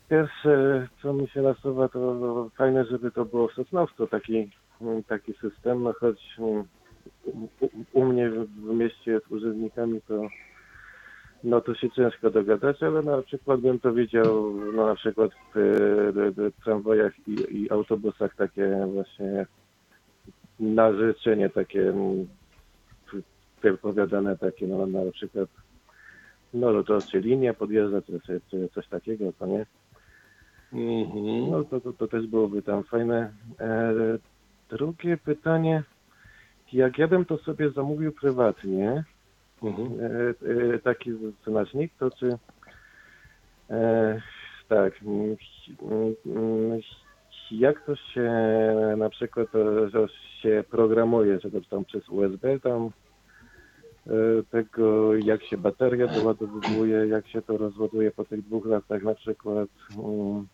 [0.10, 4.50] pierwsze, co mi się nasuwa, to fajne, żeby to było w Sosnowcu, taki,
[4.82, 6.64] mm, taki system, no choć mm,
[7.26, 10.22] u, u mnie w, w mieście z urzędnikami to
[11.44, 15.60] no to się ciężko dogadać, ale na przykład bym to widział no, na przykład w,
[16.14, 19.46] w, w tramwajach i, i autobusach takie właśnie
[20.60, 22.28] na życzenie takie mm,
[23.62, 25.50] wypowiadane takie no na przykład
[26.54, 29.66] no to, to czy linia podjeżdża, czy, czy, czy coś takiego, to nie?
[30.74, 31.52] Mhm.
[31.52, 33.34] No to, to, to też byłoby tam fajne.
[33.60, 33.94] E,
[34.70, 35.84] drugie pytanie,
[36.74, 39.04] jak ja bym to sobie zamówił prywatnie,
[39.64, 39.88] Mhm.
[40.02, 41.12] e, e, taki
[41.48, 42.38] znacznik, to czy
[43.70, 44.22] e,
[44.68, 44.94] tak,
[47.52, 48.32] jak to się
[48.98, 50.08] na przykład to, że
[50.42, 52.90] się programuje, że to tam przez USB tam
[54.52, 59.70] tego, jak się bateria doładowuje, jak się to rozładuje po tych dwóch latach na przykład.
[59.98, 60.48] mm,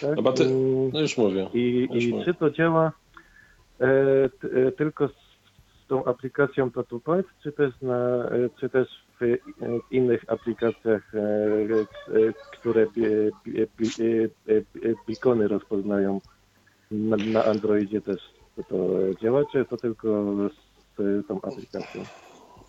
[0.00, 1.48] tak, No, bater- mm, No już mówię.
[1.54, 2.24] i, Już i mówię.
[2.24, 2.92] czy to działa
[3.80, 3.84] e,
[4.66, 6.70] e, tylko z, z tą aplikacją
[7.04, 8.88] Point, czy też, na, e, czy też
[9.20, 9.36] w e,
[9.90, 11.20] innych aplikacjach, e,
[12.52, 13.02] które bi,
[13.44, 14.28] bi, bi,
[15.08, 16.20] bikony rozpoznają
[16.90, 18.20] na, na Androidzie też
[18.56, 22.04] to, to działa, czy to tylko z e, tą aplikacją?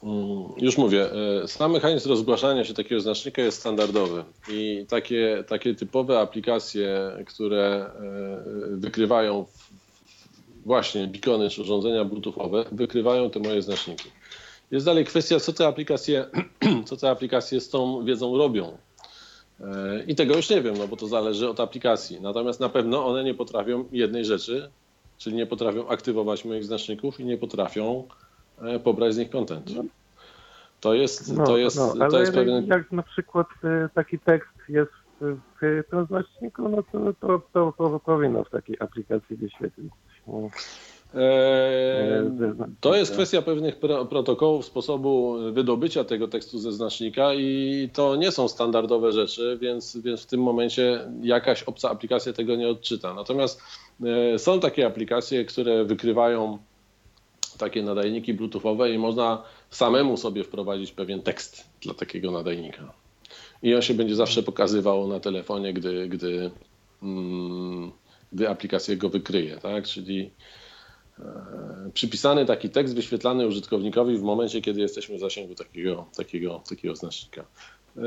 [0.03, 1.09] Mm, Już mówię,
[1.43, 7.65] e, sam mechanizm rozgłaszania się takiego znacznika jest standardowy i takie, takie typowe aplikacje, które
[7.65, 8.43] e,
[8.77, 9.45] wykrywają
[10.65, 14.09] właśnie bikony czy urządzenia bluetoothowe, wykrywają te moje znaczniki.
[14.71, 16.25] Jest dalej kwestia, co te aplikacje,
[16.87, 18.77] co te aplikacje z tą wiedzą robią.
[20.07, 22.21] I tego już nie wiem, no bo to zależy od aplikacji.
[22.21, 24.71] Natomiast na pewno one nie potrafią jednej rzeczy,
[25.23, 28.07] czyli nie potrafią aktywować moich znaczników i nie potrafią
[28.61, 29.71] e, pobrać z nich content.
[30.79, 32.67] To jest, to jest, to ale jest pewien.
[32.67, 34.91] jak na przykład e, taki tekst jest
[35.61, 39.91] w tym znaczniku, no to, to, to, to powinno w takiej aplikacji wyświetlić.
[41.13, 41.21] No.
[41.21, 48.15] Eee, to jest kwestia pewnych pro, protokołów, sposobu wydobycia tego tekstu ze znacznika i to
[48.15, 53.13] nie są standardowe rzeczy, więc, więc w tym momencie jakaś obca aplikacja tego nie odczyta.
[53.13, 53.61] Natomiast
[54.03, 56.57] e, są takie aplikacje, które wykrywają
[57.57, 62.93] takie nadajniki bluetoothowe i można samemu sobie wprowadzić pewien tekst dla takiego nadajnika.
[63.63, 66.51] I on się będzie zawsze pokazywał na telefonie, gdy, gdy,
[67.03, 67.91] mm,
[68.33, 69.57] gdy aplikacja go wykryje.
[69.57, 69.87] Tak?
[69.87, 70.31] Czyli
[71.93, 77.45] przypisany taki tekst wyświetlany użytkownikowi w momencie, kiedy jesteśmy w zasięgu takiego, takiego, takiego znacznika.
[77.97, 78.01] E,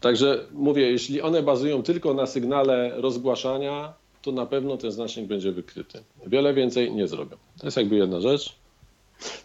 [0.00, 5.52] także mówię, jeśli one bazują tylko na sygnale rozgłaszania, to na pewno ten znacznik będzie
[5.52, 6.02] wykryty.
[6.26, 7.36] Wiele więcej nie zrobią.
[7.58, 8.56] To jest jakby jedna rzecz.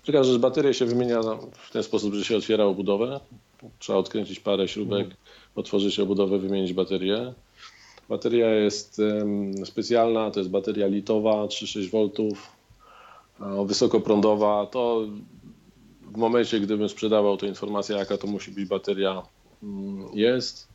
[0.05, 1.21] Druga rzecz, baterię się wymienia
[1.53, 3.19] w ten sposób, że się otwiera obudowę.
[3.79, 5.07] Trzeba odkręcić parę śrubek,
[5.55, 7.33] otworzyć obudowę, wymienić baterię.
[8.11, 9.01] Bateria jest
[9.65, 12.31] specjalna, to jest bateria litowa 3,6
[13.39, 14.65] V, wysokoprądowa.
[14.65, 15.07] To
[16.01, 19.21] w momencie, gdybym sprzedawał, to informacja, jaka to musi być bateria,
[19.63, 20.67] mm, jest.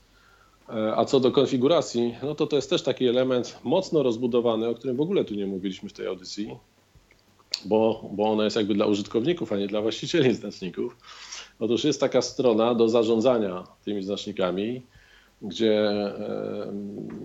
[0.69, 4.75] E, a co do konfiguracji, no to to jest też taki element mocno rozbudowany, o
[4.75, 6.57] którym w ogóle tu nie mówiliśmy w tej audycji,
[7.65, 10.97] bo, bo ona jest jakby dla użytkowników, a nie dla właścicieli znaczników.
[11.61, 14.83] Otóż jest taka strona do zarządzania tymi znacznikami,
[15.47, 15.93] gdzie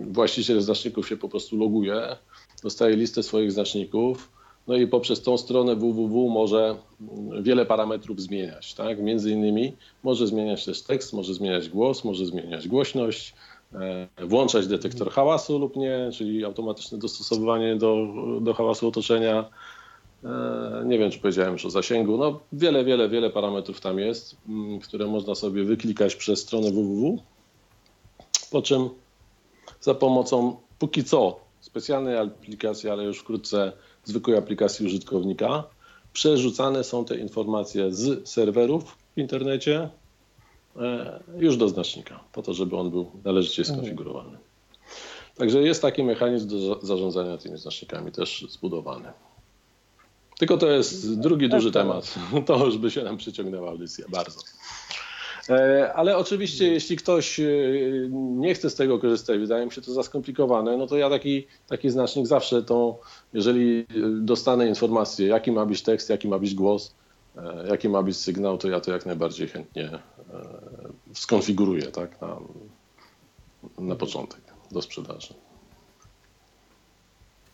[0.00, 2.16] właściciel znaczników się po prostu loguje,
[2.62, 4.32] dostaje listę swoich znaczników,
[4.66, 6.76] no i poprzez tą stronę www może
[7.42, 8.74] wiele parametrów zmieniać.
[8.74, 9.02] Tak?
[9.02, 9.72] Między innymi
[10.02, 13.34] może zmieniać też tekst, może zmieniać głos, może zmieniać głośność,
[13.74, 18.06] e, włączać detektor hałasu lub nie, czyli automatyczne dostosowywanie do,
[18.40, 19.44] do hałasu otoczenia.
[20.24, 22.18] E, nie wiem, czy powiedziałem już o zasięgu.
[22.18, 24.36] No, wiele, wiele, wiele parametrów tam jest,
[24.82, 27.18] które można sobie wyklikać przez stronę www.
[28.52, 28.88] Po czym
[29.80, 33.72] za pomocą póki co specjalnej aplikacji, ale już wkrótce
[34.04, 35.64] zwykłej aplikacji użytkownika,
[36.12, 39.88] przerzucane są te informacje z serwerów w internecie
[40.76, 44.38] e, już do znacznika, po to, żeby on był należycie skonfigurowany.
[45.36, 49.12] Także jest taki mechanizm do zarządzania tymi znacznikami też zbudowany.
[50.38, 52.14] Tylko to jest drugi duży temat.
[52.46, 54.40] To już by się nam przyciągnęła audycja bardzo.
[55.50, 57.44] E, ale oczywiście, jeśli ktoś e,
[58.12, 61.46] nie chce z tego korzystać, wydaje mi się to za skomplikowane, no to ja taki,
[61.66, 63.00] taki znacznik zawsze to,
[63.32, 63.86] jeżeli
[64.20, 66.94] dostanę informację, jaki ma być tekst, jaki ma być głos,
[67.36, 69.90] e, jaki ma być sygnał, to ja to jak najbardziej chętnie
[71.12, 72.36] skonfiguruję tak, na,
[73.78, 74.40] na początek
[74.70, 75.34] do sprzedaży.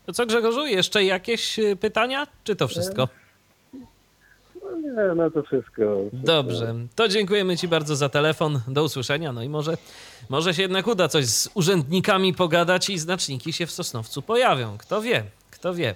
[0.06, 3.08] To co Grzegorzu, jeszcze jakieś pytania, czy to wszystko?
[4.76, 5.82] Nie, no to wszystko,
[6.12, 8.60] Dobrze, to dziękujemy Ci bardzo za telefon.
[8.68, 9.32] Do usłyszenia.
[9.32, 9.76] No i może,
[10.28, 14.78] może się jednak uda coś z urzędnikami pogadać i znaczniki się w Sosnowcu pojawią.
[14.78, 15.94] Kto wie, kto wie.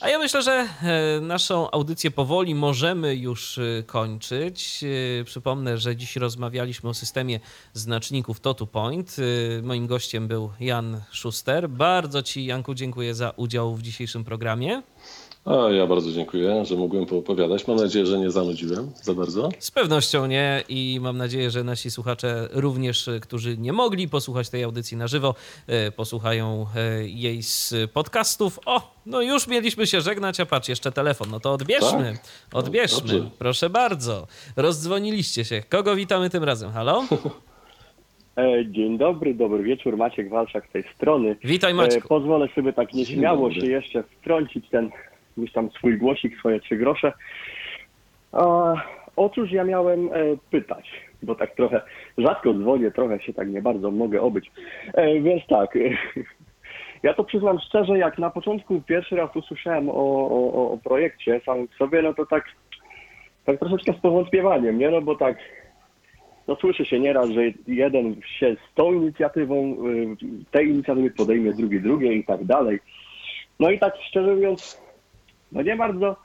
[0.00, 4.84] A ja myślę, że e, naszą audycję powoli możemy już e, kończyć.
[5.20, 7.40] E, przypomnę, że dziś rozmawialiśmy o systemie
[7.72, 9.16] znaczników Totu Point.
[9.62, 11.70] Moim gościem był Jan Schuster.
[11.70, 14.82] Bardzo Ci, Janku, dziękuję za udział w dzisiejszym programie.
[15.48, 17.66] A ja bardzo dziękuję, że mogłem poopowiadać.
[17.68, 19.48] Mam nadzieję, że nie zanudziłem za bardzo.
[19.58, 24.64] Z pewnością nie i mam nadzieję, że nasi słuchacze również, którzy nie mogli posłuchać tej
[24.64, 25.34] audycji na żywo,
[25.66, 28.60] e, posłuchają e, jej z podcastów.
[28.66, 31.30] O, no już mieliśmy się żegnać, a patrz, jeszcze telefon.
[31.30, 32.54] No to odbierzmy, tak?
[32.54, 33.18] odbierzmy.
[33.18, 34.26] No, Proszę bardzo.
[34.56, 35.62] Rozdzwoniliście się.
[35.68, 36.70] Kogo witamy tym razem?
[36.70, 37.04] Halo?
[38.38, 39.96] E, dzień dobry, dobry wieczór.
[39.96, 41.36] Maciek Walczak z tej strony.
[41.44, 42.08] Witaj Maciek.
[42.08, 44.90] Pozwolę sobie tak nieśmiało się jeszcze wtrącić ten
[45.38, 47.12] gdzieś tam swój głosik, swoje trzy grosze.
[48.32, 48.74] A,
[49.16, 50.10] otóż ja miałem e,
[50.50, 50.90] pytać,
[51.22, 51.80] bo tak trochę
[52.18, 54.50] rzadko dzwonię, trochę się tak nie bardzo mogę obyć.
[54.94, 55.78] E, więc tak,
[57.02, 61.68] ja to przyznam szczerze, jak na początku pierwszy raz usłyszałem o, o, o projekcie sam
[61.78, 62.44] sobie, no to tak,
[63.44, 64.90] tak troszeczkę z powątpiewaniem, nie?
[64.90, 65.36] No bo tak
[66.48, 70.16] no słyszy się nieraz, że jeden się z tą inicjatywą, y,
[70.50, 72.78] tej inicjatywy podejmie drugi drugie i tak dalej.
[73.60, 74.82] No i tak szczerze mówiąc,
[75.52, 76.16] no nie bardzo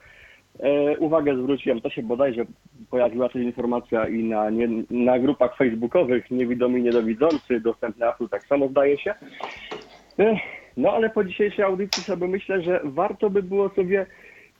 [0.59, 2.45] e, uwagę zwróciłem, to się bodajże
[2.89, 8.67] pojawiła też informacja i na, nie, na grupach facebookowych niewidomi, niedowidzący, dostępne Apple tak samo
[8.67, 9.13] zdaje się.
[10.19, 10.35] E,
[10.77, 14.05] no ale po dzisiejszej audycji sobie myślę, że warto by było sobie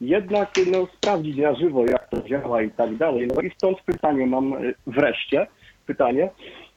[0.02, 3.28] jednak no, sprawdzić na żywo, jak to działa i tak dalej.
[3.36, 4.58] No i stąd pytanie mam e,
[4.88, 5.48] wreszcie,
[5.86, 6.30] pytanie,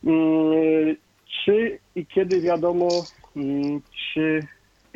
[0.04, 0.96] mm,
[1.44, 2.88] czy i kiedy wiadomo,
[3.36, 4.40] mm, czy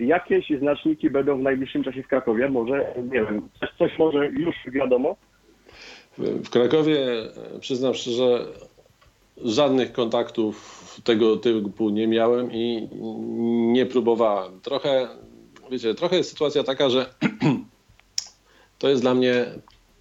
[0.00, 2.48] Jakieś znaczniki będą w najbliższym czasie w Krakowie?
[2.48, 5.16] Może, nie wiem, coś, coś może już wiadomo?
[6.18, 6.98] W Krakowie,
[7.60, 8.44] przyznam szczerze,
[9.44, 12.88] żadnych kontaktów tego typu nie miałem i
[13.72, 14.60] nie próbowałem.
[14.60, 15.08] Trochę,
[15.70, 17.06] wiecie, trochę jest sytuacja taka, że
[18.78, 19.46] to jest dla mnie,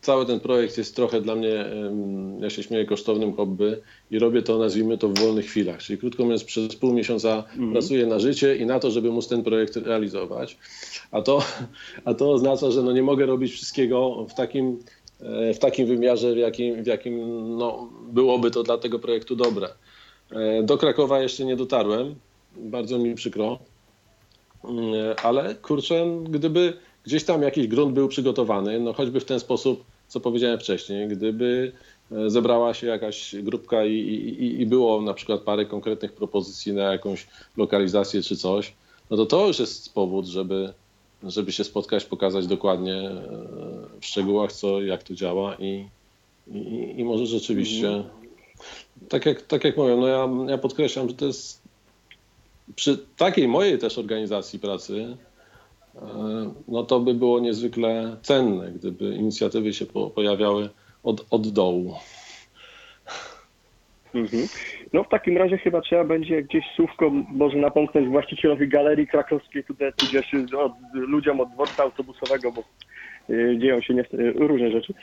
[0.01, 1.65] cały ten projekt jest trochę dla mnie,
[2.39, 3.75] ja się śmieję, kosztownym hobby
[4.11, 5.79] i robię to, nazwijmy to, w wolnych chwilach.
[5.79, 7.71] Czyli krótko mówiąc, przez pół miesiąca mhm.
[7.71, 10.57] pracuję na życie i na to, żeby móc ten projekt realizować.
[11.11, 11.43] A to,
[12.05, 14.79] a to oznacza, że no nie mogę robić wszystkiego w takim
[15.21, 17.17] E, w takim wymiarze, w jakim, w jakim
[17.57, 19.69] no, byłoby to dla tego projektu dobre.
[20.31, 22.15] E, do Krakowa jeszcze nie dotarłem,
[22.57, 23.59] bardzo mi przykro,
[24.63, 24.69] e,
[25.23, 26.73] ale kurczę, gdyby
[27.03, 31.71] gdzieś tam jakiś grunt był przygotowany, no choćby w ten sposób, co powiedziałem wcześniej, gdyby
[32.27, 37.27] zebrała się jakaś grupka i, i, i było na przykład parę konkretnych propozycji na jakąś
[37.57, 38.73] lokalizację czy coś,
[39.09, 40.73] no to to już jest powód, żeby,
[41.23, 43.21] żeby się spotkać, pokazać dokładnie e,
[44.01, 45.85] w szczegółach, co, jak to działa i,
[46.47, 48.05] i, i może rzeczywiście, mhm.
[49.09, 51.61] tak, jak, tak jak mówię, no ja, ja podkreślam, że to jest
[52.75, 55.28] przy takiej mojej też organizacji pracy, e,
[56.67, 60.69] no to by było niezwykle cenne, gdyby inicjatywy się po, pojawiały
[61.03, 61.95] od, od dołu.
[64.15, 64.47] Mhm.
[64.93, 69.63] No w takim razie chyba trzeba będzie gdzieś słówko może napomknąć właścicielowi Galerii Krakowskiej,
[69.95, 70.31] tudzież
[70.93, 72.63] ludziom od dworca autobusowego, bo
[73.29, 73.93] y, dzieją się
[74.35, 74.93] różne rzeczy.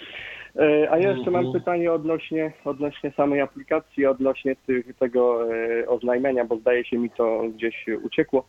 [0.61, 1.61] Y, a ja jeszcze mam mhm.
[1.61, 5.49] pytanie odnośnie, odnośnie samej aplikacji, odnośnie tych, tego
[5.87, 8.47] oznajmienia, bo zdaje się mi to gdzieś uciekło.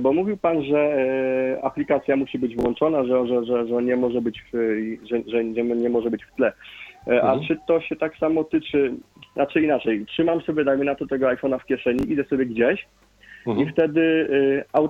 [0.00, 4.42] Bo mówił Pan, że aplikacja musi być włączona, że, że, że, że nie może być
[4.52, 4.56] w,
[5.10, 6.52] że, że nie może być w tle.
[7.06, 7.40] A mhm.
[7.48, 8.94] czy to się tak samo tyczy
[9.34, 12.86] znaczy inaczej, trzymam sobie, dajmy na to tego iPhone'a w kieszeni, idę sobie gdzieś
[13.46, 13.68] mhm.
[13.68, 14.28] i wtedy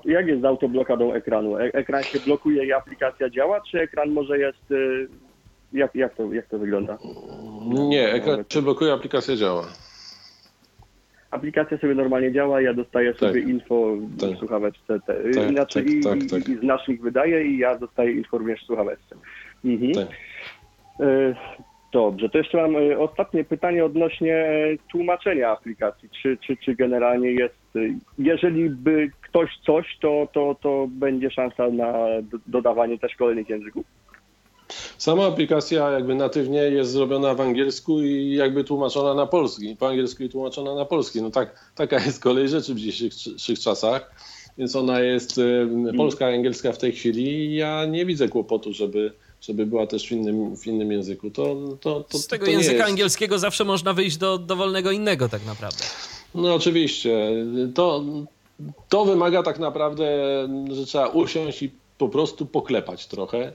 [0.04, 1.56] jak jest z autoblokadą ekranu?
[1.56, 4.74] E ekran się blokuje i aplikacja działa, czy ekran może jest...
[5.72, 6.98] Jak, jak, to, jak to wygląda?
[7.88, 9.66] Nie, ekran się blokuje, aplikacja działa.
[11.30, 13.50] Aplikacja sobie normalnie działa, ja dostaję sobie tak.
[13.50, 14.30] info tak.
[14.30, 15.00] w słuchaweczce.
[15.06, 16.48] Te, tak, znaczy tak, i, tak, tak.
[16.48, 19.16] i, znacznik wydaje i ja dostaję info również w słuchaweczce.
[19.64, 19.92] Mhm.
[19.92, 20.08] Tak.
[21.00, 21.34] Y,
[21.92, 26.08] Dobrze, to jeszcze mam e, ostatnie pytanie odnośnie e, tłumaczenia aplikacji.
[26.22, 27.80] Czy, czy, czy generalnie jest, e,
[28.18, 31.92] jeżeli by ktoś coś, to, to, to będzie szansa na
[32.46, 33.86] dodawanie też kolejnych języków?
[34.98, 40.22] Sama aplikacja jakby natywnie jest zrobiona w angielsku i jakby tłumaczona na polski, po angielsku
[40.22, 41.22] i tłumaczona na polski.
[41.22, 44.10] No tak, taka jest kolej rzeczy w dzisiejszych czasach,
[44.58, 45.96] więc ona jest mm.
[45.96, 47.54] polska, angielska w tej chwili.
[47.54, 51.30] Ja nie widzę kłopotu, żeby żeby była też w innym, w innym języku.
[51.30, 55.46] To, to, to, Z tego to języka angielskiego zawsze można wyjść do dowolnego innego tak
[55.46, 55.84] naprawdę.
[56.34, 57.30] No oczywiście.
[57.74, 58.04] To,
[58.88, 60.08] to wymaga tak naprawdę,
[60.70, 63.52] że trzeba usiąść i po prostu poklepać trochę.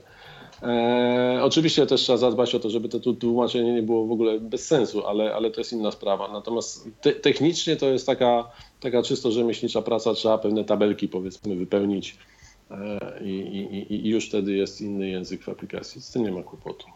[0.62, 4.66] E, oczywiście też trzeba zadbać o to, żeby to tłumaczenie nie było w ogóle bez
[4.66, 6.32] sensu, ale, ale to jest inna sprawa.
[6.32, 8.50] Natomiast te, technicznie to jest taka,
[8.80, 12.16] taka czysto rzemieślnicza praca, trzeba pewne tabelki powiedzmy wypełnić
[12.70, 16.00] E, i, i, i już wtedy jest inny język w aplikacji.
[16.00, 16.86] Z tym nie ma kłopotu.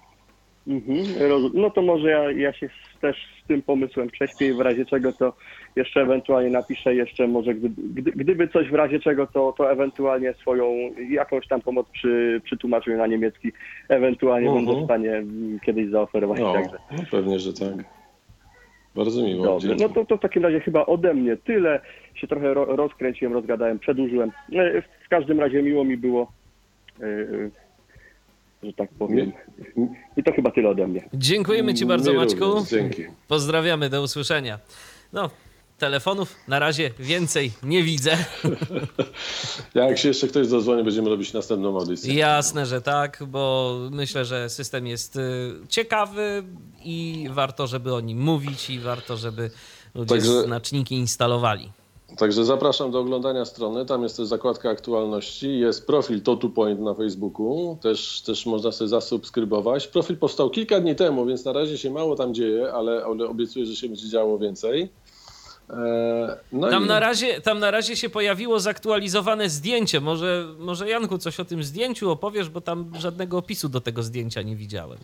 [0.67, 1.07] Mhm,
[1.55, 2.71] no to może ja, ja się
[3.01, 5.33] też z tym pomysłem prześpię i w razie czego to
[5.77, 10.75] jeszcze ewentualnie napiszę jeszcze może gdyby, gdyby coś w razie czego to, to ewentualnie swoją
[11.11, 13.53] jakąś tam pomoc przy, przy tłumaczeniu na niemiecki
[13.89, 14.67] ewentualnie uh -huh.
[14.67, 15.23] będę w stanie
[15.67, 16.41] kiedyś zaoferować.
[16.41, 16.77] No, także.
[16.93, 17.85] no pewnie, że tak.
[18.95, 19.45] Bardzo miło.
[19.45, 21.81] Dobrze, no to, to w takim razie chyba ode mnie tyle.
[22.15, 24.31] Się trochę ro, rozkręciłem, rozgadałem, przedłużyłem.
[24.53, 26.33] E, w każdym razie miło mi było,
[27.01, 27.51] e, e,
[28.63, 29.33] że tak powiem.
[30.17, 31.09] I to chyba tyle ode mnie.
[31.15, 32.45] Dziękujemy Ci bardzo, Maćku.
[32.71, 33.03] Dzięki.
[33.29, 34.59] Pozdrawiamy, do usłyszenia.
[35.13, 35.31] No,
[35.81, 38.17] telefonów na razie więcej nie widzę.
[39.75, 42.15] Jak się jeszcze ktoś zadzwoni, będziemy robić następną audycję.
[42.15, 45.21] Jasne, że tak, bo myślę, że system jest y,
[45.69, 46.43] ciekawy
[46.85, 49.51] i warto, żeby o nim mówić i warto, żeby
[49.95, 50.43] ludzie Także...
[50.43, 51.73] znaczniki instalowali.
[52.17, 53.87] Także zapraszam do oglądania strony.
[53.87, 55.59] Tam jest też zakładka aktualności.
[55.59, 57.79] Jest profil TotuPoint na Facebooku.
[57.83, 59.89] Też, też można sobie zasubskrybować.
[59.89, 63.67] Profil powstał kilka dni temu, więc na razie się mało tam dzieje, ale, ale obiecuję,
[63.67, 64.89] że się będzie działo więcej.
[65.73, 66.87] E, no tam, i...
[66.87, 70.01] na razie, tam na razie się pojawiło zaktualizowane zdjęcie.
[70.01, 74.43] Może, może Janku coś o tym zdjęciu opowiesz, bo tam żadnego opisu do tego zdjęcia
[74.43, 74.99] nie widziałem.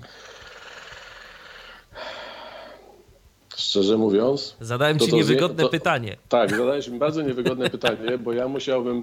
[3.57, 4.57] Szczerze mówiąc.
[4.61, 6.17] Zadałem ci niewygodne to, pytanie.
[6.29, 9.03] Tak, zadałeś mi bardzo niewygodne pytanie, bo ja musiałbym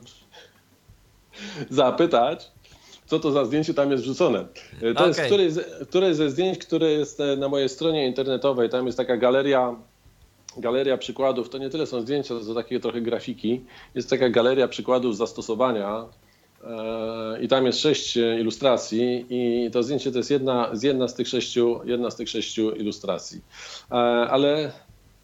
[1.69, 2.51] zapytać,
[3.05, 4.45] co to za zdjęcie tam jest wrzucone.
[4.81, 5.07] To okay.
[5.07, 5.53] jest któreś,
[5.89, 8.69] któreś ze zdjęć, które jest e, na mojej stronie internetowej.
[8.69, 9.75] Tam jest taka galeria,
[10.57, 11.49] galeria przykładów.
[11.49, 13.61] To nie tyle są zdjęcia, to takie trochę grafiki.
[13.95, 16.05] Jest taka galeria przykładów zastosowania
[17.41, 21.79] i tam jest sześć ilustracji i to zdjęcie to jest jedna, jedna, z, tych sześciu,
[21.85, 23.41] jedna z tych sześciu ilustracji.
[23.91, 23.95] E,
[24.29, 24.71] ale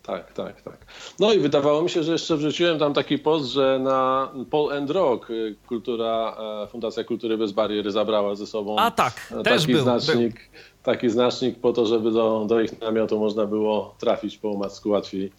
[0.03, 0.77] Tak, tak, tak.
[1.19, 4.89] No i wydawało mi się, że jeszcze wrzuciłem tam taki post, że na Paul and
[4.89, 5.27] Rock
[5.67, 9.81] kultura, e, Fundacja Kultury Bez Bariery zabrała ze sobą A tak, e, też taki był,
[9.81, 10.49] znacznik,
[10.83, 15.31] taki znacznik po to, żeby do, do ich namiotu można było trafić po omacku łatwiej.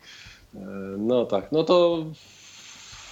[0.98, 2.04] No tak, no to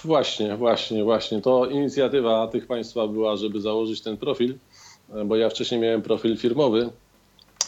[0.03, 1.41] właśnie, właśnie, właśnie.
[1.41, 4.55] To inicjatywa tych państwa była, żeby założyć ten profil,
[5.13, 6.89] e, bo ja wcześniej miałem profil firmowy,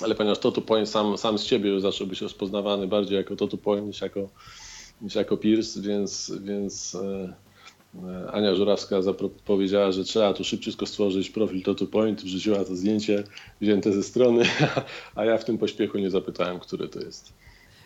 [0.02, 3.58] ale ponieważ Totu Point sam, sam z siebie już zaczął być rozpoznawany bardziej jako Totu
[3.58, 4.30] Point niż jako,
[5.02, 7.34] niż jako Pierce, więc, więc e,
[8.32, 8.96] Ania Żurawska
[9.46, 13.24] powiedziała, że trzeba tu szybciutko stworzyć profil Totu Point, wrzuciła to zdjęcie
[13.62, 14.44] wzięte ze strony,
[15.16, 17.34] a ja w tym pośpiechu nie zapytałem, który to jest.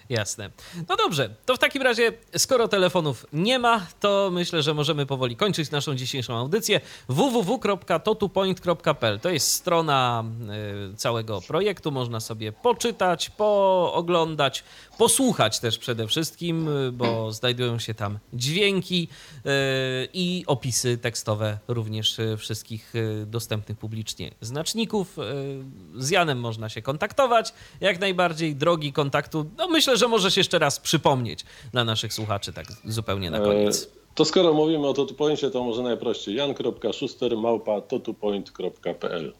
[0.09, 0.49] Jasne.
[0.89, 5.35] No dobrze, to w takim razie, skoro telefonów nie ma, to myślę, że możemy powoli
[5.35, 6.81] kończyć naszą dzisiejszą audycję.
[7.09, 10.23] www.totupoint.pl to jest strona
[10.93, 11.91] y, całego projektu.
[11.91, 14.63] Można sobie poczytać, pooglądać,
[14.97, 19.49] posłuchać też przede wszystkim, y, bo znajdują się tam dźwięki y,
[20.13, 22.93] i opisy tekstowe również y, wszystkich
[23.25, 25.17] dostępnych publicznie znaczników.
[25.97, 27.53] Z Janem można się kontaktować.
[27.81, 32.65] Jak najbardziej drogi kontaktu, no myślę, że możesz jeszcze raz przypomnieć dla naszych słuchaczy, tak
[32.85, 33.83] zupełnie na koniec.
[33.83, 39.33] E, To skoro mówimy o TotuPoincie, to może najprościej jan.szuster małpa totupoint.pl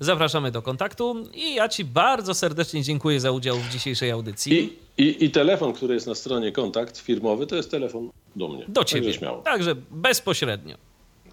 [0.00, 4.78] Zapraszamy do kontaktu i ja Ci bardzo serdecznie dziękuję za udział w dzisiejszej audycji.
[4.98, 8.64] I, i, I telefon, który jest na stronie kontakt firmowy, to jest telefon do mnie.
[8.68, 9.02] Do Ciebie.
[9.02, 9.42] Także śmiało.
[9.42, 10.76] Także bezpośrednio.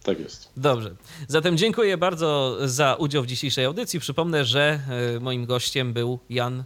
[0.04, 0.50] Tak jest.
[0.58, 0.96] Dobrze.
[1.28, 4.00] Zatem dziękuję bardzo za udział w dzisiejszej audycji.
[4.00, 4.80] Przypomnę, że
[5.16, 6.64] e, moim gościem był Jan e,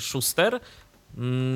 [0.00, 0.60] Schuster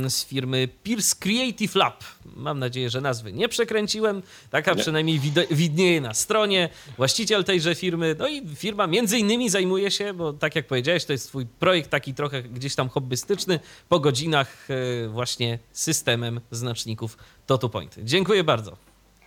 [0.08, 2.04] z firmy Pierce Creative Lab.
[2.36, 4.22] Mam nadzieję, że nazwy nie przekręciłem.
[4.50, 4.80] Taka Nie.
[4.82, 6.68] przynajmniej wid- widnieje na stronie.
[6.96, 8.16] Właściciel tejże firmy.
[8.18, 11.90] No i firma między innymi zajmuje się, bo tak jak powiedziałeś, to jest twój projekt
[11.90, 14.68] taki trochę gdzieś tam hobbystyczny, po godzinach
[15.04, 17.96] e, właśnie systemem znaczników TotuPoint.
[18.02, 18.76] Dziękuję bardzo.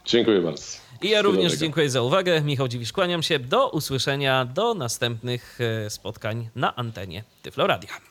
[0.05, 0.63] Dziękuję bardzo.
[1.01, 2.41] I ja również dziękuję za uwagę.
[2.41, 3.39] Michał Dziwisz, kłaniam się.
[3.39, 8.10] Do usłyszenia, do następnych e, spotkań na antenie Tyflo Radia.